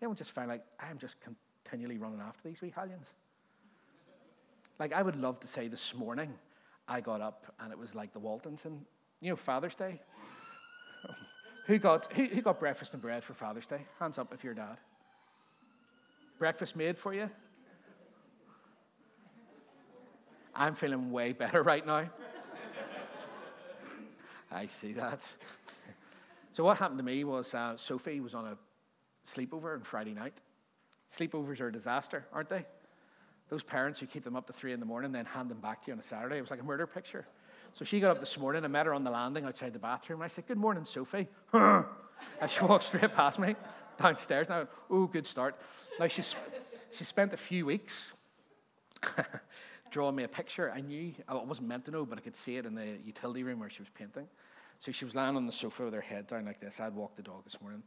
Anyone 0.00 0.16
just 0.16 0.32
find 0.32 0.48
like, 0.48 0.64
I'm 0.78 0.98
just 0.98 1.16
continually 1.20 1.98
running 1.98 2.20
after 2.20 2.48
these 2.48 2.60
wee 2.60 2.72
hellions? 2.74 3.12
Like, 4.78 4.92
I 4.92 5.02
would 5.02 5.16
love 5.16 5.40
to 5.40 5.46
say 5.46 5.68
this 5.68 5.94
morning, 5.94 6.34
I 6.88 7.00
got 7.00 7.20
up 7.20 7.52
and 7.60 7.72
it 7.72 7.78
was 7.78 7.94
like 7.94 8.12
the 8.12 8.18
Waltons 8.18 8.64
and, 8.64 8.84
you 9.20 9.30
know, 9.30 9.36
Father's 9.36 9.74
Day. 9.74 10.00
Who 11.66 11.78
got, 11.78 12.12
who, 12.12 12.24
who 12.24 12.42
got 12.42 12.60
breakfast 12.60 12.92
and 12.92 13.02
bread 13.02 13.24
for 13.24 13.32
Father's 13.32 13.66
Day? 13.66 13.80
Hands 13.98 14.18
up 14.18 14.32
if 14.34 14.44
you're 14.44 14.54
dad. 14.54 14.76
Breakfast 16.38 16.76
made 16.76 16.98
for 16.98 17.14
you? 17.14 17.30
I'm 20.54 20.74
feeling 20.74 21.10
way 21.10 21.32
better 21.32 21.62
right 21.72 21.84
now. 21.86 22.10
I 24.52 24.66
see 24.66 24.92
that. 24.92 25.20
So, 26.52 26.62
what 26.62 26.76
happened 26.76 26.98
to 26.98 27.04
me 27.04 27.24
was 27.24 27.54
uh, 27.54 27.76
Sophie 27.76 28.20
was 28.20 28.34
on 28.34 28.46
a 28.46 28.56
sleepover 29.26 29.74
on 29.74 29.82
Friday 29.82 30.14
night. 30.14 30.40
Sleepovers 31.12 31.60
are 31.60 31.68
a 31.68 31.72
disaster, 31.72 32.26
aren't 32.32 32.50
they? 32.50 32.64
Those 33.48 33.62
parents 33.62 33.98
who 33.98 34.06
keep 34.06 34.22
them 34.22 34.36
up 34.36 34.46
to 34.46 34.52
three 34.52 34.72
in 34.72 34.80
the 34.80 34.86
morning, 34.86 35.12
then 35.12 35.24
hand 35.24 35.50
them 35.50 35.60
back 35.60 35.82
to 35.82 35.88
you 35.88 35.94
on 35.94 35.98
a 35.98 36.02
Saturday. 36.02 36.38
It 36.38 36.40
was 36.40 36.50
like 36.50 36.60
a 36.60 36.64
murder 36.64 36.86
picture. 36.86 37.26
So 37.74 37.84
she 37.84 37.98
got 37.98 38.12
up 38.12 38.20
this 38.20 38.38
morning. 38.38 38.64
I 38.64 38.68
met 38.68 38.86
her 38.86 38.94
on 38.94 39.02
the 39.02 39.10
landing 39.10 39.44
outside 39.44 39.72
the 39.72 39.80
bathroom. 39.80 40.20
And 40.20 40.24
I 40.24 40.28
said, 40.28 40.46
Good 40.46 40.56
morning, 40.56 40.84
Sophie. 40.84 41.26
and 41.52 41.84
she 42.46 42.64
walked 42.64 42.84
straight 42.84 43.12
past 43.12 43.40
me 43.40 43.56
downstairs. 44.00 44.46
And 44.46 44.54
I 44.54 44.58
went, 44.58 44.70
Oh, 44.90 45.06
good 45.06 45.26
start. 45.26 45.56
Now, 45.98 46.06
she's, 46.06 46.36
she 46.92 47.02
spent 47.02 47.32
a 47.32 47.36
few 47.36 47.66
weeks 47.66 48.12
drawing 49.90 50.14
me 50.14 50.22
a 50.22 50.28
picture. 50.28 50.70
I 50.72 50.82
knew, 50.82 51.14
I 51.26 51.34
wasn't 51.34 51.66
meant 51.66 51.84
to 51.86 51.90
know, 51.90 52.06
but 52.06 52.16
I 52.16 52.20
could 52.20 52.36
see 52.36 52.58
it 52.58 52.64
in 52.64 52.76
the 52.76 52.96
utility 53.04 53.42
room 53.42 53.58
where 53.58 53.70
she 53.70 53.82
was 53.82 53.90
painting. 53.92 54.28
So 54.78 54.92
she 54.92 55.04
was 55.04 55.16
lying 55.16 55.34
on 55.34 55.44
the 55.44 55.52
sofa 55.52 55.84
with 55.84 55.94
her 55.94 56.00
head 56.00 56.28
down 56.28 56.44
like 56.44 56.60
this. 56.60 56.78
I'd 56.78 56.94
walked 56.94 57.16
the 57.16 57.22
dog 57.24 57.42
this 57.42 57.60
morning 57.60 57.82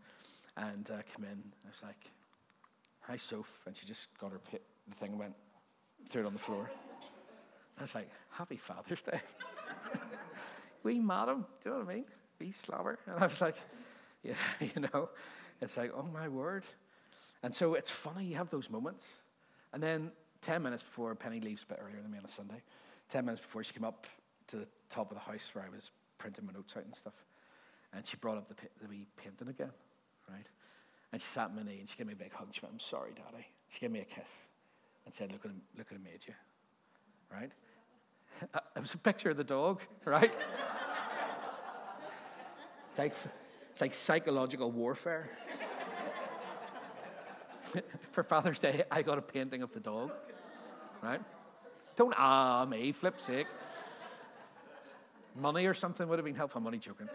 and 0.57 0.89
uh, 0.91 0.97
come 1.15 1.23
in. 1.23 1.41
I 1.65 1.69
was 1.69 1.81
like, 1.81 2.11
Hi, 3.03 3.15
Soph. 3.15 3.61
And 3.65 3.77
she 3.77 3.85
just 3.85 4.09
got 4.19 4.33
her 4.33 4.41
the 4.51 4.95
thing 4.95 5.11
and 5.11 5.19
went, 5.19 5.35
threw 6.09 6.23
it 6.23 6.25
on 6.25 6.33
the 6.33 6.39
floor. 6.39 6.69
I 7.79 7.83
was 7.83 7.95
like, 7.95 8.09
Happy 8.31 8.57
Father's 8.57 9.01
Day. 9.01 9.21
We 10.83 10.99
madam, 10.99 11.45
do 11.63 11.69
you 11.69 11.75
know 11.75 11.83
what 11.83 11.91
I 11.91 11.95
mean? 11.95 12.05
We 12.39 12.51
slobber. 12.51 12.99
And 13.07 13.23
I 13.23 13.27
was 13.27 13.41
like, 13.41 13.55
yeah, 14.23 14.33
you 14.59 14.81
know, 14.81 15.09
it's 15.61 15.77
like, 15.77 15.91
oh 15.95 16.07
my 16.13 16.27
word. 16.27 16.65
And 17.43 17.53
so 17.53 17.75
it's 17.75 17.89
funny, 17.89 18.25
you 18.25 18.35
have 18.35 18.49
those 18.49 18.69
moments. 18.69 19.17
And 19.73 19.81
then 19.81 20.11
10 20.41 20.61
minutes 20.61 20.83
before 20.83 21.13
Penny 21.15 21.39
leaves 21.39 21.63
a 21.63 21.65
bit 21.67 21.79
earlier 21.81 22.01
than 22.01 22.11
me 22.11 22.17
on 22.17 22.25
a 22.25 22.29
Sunday, 22.29 22.61
10 23.11 23.25
minutes 23.25 23.41
before 23.41 23.63
she 23.63 23.73
came 23.73 23.83
up 23.83 24.07
to 24.47 24.57
the 24.57 24.67
top 24.89 25.11
of 25.11 25.15
the 25.15 25.23
house 25.23 25.49
where 25.53 25.65
I 25.65 25.69
was 25.69 25.91
printing 26.17 26.45
my 26.45 26.53
notes 26.53 26.75
out 26.77 26.85
and 26.85 26.95
stuff, 26.95 27.13
and 27.93 28.05
she 28.05 28.17
brought 28.17 28.37
up 28.37 28.47
the, 28.47 28.55
the 28.81 28.87
wee 28.87 29.07
painting 29.17 29.49
again, 29.49 29.71
right? 30.29 30.47
And 31.11 31.21
she 31.21 31.27
sat 31.27 31.49
on 31.49 31.55
my 31.55 31.63
knee 31.63 31.79
and 31.79 31.89
she 31.89 31.97
gave 31.97 32.07
me 32.07 32.13
a 32.13 32.17
big 32.17 32.33
hug. 32.33 32.47
She 32.51 32.61
went, 32.61 32.73
I'm 32.73 32.79
sorry, 32.79 33.11
Daddy. 33.15 33.45
She 33.69 33.79
gave 33.79 33.91
me 33.91 33.99
a 33.99 34.05
kiss 34.05 34.29
and 35.05 35.13
said, 35.13 35.31
Look 35.31 35.45
at 35.45 35.51
him, 35.51 35.61
look 35.77 35.87
at 35.89 35.95
him 35.95 36.03
made 36.03 36.25
you, 36.27 36.33
right? 37.31 37.51
It 38.41 38.79
was 38.79 38.93
a 38.93 38.97
picture 38.97 39.31
of 39.31 39.37
the 39.37 39.43
dog, 39.43 39.81
right? 40.05 40.33
it's, 42.89 42.97
like, 42.97 43.13
it's 43.71 43.81
like 43.81 43.93
psychological 43.93 44.71
warfare. 44.71 45.29
For 48.11 48.23
Father's 48.23 48.59
Day, 48.59 48.83
I 48.91 49.01
got 49.01 49.17
a 49.17 49.21
painting 49.21 49.61
of 49.61 49.73
the 49.73 49.79
dog, 49.79 50.11
right? 51.01 51.21
Don't 51.95 52.13
ah 52.17 52.65
me, 52.65 52.91
flip 52.91 53.19
sake. 53.19 53.47
Money 55.35 55.65
or 55.65 55.73
something 55.73 56.07
would 56.07 56.17
have 56.17 56.25
been 56.25 56.35
helpful. 56.35 56.61
Money 56.61 56.77
joking. 56.77 57.09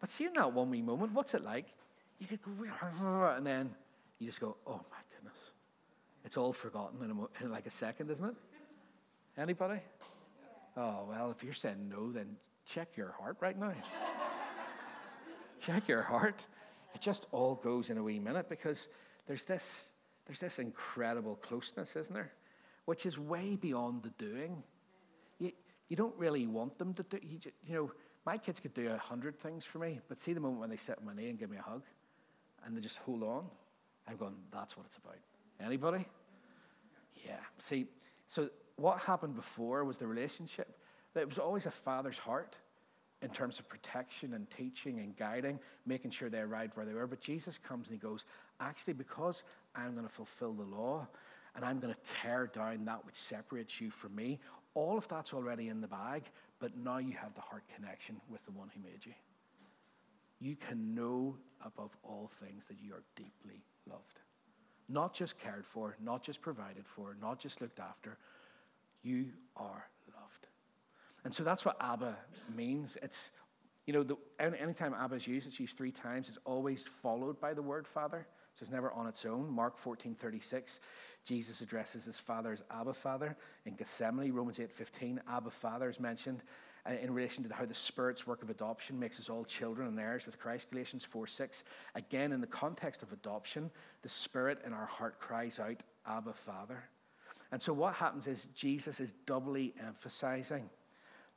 But 0.00 0.10
seeing 0.10 0.32
that 0.34 0.52
one 0.52 0.70
wee 0.70 0.82
moment, 0.82 1.12
what's 1.12 1.34
it 1.34 1.44
like? 1.44 1.66
You 2.18 2.26
could 2.26 2.40
go, 2.42 3.34
and 3.36 3.46
then 3.46 3.70
you 4.18 4.26
just 4.26 4.40
go, 4.40 4.56
oh 4.66 4.80
my 4.90 4.98
goodness. 5.14 5.38
It's 6.24 6.36
all 6.36 6.52
forgotten 6.52 7.02
in, 7.02 7.10
a, 7.10 7.44
in 7.44 7.50
like 7.52 7.66
a 7.66 7.70
second, 7.70 8.10
isn't 8.10 8.24
it? 8.24 8.34
Anybody? 9.36 9.80
Oh, 10.76 11.06
well, 11.08 11.30
if 11.30 11.42
you're 11.42 11.54
saying 11.54 11.88
no, 11.88 12.12
then 12.12 12.36
check 12.66 12.96
your 12.96 13.14
heart 13.18 13.36
right 13.40 13.58
now. 13.58 13.72
check 15.64 15.88
your 15.88 16.02
heart. 16.02 16.40
It 16.94 17.00
just 17.00 17.26
all 17.32 17.54
goes 17.54 17.90
in 17.90 17.98
a 17.98 18.02
wee 18.02 18.18
minute 18.18 18.48
because 18.48 18.88
there's 19.26 19.44
this, 19.44 19.86
there's 20.26 20.40
this 20.40 20.58
incredible 20.58 21.36
closeness, 21.36 21.96
isn't 21.96 22.14
there? 22.14 22.32
Which 22.84 23.06
is 23.06 23.18
way 23.18 23.56
beyond 23.56 24.02
the 24.02 24.10
doing. 24.10 24.62
You, 25.38 25.52
you 25.88 25.96
don't 25.96 26.16
really 26.18 26.46
want 26.46 26.78
them 26.78 26.92
to 26.94 27.02
do, 27.02 27.18
you, 27.22 27.38
you 27.66 27.74
know, 27.74 27.92
my 28.24 28.36
kids 28.38 28.60
could 28.60 28.74
do 28.74 28.90
a 28.90 28.98
hundred 28.98 29.38
things 29.40 29.64
for 29.64 29.78
me, 29.78 30.00
but 30.08 30.20
see 30.20 30.32
the 30.32 30.40
moment 30.40 30.60
when 30.60 30.70
they 30.70 30.76
sit 30.76 30.98
on 30.98 31.04
my 31.04 31.14
knee 31.14 31.28
and 31.28 31.38
give 31.38 31.50
me 31.50 31.56
a 31.56 31.62
hug 31.62 31.82
and 32.64 32.76
they 32.76 32.80
just 32.80 32.98
hold 32.98 33.22
on, 33.22 33.46
I'm 34.06 34.16
going, 34.16 34.34
that's 34.52 34.76
what 34.76 34.86
it's 34.86 34.96
about. 34.96 35.16
Anybody? 35.60 36.06
Yeah. 37.24 37.36
See, 37.58 37.86
so 38.26 38.48
what 38.76 38.98
happened 38.98 39.36
before 39.36 39.84
was 39.84 39.98
the 39.98 40.06
relationship. 40.06 40.76
It 41.14 41.28
was 41.28 41.38
always 41.38 41.66
a 41.66 41.70
father's 41.70 42.18
heart 42.18 42.56
in 43.22 43.30
terms 43.30 43.58
of 43.58 43.68
protection 43.68 44.34
and 44.34 44.50
teaching 44.50 44.98
and 44.98 45.16
guiding, 45.16 45.58
making 45.86 46.10
sure 46.10 46.28
they 46.28 46.40
arrived 46.40 46.76
where 46.76 46.84
they 46.84 46.94
were. 46.94 47.06
But 47.06 47.20
Jesus 47.20 47.58
comes 47.58 47.88
and 47.88 48.00
he 48.00 48.00
goes, 48.00 48.24
actually, 48.60 48.94
because 48.94 49.44
I'm 49.74 49.92
going 49.92 50.06
to 50.06 50.12
fulfill 50.12 50.52
the 50.52 50.64
law 50.64 51.06
and 51.54 51.64
I'm 51.64 51.78
going 51.78 51.94
to 51.94 52.00
tear 52.20 52.50
down 52.52 52.84
that 52.86 53.04
which 53.04 53.14
separates 53.14 53.80
you 53.80 53.90
from 53.90 54.14
me, 54.16 54.40
all 54.74 54.96
of 54.96 55.06
that's 55.06 55.34
already 55.34 55.68
in 55.68 55.80
the 55.80 55.86
bag, 55.86 56.24
but 56.58 56.76
now 56.76 56.98
you 56.98 57.12
have 57.12 57.34
the 57.34 57.40
heart 57.42 57.62
connection 57.74 58.20
with 58.30 58.44
the 58.44 58.52
one 58.52 58.70
who 58.74 58.82
made 58.82 59.04
you. 59.04 59.12
You 60.40 60.56
can 60.56 60.94
know 60.94 61.36
above 61.64 61.96
all 62.02 62.30
things 62.40 62.64
that 62.66 62.78
you 62.82 62.94
are 62.94 63.02
deeply 63.14 63.62
loved. 63.88 64.20
Not 64.88 65.14
just 65.14 65.38
cared 65.38 65.64
for, 65.64 65.96
not 66.02 66.22
just 66.22 66.40
provided 66.40 66.86
for, 66.86 67.16
not 67.20 67.38
just 67.38 67.60
looked 67.60 67.78
after, 67.78 68.18
you 69.02 69.26
are 69.56 69.86
loved. 70.14 70.48
And 71.24 71.34
so 71.34 71.44
that's 71.44 71.64
what 71.64 71.76
Abba 71.80 72.16
means. 72.54 72.96
It's, 73.02 73.30
you 73.86 73.92
know, 73.92 74.02
the, 74.02 74.16
anytime 74.38 74.94
Abba 74.94 75.16
is 75.16 75.26
used, 75.26 75.46
it's 75.46 75.60
used 75.60 75.76
three 75.76 75.92
times. 75.92 76.28
It's 76.28 76.38
always 76.44 76.86
followed 76.86 77.40
by 77.40 77.54
the 77.54 77.62
word 77.62 77.86
Father. 77.86 78.26
So 78.54 78.64
it's 78.64 78.72
never 78.72 78.92
on 78.92 79.06
its 79.06 79.24
own. 79.24 79.50
Mark 79.50 79.78
14, 79.78 80.14
36, 80.14 80.80
Jesus 81.24 81.60
addresses 81.62 82.04
his 82.04 82.18
father 82.18 82.52
as 82.52 82.62
Abba 82.70 82.92
Father. 82.92 83.36
In 83.64 83.74
Gethsemane, 83.74 84.32
Romans 84.32 84.60
8, 84.60 84.70
15, 84.70 85.22
Abba 85.30 85.50
Father 85.50 85.88
is 85.88 85.98
mentioned 85.98 86.42
uh, 86.84 86.92
in 87.00 87.14
relation 87.14 87.48
to 87.48 87.54
how 87.54 87.64
the 87.64 87.74
Spirit's 87.74 88.26
work 88.26 88.42
of 88.42 88.50
adoption 88.50 88.98
makes 88.98 89.18
us 89.18 89.30
all 89.30 89.44
children 89.44 89.88
and 89.88 89.98
heirs 89.98 90.26
with 90.26 90.38
Christ, 90.38 90.70
Galatians 90.70 91.04
4, 91.04 91.26
6. 91.26 91.64
Again, 91.94 92.32
in 92.32 92.40
the 92.40 92.46
context 92.46 93.02
of 93.02 93.12
adoption, 93.12 93.70
the 94.02 94.08
Spirit 94.08 94.58
in 94.66 94.72
our 94.74 94.86
heart 94.86 95.18
cries 95.18 95.58
out, 95.58 95.82
Abba 96.06 96.34
Father. 96.34 96.82
And 97.52 97.60
so 97.60 97.72
what 97.74 97.94
happens 97.94 98.26
is 98.26 98.48
Jesus 98.54 98.98
is 98.98 99.12
doubly 99.26 99.74
emphasizing 99.86 100.70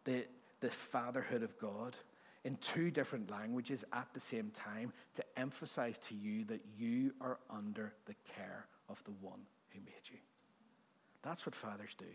the, 0.05 0.25
the 0.61 0.69
fatherhood 0.69 1.43
of 1.43 1.57
God 1.59 1.95
in 2.45 2.55
two 2.57 2.89
different 2.89 3.29
languages 3.29 3.83
at 3.91 4.07
the 4.13 4.19
same 4.19 4.49
time 4.51 4.93
to 5.15 5.23
emphasize 5.37 5.99
to 5.99 6.15
you 6.15 6.45
that 6.45 6.61
you 6.77 7.11
are 7.19 7.37
under 7.49 7.93
the 8.05 8.15
care 8.35 8.65
of 8.87 9.03
the 9.03 9.11
one 9.19 9.41
who 9.69 9.79
made 9.79 10.09
you. 10.09 10.17
That's 11.21 11.45
what 11.45 11.53
fathers 11.53 11.95
do. 11.97 12.05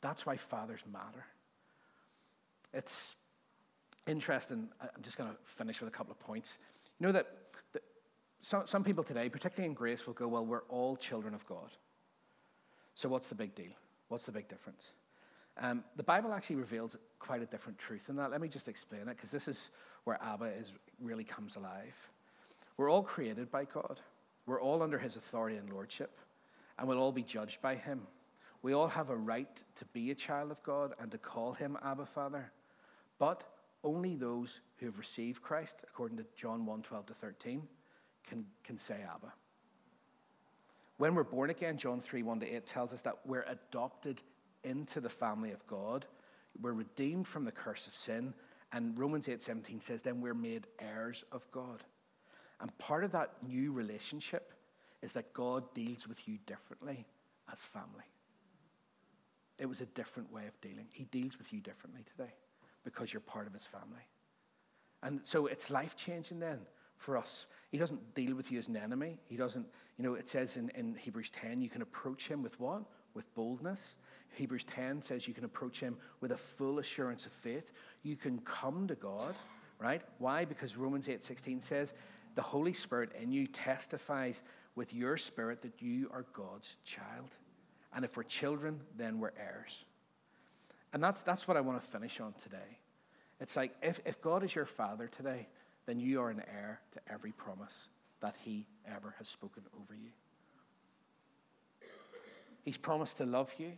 That's 0.00 0.24
why 0.24 0.36
fathers 0.36 0.82
matter. 0.90 1.26
It's 2.72 3.16
interesting. 4.06 4.68
I'm 4.80 5.02
just 5.02 5.18
going 5.18 5.30
to 5.30 5.36
finish 5.44 5.80
with 5.80 5.88
a 5.88 5.96
couple 5.96 6.12
of 6.12 6.20
points. 6.20 6.58
You 6.98 7.08
know 7.08 7.12
that, 7.12 7.26
that 7.72 7.82
some, 8.40 8.66
some 8.66 8.84
people 8.84 9.02
today, 9.02 9.28
particularly 9.28 9.68
in 9.68 9.74
grace, 9.74 10.06
will 10.06 10.14
go, 10.14 10.28
Well, 10.28 10.46
we're 10.46 10.62
all 10.68 10.96
children 10.96 11.34
of 11.34 11.44
God. 11.46 11.70
So, 12.98 13.08
what's 13.08 13.28
the 13.28 13.36
big 13.36 13.54
deal? 13.54 13.70
What's 14.08 14.24
the 14.24 14.32
big 14.32 14.48
difference? 14.48 14.88
Um, 15.56 15.84
the 15.94 16.02
Bible 16.02 16.32
actually 16.32 16.56
reveals 16.56 16.96
quite 17.20 17.40
a 17.42 17.46
different 17.46 17.78
truth 17.78 18.08
in 18.08 18.16
that. 18.16 18.32
Let 18.32 18.40
me 18.40 18.48
just 18.48 18.66
explain 18.66 19.02
it, 19.02 19.16
because 19.16 19.30
this 19.30 19.46
is 19.46 19.70
where 20.02 20.20
Abba 20.20 20.46
is, 20.46 20.72
really 21.00 21.22
comes 21.22 21.54
alive. 21.54 21.94
We're 22.76 22.90
all 22.90 23.04
created 23.04 23.52
by 23.52 23.66
God. 23.66 24.00
We're 24.46 24.60
all 24.60 24.82
under 24.82 24.98
his 24.98 25.14
authority 25.14 25.58
and 25.58 25.70
lordship, 25.70 26.18
and 26.76 26.88
we'll 26.88 26.98
all 26.98 27.12
be 27.12 27.22
judged 27.22 27.62
by 27.62 27.76
him. 27.76 28.00
We 28.62 28.72
all 28.72 28.88
have 28.88 29.10
a 29.10 29.16
right 29.16 29.64
to 29.76 29.84
be 29.92 30.10
a 30.10 30.16
child 30.16 30.50
of 30.50 30.60
God 30.64 30.94
and 31.00 31.08
to 31.12 31.18
call 31.18 31.52
him 31.52 31.78
Abba 31.84 32.06
Father. 32.06 32.50
But 33.20 33.44
only 33.84 34.16
those 34.16 34.58
who 34.78 34.86
have 34.86 34.98
received 34.98 35.40
Christ, 35.40 35.84
according 35.84 36.16
to 36.16 36.26
John 36.34 36.66
1 36.66 36.82
12 36.82 37.06
to 37.06 37.14
13, 37.14 37.62
can, 38.28 38.44
can 38.64 38.76
say 38.76 38.96
Abba. 39.08 39.32
When 40.98 41.14
we're 41.14 41.24
born 41.24 41.50
again, 41.50 41.78
John 41.78 42.00
3 42.00 42.22
1 42.22 42.40
to 42.40 42.56
8 42.56 42.66
tells 42.66 42.92
us 42.92 43.00
that 43.02 43.18
we're 43.24 43.46
adopted 43.48 44.22
into 44.64 45.00
the 45.00 45.08
family 45.08 45.52
of 45.52 45.66
God. 45.66 46.04
We're 46.60 46.72
redeemed 46.72 47.26
from 47.26 47.44
the 47.44 47.52
curse 47.52 47.86
of 47.86 47.94
sin. 47.94 48.34
And 48.72 48.98
Romans 48.98 49.28
8 49.28 49.40
17 49.40 49.80
says, 49.80 50.02
then 50.02 50.20
we're 50.20 50.34
made 50.34 50.66
heirs 50.80 51.24
of 51.32 51.50
God. 51.52 51.82
And 52.60 52.76
part 52.78 53.04
of 53.04 53.12
that 53.12 53.30
new 53.46 53.72
relationship 53.72 54.52
is 55.00 55.12
that 55.12 55.32
God 55.32 55.72
deals 55.72 56.08
with 56.08 56.28
you 56.28 56.38
differently 56.46 57.06
as 57.52 57.60
family. 57.60 58.04
It 59.58 59.66
was 59.66 59.80
a 59.80 59.86
different 59.86 60.32
way 60.32 60.46
of 60.46 60.60
dealing. 60.60 60.86
He 60.92 61.04
deals 61.04 61.38
with 61.38 61.52
you 61.52 61.60
differently 61.60 62.02
today 62.16 62.32
because 62.84 63.12
you're 63.12 63.20
part 63.20 63.46
of 63.46 63.52
his 63.52 63.66
family. 63.66 64.06
And 65.02 65.20
so 65.22 65.46
it's 65.46 65.70
life 65.70 65.96
changing 65.96 66.40
then 66.40 66.58
for 66.96 67.16
us. 67.16 67.46
He 67.70 67.78
doesn't 67.78 68.14
deal 68.14 68.34
with 68.34 68.50
you 68.50 68.58
as 68.58 68.68
an 68.68 68.76
enemy. 68.76 69.18
He 69.28 69.36
doesn't, 69.36 69.66
you 69.98 70.04
know, 70.04 70.14
it 70.14 70.28
says 70.28 70.56
in, 70.56 70.70
in 70.70 70.94
Hebrews 70.94 71.30
10, 71.30 71.60
you 71.60 71.68
can 71.68 71.82
approach 71.82 72.26
him 72.26 72.42
with 72.42 72.58
what? 72.58 72.82
With 73.14 73.32
boldness. 73.34 73.96
Hebrews 74.34 74.64
10 74.64 75.02
says 75.02 75.28
you 75.28 75.34
can 75.34 75.44
approach 75.44 75.80
him 75.80 75.96
with 76.20 76.32
a 76.32 76.36
full 76.36 76.78
assurance 76.78 77.26
of 77.26 77.32
faith. 77.32 77.72
You 78.02 78.16
can 78.16 78.38
come 78.40 78.86
to 78.88 78.94
God, 78.94 79.34
right? 79.78 80.02
Why? 80.18 80.44
Because 80.44 80.76
Romans 80.76 81.08
8:16 81.08 81.62
says 81.62 81.92
the 82.34 82.42
Holy 82.42 82.72
Spirit 82.72 83.10
in 83.20 83.32
you 83.32 83.46
testifies 83.46 84.42
with 84.76 84.94
your 84.94 85.16
spirit 85.16 85.60
that 85.62 85.82
you 85.82 86.08
are 86.12 86.24
God's 86.32 86.76
child. 86.84 87.36
And 87.92 88.04
if 88.04 88.16
we're 88.16 88.22
children, 88.22 88.80
then 88.96 89.18
we're 89.18 89.32
heirs. 89.38 89.84
And 90.92 91.02
that's, 91.02 91.22
that's 91.22 91.48
what 91.48 91.56
I 91.56 91.60
want 91.60 91.82
to 91.82 91.86
finish 91.88 92.20
on 92.20 92.32
today. 92.34 92.78
It's 93.40 93.56
like 93.56 93.74
if, 93.82 94.00
if 94.04 94.20
God 94.20 94.44
is 94.44 94.54
your 94.54 94.66
father 94.66 95.08
today, 95.08 95.48
then 95.88 95.98
you 95.98 96.20
are 96.20 96.28
an 96.28 96.42
heir 96.54 96.80
to 96.92 97.00
every 97.10 97.32
promise 97.32 97.88
that 98.20 98.34
he 98.44 98.66
ever 98.94 99.14
has 99.16 99.26
spoken 99.26 99.62
over 99.80 99.94
you. 99.94 100.10
He's 102.62 102.76
promised 102.76 103.16
to 103.16 103.24
love 103.24 103.50
you, 103.56 103.72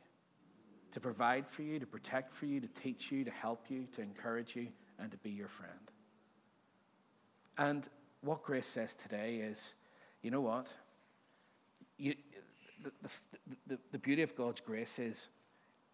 to 0.91 0.99
provide 0.99 1.47
for 1.47 1.63
you, 1.63 1.79
to 1.79 1.87
protect 1.87 2.35
for 2.35 2.47
you, 2.47 2.59
to 2.59 2.67
teach 2.67 3.13
you, 3.13 3.23
to 3.23 3.31
help 3.31 3.67
you, 3.69 3.87
to 3.95 4.03
encourage 4.03 4.57
you, 4.57 4.67
and 4.99 5.13
to 5.13 5.17
be 5.19 5.31
your 5.31 5.47
friend. 5.47 5.93
And 7.59 7.89
what 8.23 8.43
grace 8.43 8.67
says 8.67 8.97
today 8.97 9.37
is 9.37 9.75
you 10.21 10.33
know 10.33 10.41
what? 10.41 10.67
You, 11.97 12.17
the, 12.83 12.91
the, 13.03 13.09
the, 13.69 13.79
the 13.93 13.99
beauty 13.99 14.23
of 14.23 14.35
God's 14.35 14.61
grace 14.61 14.99
is 14.99 15.29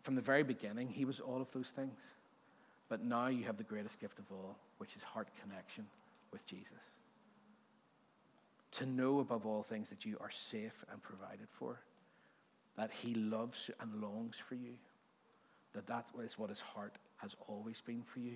from 0.02 0.14
the 0.14 0.22
very 0.22 0.44
beginning, 0.44 0.88
He 0.88 1.04
was 1.04 1.20
all 1.20 1.42
of 1.42 1.52
those 1.52 1.68
things. 1.68 2.00
But 2.88 3.04
now 3.04 3.26
you 3.26 3.44
have 3.44 3.58
the 3.58 3.64
greatest 3.64 4.00
gift 4.00 4.18
of 4.18 4.24
all, 4.30 4.56
which 4.78 4.96
is 4.96 5.02
heart 5.02 5.28
connection 5.42 5.84
with 6.36 6.44
Jesus. 6.44 6.92
To 8.72 8.84
know 8.84 9.20
above 9.20 9.46
all 9.46 9.62
things 9.62 9.88
that 9.88 10.04
you 10.04 10.18
are 10.20 10.30
safe 10.30 10.84
and 10.92 11.02
provided 11.02 11.48
for, 11.48 11.80
that 12.76 12.90
He 12.90 13.14
loves 13.14 13.70
and 13.80 14.02
longs 14.02 14.36
for 14.36 14.54
you, 14.54 14.74
that 15.72 15.86
that 15.86 16.04
is 16.22 16.38
what 16.38 16.50
His 16.50 16.60
heart 16.60 16.96
has 17.16 17.34
always 17.48 17.80
been 17.80 18.02
for 18.02 18.20
you. 18.20 18.34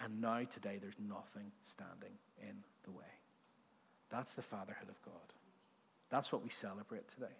And 0.00 0.20
now, 0.20 0.44
today, 0.48 0.78
there's 0.80 0.94
nothing 1.00 1.50
standing 1.62 2.16
in 2.40 2.54
the 2.84 2.92
way. 2.92 3.12
That's 4.08 4.34
the 4.34 4.42
fatherhood 4.42 4.88
of 4.88 5.02
God. 5.02 5.34
That's 6.10 6.30
what 6.30 6.44
we 6.44 6.50
celebrate 6.50 7.08
today. 7.08 7.36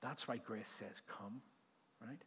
That's 0.00 0.26
why 0.26 0.38
grace 0.38 0.70
says, 0.70 1.02
Come, 1.06 1.42
right? 2.00 2.22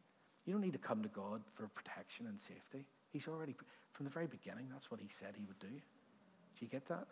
You 0.45 0.53
don't 0.53 0.61
need 0.61 0.73
to 0.73 0.79
come 0.79 1.01
to 1.01 1.09
God 1.09 1.41
for 1.55 1.67
protection 1.69 2.27
and 2.27 2.39
safety. 2.39 2.85
He's 3.11 3.27
already, 3.27 3.55
from 3.93 4.03
the 4.03 4.11
very 4.11 4.27
beginning, 4.27 4.67
that's 4.71 4.91
what 4.91 4.99
He 4.99 5.09
said 5.09 5.33
He 5.35 5.45
would 5.45 5.57
do. 5.57 5.81
Do 6.57 6.65
you 6.65 6.67
get 6.67 6.87
that? 6.87 7.07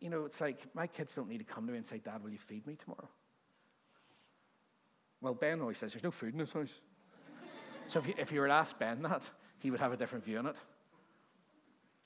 You 0.00 0.10
know, 0.10 0.24
it's 0.24 0.40
like 0.40 0.58
my 0.74 0.86
kids 0.86 1.14
don't 1.14 1.28
need 1.28 1.38
to 1.38 1.44
come 1.44 1.66
to 1.66 1.72
me 1.72 1.78
and 1.78 1.86
say, 1.86 1.98
Dad, 1.98 2.22
will 2.22 2.30
you 2.30 2.38
feed 2.38 2.66
me 2.66 2.74
tomorrow? 2.74 3.08
Well, 5.20 5.34
Ben 5.34 5.60
always 5.60 5.78
says, 5.78 5.92
There's 5.92 6.04
no 6.04 6.10
food 6.10 6.32
in 6.32 6.38
this 6.38 6.52
house. 6.52 6.80
so 7.86 8.00
if 8.00 8.08
you, 8.08 8.14
if 8.18 8.32
you 8.32 8.40
were 8.40 8.48
to 8.48 8.52
ask 8.52 8.78
Ben 8.78 9.02
that, 9.02 9.22
he 9.58 9.70
would 9.70 9.80
have 9.80 9.92
a 9.92 9.96
different 9.96 10.24
view 10.24 10.38
on 10.38 10.46
it. 10.46 10.56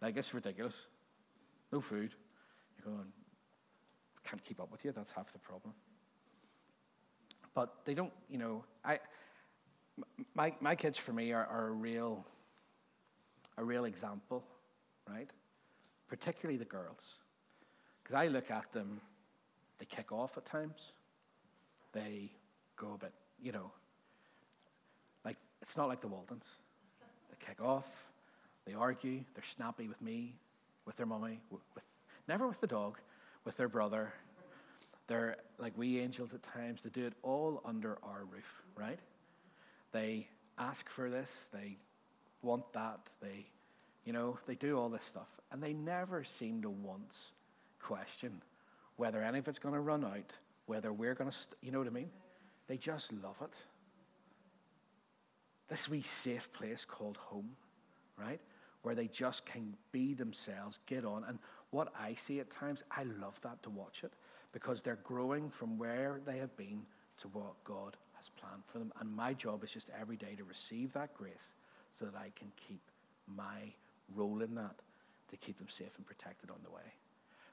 Like, 0.01 0.17
it's 0.17 0.33
ridiculous. 0.33 0.89
No 1.73 1.81
food. 1.81 2.15
You're 2.77 2.95
going, 2.95 3.07
can't 4.25 4.45
keep 4.45 4.61
up 4.61 4.71
with 4.71 4.85
you. 4.85 4.93
That's 4.93 5.13
half 5.13 5.33
the 5.33 5.39
problem. 5.39 5.75
But 7.55 7.75
they 7.85 7.95
don't, 7.95 8.13
you 8.29 8.39
know, 8.39 8.65
I, 8.85 9.01
my, 10.35 10.55
my 10.61 10.75
kids 10.75 10.97
for 10.97 11.13
me 11.13 11.33
are, 11.33 11.47
are 11.47 11.69
a 11.69 11.73
real, 11.73 12.25
a 13.57 13.65
real 13.65 13.85
example, 13.85 14.45
right? 15.09 15.29
Particularly 16.11 16.59
the 16.59 16.67
girls. 16.67 17.15
Because 18.03 18.15
I 18.15 18.27
look 18.27 18.51
at 18.51 18.71
them, 18.73 19.01
they 19.79 19.87
kick 19.87 20.13
off 20.13 20.37
at 20.37 20.45
times. 20.45 20.93
They 21.93 22.31
go 22.77 22.93
a 22.95 22.99
bit, 22.99 23.13
you 23.41 23.53
know, 23.53 23.71
like, 25.25 25.39
it's 25.63 25.77
not 25.79 25.89
like 25.89 26.03
the 26.03 26.09
Waltons. 26.09 26.47
They 27.31 27.47
kick 27.47 27.63
off, 27.63 27.89
they 28.67 28.75
argue, 28.75 29.25
they're 29.35 29.43
snappy 29.43 29.89
with 29.89 30.03
me, 30.03 30.35
with 30.85 30.97
their 30.97 31.07
mummy, 31.07 31.41
with 31.51 31.63
Never 32.31 32.47
with 32.47 32.61
the 32.61 32.69
dog, 32.69 32.97
with 33.45 33.57
their 33.57 33.69
brother. 33.69 34.13
They're 35.09 35.37
like 35.59 35.77
we 35.77 35.99
angels 35.99 36.33
at 36.33 36.45
times. 36.45 36.81
They 36.81 36.91
do 36.91 37.05
it 37.05 37.15
all 37.25 37.61
under 37.65 37.99
our 38.05 38.25
roof, 38.25 38.63
right? 38.77 39.01
They 39.91 40.29
ask 40.57 40.89
for 40.89 41.11
this, 41.11 41.49
they 41.53 41.77
want 42.43 42.73
that, 42.73 43.01
they, 43.21 43.47
you 44.05 44.13
know, 44.13 44.39
they 44.47 44.55
do 44.55 44.79
all 44.79 44.89
this 44.89 45.05
stuff. 45.05 45.29
And 45.53 45.63
they 45.63 45.73
never 45.73 46.25
seem 46.25 46.63
to 46.63 46.71
once 46.71 47.33
question 47.81 48.43
whether 48.97 49.23
any 49.23 49.39
of 49.39 49.49
it's 49.49 49.59
going 49.59 49.75
to 49.75 49.81
run 49.81 50.05
out, 50.05 50.37
whether 50.67 50.93
we're 50.93 51.15
going 51.15 51.31
to, 51.31 51.37
st- 51.37 51.57
you 51.63 51.73
know 51.73 51.79
what 51.79 51.87
I 51.87 51.91
mean? 51.91 52.11
They 52.69 52.77
just 52.77 53.13
love 53.13 53.37
it. 53.43 53.55
This 55.69 55.89
wee 55.89 56.03
safe 56.03 56.53
place 56.53 56.85
called 56.85 57.17
home, 57.17 57.51
right? 58.19 58.41
Where 58.83 58.95
they 58.95 59.07
just 59.07 59.47
can 59.47 59.75
be 59.93 60.15
themselves, 60.15 60.79
get 60.87 61.05
on. 61.05 61.25
And 61.25 61.39
what 61.71 61.93
I 61.99 62.15
see 62.15 62.41
at 62.41 62.51
times, 62.51 62.83
I 62.91 63.05
love 63.05 63.41
that 63.43 63.63
to 63.63 63.71
watch 63.71 64.03
it 64.05 64.13
because 64.53 64.83
they're 64.83 64.99
growing 65.03 65.49
from 65.49 65.79
where 65.79 66.21
they 66.27 66.39
have 66.39 66.55
been 66.57 66.83
to 67.19 67.29
what 67.29 67.63
God 67.65 67.97
has 68.15 68.29
planned 68.29 68.63
for 68.67 68.79
them. 68.79 68.93
And 69.01 69.11
my 69.15 69.33
job 69.33 69.65
is 69.65 69.73
just 69.73 69.91
every 69.99 70.17
day 70.17 70.35
to 70.37 70.45
receive 70.45 70.93
that 70.93 71.15
grace 71.15 71.53
so 71.91 72.05
that 72.05 72.17
I 72.17 72.33
can 72.37 72.53
keep 72.57 72.83
my 73.27 73.73
role 74.15 74.43
in 74.43 74.55
that 74.55 74.77
to 75.31 75.37
keep 75.37 75.59
them 75.59 75.69
safe 75.69 75.93
and 75.97 76.07
protected 76.07 76.51
on 76.51 76.59
the 76.65 76.71
way. 76.71 76.83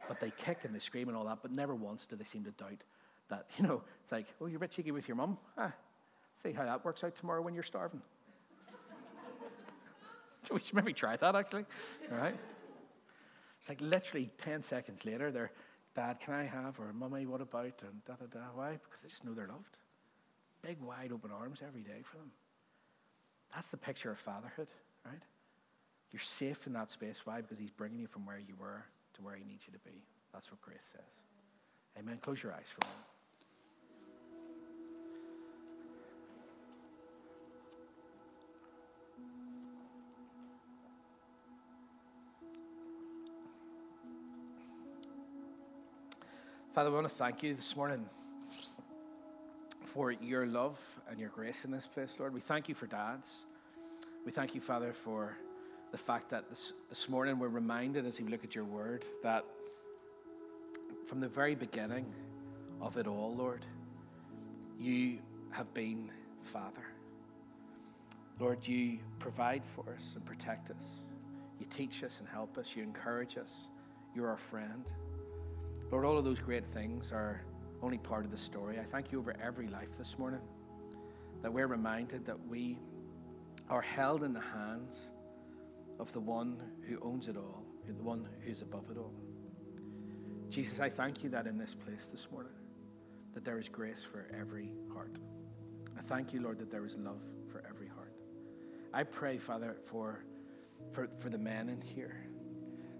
But 0.07 0.19
they 0.19 0.31
kick 0.31 0.59
and 0.63 0.73
they 0.73 0.79
scream 0.79 1.07
and 1.07 1.17
all 1.17 1.25
that, 1.25 1.39
but 1.41 1.51
never 1.51 1.75
once 1.75 2.05
do 2.05 2.15
they 2.15 2.23
seem 2.23 2.43
to 2.45 2.51
doubt 2.51 2.83
that, 3.29 3.47
you 3.57 3.67
know, 3.67 3.83
it's 4.01 4.11
like, 4.11 4.27
oh, 4.41 4.45
you're 4.45 4.57
a 4.57 4.59
bit 4.59 4.71
cheeky 4.71 4.91
with 4.91 5.07
your 5.07 5.17
mum. 5.17 5.37
Ah, 5.57 5.73
see 6.41 6.51
how 6.51 6.65
that 6.65 6.83
works 6.85 7.03
out 7.03 7.15
tomorrow 7.15 7.41
when 7.41 7.53
you're 7.53 7.63
starving. 7.63 8.01
so 10.41 10.53
we 10.53 10.59
should 10.59 10.75
maybe 10.75 10.93
try 10.93 11.15
that 11.17 11.35
actually, 11.35 11.65
all 12.11 12.17
right? 12.17 12.35
It's 13.59 13.69
like 13.69 13.81
literally 13.81 14.29
10 14.43 14.61
seconds 14.61 15.05
later, 15.05 15.31
they're, 15.31 15.51
Dad, 15.95 16.19
can 16.19 16.35
I 16.35 16.43
have? 16.43 16.79
Or 16.79 16.93
Mummy, 16.93 17.25
what 17.25 17.41
about? 17.41 17.81
And 17.81 18.05
da 18.05 18.13
da 18.13 18.27
da. 18.31 18.45
Why? 18.53 18.73
Because 18.73 19.01
they 19.01 19.09
just 19.09 19.25
know 19.25 19.33
they're 19.33 19.47
loved. 19.47 19.79
Big, 20.61 20.79
wide 20.79 21.11
open 21.11 21.31
arms 21.31 21.61
every 21.65 21.81
day 21.81 22.01
for 22.03 22.17
them. 22.17 22.31
That's 23.53 23.69
the 23.69 23.77
picture 23.77 24.11
of 24.11 24.19
fatherhood, 24.19 24.67
right? 25.05 25.21
You're 26.11 26.19
safe 26.19 26.65
in 26.67 26.73
that 26.73 26.89
space. 26.89 27.21
Why? 27.25 27.41
Because 27.41 27.59
He's 27.59 27.71
bringing 27.71 27.99
you 27.99 28.07
from 28.07 28.25
where 28.25 28.39
you 28.39 28.55
were 28.59 28.85
to 29.13 29.21
where 29.21 29.35
He 29.35 29.43
needs 29.43 29.65
you 29.67 29.73
to 29.73 29.79
be. 29.79 30.03
That's 30.33 30.51
what 30.51 30.61
grace 30.61 30.91
says. 30.91 31.23
Amen. 31.99 32.19
Close 32.21 32.41
your 32.43 32.53
eyes 32.53 32.67
for 32.73 32.85
a 32.85 32.87
moment. 32.87 33.07
Father, 46.77 46.91
we 46.91 46.95
want 46.95 47.09
to 47.09 47.15
thank 47.15 47.41
you 47.41 47.55
this 47.55 47.75
morning 47.75 48.05
for 49.85 50.11
your 50.11 50.45
love 50.45 50.77
and 51.09 51.19
your 51.19 51.29
grace 51.29 51.65
in 51.65 51.71
this 51.71 51.87
place, 51.87 52.17
Lord. 52.19 52.35
We 52.35 52.39
thank 52.39 52.69
you 52.69 52.75
for 52.75 52.85
dads. 52.85 53.45
We 54.27 54.31
thank 54.31 54.53
you, 54.53 54.61
Father, 54.61 54.93
for 54.93 55.35
the 55.91 55.97
fact 55.97 56.29
that 56.29 56.49
this, 56.49 56.73
this 56.89 57.07
morning 57.07 57.39
we're 57.39 57.47
reminded 57.47 58.05
as 58.05 58.19
we 58.19 58.27
look 58.27 58.43
at 58.43 58.55
your 58.55 58.65
word 58.65 59.05
that 59.23 59.45
from 61.07 61.19
the 61.19 61.27
very 61.27 61.55
beginning 61.55 62.05
of 62.81 62.97
it 62.97 63.07
all, 63.07 63.33
Lord, 63.35 63.65
you 64.79 65.19
have 65.51 65.73
been 65.73 66.11
Father. 66.43 66.83
Lord, 68.39 68.67
you 68.67 68.99
provide 69.19 69.63
for 69.65 69.85
us 69.95 70.13
and 70.15 70.25
protect 70.25 70.69
us. 70.69 71.03
You 71.59 71.65
teach 71.69 72.03
us 72.03 72.19
and 72.19 72.27
help 72.27 72.57
us. 72.57 72.75
You 72.75 72.83
encourage 72.83 73.37
us. 73.37 73.51
You're 74.13 74.29
our 74.29 74.37
friend. 74.37 74.91
Lord, 75.91 76.05
all 76.05 76.17
of 76.17 76.25
those 76.25 76.39
great 76.39 76.65
things 76.73 77.11
are 77.11 77.41
only 77.81 77.97
part 77.97 78.25
of 78.25 78.31
the 78.31 78.37
story. 78.37 78.79
I 78.79 78.83
thank 78.83 79.11
you 79.11 79.19
over 79.19 79.35
every 79.41 79.67
life 79.67 79.89
this 79.97 80.19
morning 80.19 80.41
that 81.41 81.51
we're 81.51 81.67
reminded 81.67 82.25
that 82.25 82.37
we 82.47 82.77
are 83.69 83.81
held 83.81 84.23
in 84.23 84.33
the 84.33 84.41
hands 84.41 84.97
of 85.99 86.11
the 86.13 86.19
one 86.19 86.61
who 86.87 86.99
owns 87.01 87.27
it 87.27 87.37
all, 87.37 87.63
the 87.85 88.03
one 88.03 88.27
who's 88.41 88.61
above 88.61 88.89
it 88.91 88.97
all. 88.97 89.13
Jesus, 90.49 90.79
I 90.79 90.89
thank 90.89 91.23
you 91.23 91.29
that 91.31 91.47
in 91.47 91.57
this 91.57 91.73
place 91.73 92.07
this 92.07 92.27
morning, 92.31 92.53
that 93.33 93.43
there 93.43 93.59
is 93.59 93.67
grace 93.67 94.03
for 94.03 94.27
every 94.39 94.71
heart. 94.93 95.17
I 95.97 96.01
thank 96.01 96.33
you, 96.33 96.41
Lord, 96.41 96.59
that 96.59 96.71
there 96.71 96.85
is 96.85 96.95
love 96.97 97.21
for 97.51 97.63
every 97.69 97.87
heart. 97.87 98.13
I 98.93 99.03
pray, 99.03 99.37
Father, 99.37 99.75
for, 99.85 100.23
for, 100.91 101.09
for 101.19 101.29
the 101.29 101.37
men 101.37 101.69
in 101.69 101.81
here. 101.81 102.17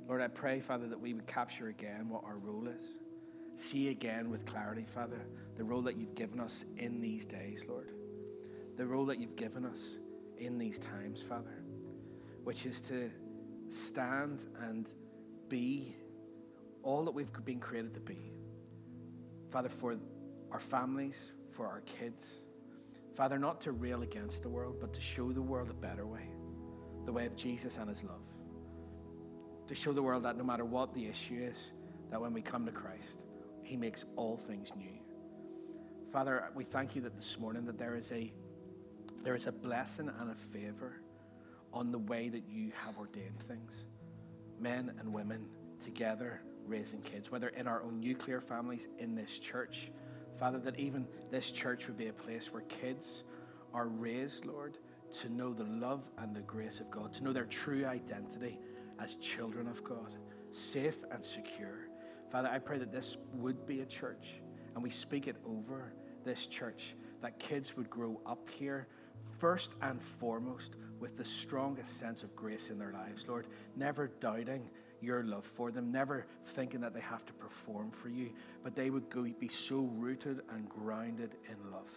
Lord, 0.08 0.22
I 0.22 0.28
pray, 0.28 0.60
Father, 0.60 0.88
that 0.88 1.00
we 1.00 1.14
would 1.14 1.28
capture 1.28 1.68
again 1.68 2.10
what 2.10 2.24
our 2.24 2.38
role 2.38 2.68
is. 2.68 2.82
See 3.56 3.90
again 3.90 4.30
with 4.30 4.46
clarity, 4.46 4.86
Father, 4.94 5.26
the 5.56 5.64
role 5.64 5.82
that 5.84 5.98
you've 5.98 6.16
given 6.16 6.40
us 6.40 6.64
in 6.78 7.02
these 7.02 7.26
days, 7.26 7.66
Lord. 7.68 7.92
The 8.78 8.86
role 8.86 9.06
that 9.08 9.20
you've 9.20 9.36
given 9.36 9.66
us 9.66 9.96
in 10.38 10.58
these 10.58 10.80
times, 10.80 11.22
Father, 11.22 11.64
which 12.48 12.66
is 12.66 12.80
to 12.82 13.12
stand 13.68 14.46
and 14.64 14.88
be 15.50 15.96
all 16.82 17.04
that 17.04 17.12
we've 17.12 17.32
been 17.44 17.60
created 17.60 17.94
to 17.94 18.00
be. 18.00 18.32
Father, 19.52 19.70
for 19.70 19.98
our 20.52 20.60
families, 20.60 21.34
for 21.52 21.68
our 21.68 21.82
kids. 21.82 22.24
Father, 23.16 23.38
not 23.38 23.60
to 23.62 23.72
rail 23.74 24.02
against 24.02 24.44
the 24.44 24.50
world, 24.50 24.78
but 24.80 24.94
to 24.94 25.02
show 25.02 25.32
the 25.32 25.42
world 25.42 25.70
a 25.70 25.74
better 25.74 26.06
way 26.06 26.30
the 27.06 27.12
way 27.12 27.26
of 27.26 27.36
Jesus 27.36 27.78
and 27.78 27.90
his 27.90 28.04
love 28.04 28.28
to 29.68 29.76
show 29.76 29.94
the 29.94 30.02
world 30.02 30.24
that 30.24 30.38
no 30.38 30.44
matter 30.44 30.66
what 30.66 30.94
the 30.94 31.06
issue 31.06 31.40
is, 31.42 31.72
that 32.10 32.20
when 32.20 32.34
we 32.34 32.42
come 32.42 32.66
to 32.66 32.72
Christ, 32.72 33.20
He 33.64 33.76
makes 33.76 34.06
all 34.16 34.38
things 34.38 34.72
new. 34.78 34.94
Father, 36.12 36.50
we 36.56 36.64
thank 36.64 36.96
you 36.96 37.02
that 37.02 37.16
this 37.16 37.38
morning 37.38 37.66
that 37.66 37.78
there 37.78 37.96
is 37.96 38.12
a 38.12 38.32
there 39.24 39.36
is 39.36 39.48
a 39.48 39.52
blessing 39.52 40.10
and 40.22 40.32
a 40.32 40.36
favor 40.36 41.02
on 41.74 41.92
the 41.92 42.00
way 42.00 42.30
that 42.30 42.44
you 42.48 42.72
have 42.86 42.98
ordained 42.98 43.44
things. 43.48 43.86
Men 44.60 44.94
and 45.00 45.14
women 45.14 45.48
together 45.84 46.42
raising 46.66 47.02
kids, 47.02 47.32
whether 47.32 47.50
in 47.50 47.68
our 47.68 47.82
own 47.84 48.00
nuclear 48.00 48.42
families, 48.42 48.88
in 49.00 49.16
this 49.16 49.40
church. 49.40 49.92
Father, 50.38 50.60
that 50.60 50.80
even 50.80 51.08
this 51.32 51.52
church 51.52 51.88
would 51.88 51.98
be 51.98 52.08
a 52.08 52.14
place 52.14 52.52
where 52.52 52.64
kids 52.64 53.24
are 53.74 53.88
raised, 53.88 54.46
Lord, 54.46 54.78
to 55.20 55.30
know 55.30 55.54
the 55.54 55.64
love 55.64 56.10
and 56.18 56.36
the 56.36 56.42
grace 56.42 56.80
of 56.80 56.92
God, 56.92 57.14
to 57.14 57.24
know 57.24 57.34
their 57.34 57.46
true 57.46 57.86
identity 57.86 58.60
as 59.00 59.16
children 59.16 59.68
of 59.68 59.84
God, 59.84 60.16
safe 60.52 60.98
and 61.12 61.24
secure. 61.24 61.88
Father, 62.30 62.50
I 62.50 62.60
pray 62.60 62.78
that 62.80 62.92
this 62.92 63.18
would 63.34 63.66
be 63.66 63.82
a 63.82 63.86
church, 63.86 64.42
and 64.76 64.84
we 64.84 64.90
speak 64.90 65.28
it 65.28 65.38
over 65.46 65.94
this 66.26 66.48
church, 66.48 66.96
that 67.22 67.40
kids 67.40 67.78
would 67.78 67.90
grow 67.90 68.20
up 68.26 68.50
here 68.50 68.88
first 69.40 69.72
and 69.82 70.02
foremost 70.02 70.76
with 71.00 71.18
the 71.18 71.26
strongest 71.26 71.98
sense 71.98 72.24
of 72.24 72.36
grace 72.36 72.70
in 72.70 72.80
their 72.80 72.92
lives, 72.92 73.28
Lord, 73.28 73.48
never 73.76 74.08
doubting 74.20 74.70
your 75.02 75.24
love 75.24 75.46
for 75.46 75.72
them, 75.72 75.92
never 75.92 76.26
thinking 76.44 76.82
that 76.82 76.94
they 76.94 77.02
have 77.02 77.26
to 77.26 77.34
perform 77.34 77.92
for 77.92 78.10
you, 78.10 78.32
but 78.64 78.76
they 78.76 78.90
would 78.90 79.10
go, 79.10 79.24
be 79.40 79.48
so 79.48 79.82
rooted 79.96 80.42
and 80.54 80.68
grounded 80.70 81.36
in 81.48 81.72
love, 81.72 81.92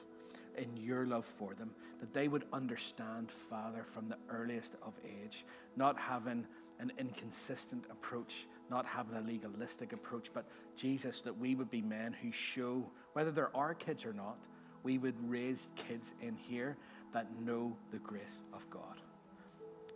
in 0.56 0.76
your 0.76 1.06
love 1.06 1.24
for 1.24 1.54
them, 1.54 1.70
that 1.98 2.12
they 2.12 2.28
would 2.28 2.44
understand, 2.52 3.30
Father, 3.30 3.84
from 3.84 4.08
the 4.08 4.18
earliest 4.28 4.74
of 4.82 4.92
age, 5.04 5.46
not 5.76 5.98
having 5.98 6.46
an 6.78 6.92
inconsistent 6.98 7.84
approach, 7.90 8.46
not 8.70 8.86
having 8.86 9.16
a 9.16 9.20
legalistic 9.20 9.92
approach, 9.92 10.30
but 10.32 10.46
Jesus, 10.76 11.20
that 11.20 11.36
we 11.36 11.54
would 11.54 11.70
be 11.70 11.82
men 11.82 12.14
who 12.22 12.32
show, 12.32 12.84
whether 13.12 13.30
there 13.30 13.54
are 13.54 13.74
kids 13.74 14.04
or 14.04 14.12
not, 14.12 14.38
we 14.82 14.96
would 14.96 15.16
raise 15.28 15.68
kids 15.76 16.14
in 16.22 16.36
here 16.36 16.76
that 17.12 17.26
know 17.40 17.76
the 17.90 17.98
grace 17.98 18.42
of 18.52 18.68
God 18.70 19.00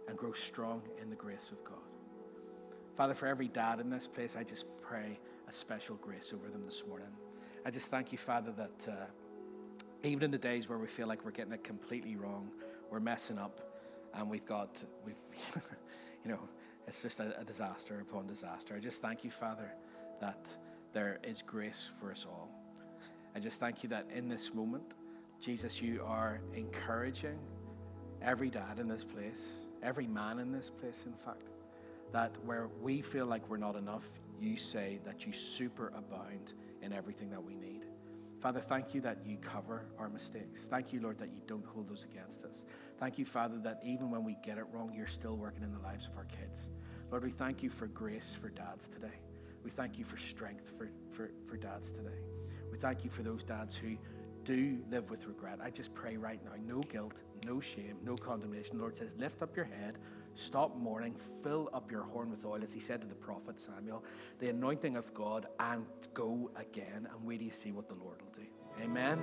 and 0.08 0.16
grow 0.16 0.32
strong 0.32 0.82
in 1.00 1.10
the 1.10 1.16
grace 1.16 1.50
of 1.50 1.62
God. 1.64 1.78
Father, 2.96 3.14
for 3.14 3.26
every 3.26 3.48
dad 3.48 3.80
in 3.80 3.90
this 3.90 4.06
place, 4.06 4.36
I 4.36 4.44
just 4.44 4.66
pray 4.80 5.18
a 5.48 5.52
special 5.52 5.96
grace 5.96 6.32
over 6.34 6.48
them 6.48 6.64
this 6.64 6.82
morning. 6.86 7.08
I 7.66 7.70
just 7.70 7.90
thank 7.90 8.12
you, 8.12 8.18
Father, 8.18 8.52
that 8.52 8.92
uh, 8.92 9.06
even 10.02 10.24
in 10.24 10.30
the 10.30 10.38
days 10.38 10.68
where 10.68 10.78
we 10.78 10.86
feel 10.86 11.08
like 11.08 11.24
we're 11.24 11.30
getting 11.30 11.52
it 11.52 11.64
completely 11.64 12.16
wrong, 12.16 12.50
we're 12.90 13.00
messing 13.00 13.38
up, 13.38 13.60
and 14.12 14.30
we've 14.30 14.44
got, 14.46 14.82
we've, 15.04 15.16
you 16.24 16.30
know, 16.30 16.40
it's 16.86 17.02
just 17.02 17.20
a, 17.20 17.38
a 17.40 17.44
disaster 17.44 18.00
upon 18.00 18.26
disaster. 18.26 18.74
I 18.76 18.80
just 18.80 19.00
thank 19.00 19.24
you, 19.24 19.30
Father, 19.30 19.72
that 20.20 20.46
there 20.92 21.18
is 21.24 21.42
grace 21.42 21.90
for 21.98 22.12
us 22.12 22.26
all. 22.28 22.50
I 23.34 23.40
just 23.40 23.58
thank 23.58 23.82
you 23.82 23.88
that 23.88 24.06
in 24.14 24.28
this 24.28 24.54
moment, 24.54 24.94
Jesus, 25.45 25.82
you 25.82 26.03
are 26.07 26.40
encouraging 26.55 27.38
every 28.22 28.49
dad 28.49 28.78
in 28.78 28.88
this 28.88 29.05
place, 29.05 29.42
every 29.82 30.07
man 30.07 30.38
in 30.38 30.51
this 30.51 30.70
place, 30.70 30.97
in 31.05 31.12
fact, 31.12 31.51
that 32.12 32.34
where 32.47 32.68
we 32.80 33.03
feel 33.03 33.26
like 33.26 33.47
we're 33.51 33.59
not 33.59 33.76
enough, 33.76 34.09
you 34.40 34.57
say 34.57 35.01
that 35.05 35.26
you 35.26 35.32
superabound 35.32 36.55
in 36.80 36.95
everything 36.95 37.28
that 37.28 37.45
we 37.45 37.55
need. 37.57 37.84
Father, 38.40 38.61
thank 38.61 38.95
you 38.95 39.03
that 39.03 39.18
you 39.26 39.36
cover 39.36 39.84
our 39.99 40.09
mistakes. 40.09 40.66
Thank 40.66 40.95
you, 40.95 41.01
Lord, 41.03 41.18
that 41.18 41.28
you 41.28 41.42
don't 41.47 41.66
hold 41.66 41.90
those 41.90 42.07
against 42.11 42.45
us. 42.45 42.64
Thank 42.99 43.18
you, 43.18 43.26
Father, 43.26 43.59
that 43.64 43.80
even 43.84 44.11
when 44.11 44.24
we 44.24 44.38
get 44.42 44.57
it 44.57 44.64
wrong, 44.72 44.95
you're 44.97 45.07
still 45.07 45.36
working 45.36 45.62
in 45.62 45.72
the 45.72 45.80
lives 45.80 46.07
of 46.07 46.16
our 46.16 46.24
kids. 46.24 46.70
Lord, 47.11 47.22
we 47.22 47.30
thank 47.30 47.62
you 47.62 47.68
for 47.68 47.86
grace 47.88 48.34
for 48.40 48.49
dads 48.49 48.88
today. 48.88 49.18
We 49.62 49.70
thank 49.70 49.99
you 49.99 50.07
for 50.07 50.16
strength 50.16 50.72
for, 50.78 50.88
for, 51.11 51.30
for 51.47 51.59
dads 51.59 51.90
today. 51.92 52.16
We 52.72 52.78
thank 52.78 53.05
you 53.05 53.11
for 53.11 53.22
those 53.22 53.45
dads 53.45 53.74
who 53.74 53.97
do 54.45 54.78
live 54.90 55.11
with 55.11 55.26
regret. 55.26 55.59
I 55.62 55.70
just 55.70 55.95
pray 55.95 56.16
right 56.16 56.40
now 56.45 56.53
no 56.66 56.80
guilt, 56.82 57.22
no 57.47 57.61
shame, 57.61 57.97
no 58.05 58.14
condemnation. 58.14 58.76
The 58.76 58.82
Lord 58.82 58.97
says, 58.97 59.16
lift 59.18 59.42
up 59.42 59.57
your 59.57 59.64
head, 59.64 59.99
stop 60.34 60.76
mourning, 60.76 61.16
fill 61.42 61.70
up 61.72 61.90
your 61.90 62.03
horn 62.03 62.30
with 62.30 62.45
oil, 62.45 62.62
as 62.62 62.72
he 62.72 62.80
said 62.80 63.01
to 63.01 63.07
the 63.07 63.14
prophet 63.14 63.61
Samuel, 63.61 64.05
the 64.38 64.51
anointing 64.51 64.97
of 64.97 65.12
God, 65.14 65.47
and 65.59 65.86
go 66.12 66.51
again. 66.57 67.09
And 67.11 67.24
wait 67.24 67.38
till 67.38 67.47
you 67.47 67.53
see 67.53 67.72
what 67.72 67.88
the 67.88 67.95
Lord 67.95 68.20
will 68.22 68.32
do. 68.32 68.47
Amen. 68.82 69.22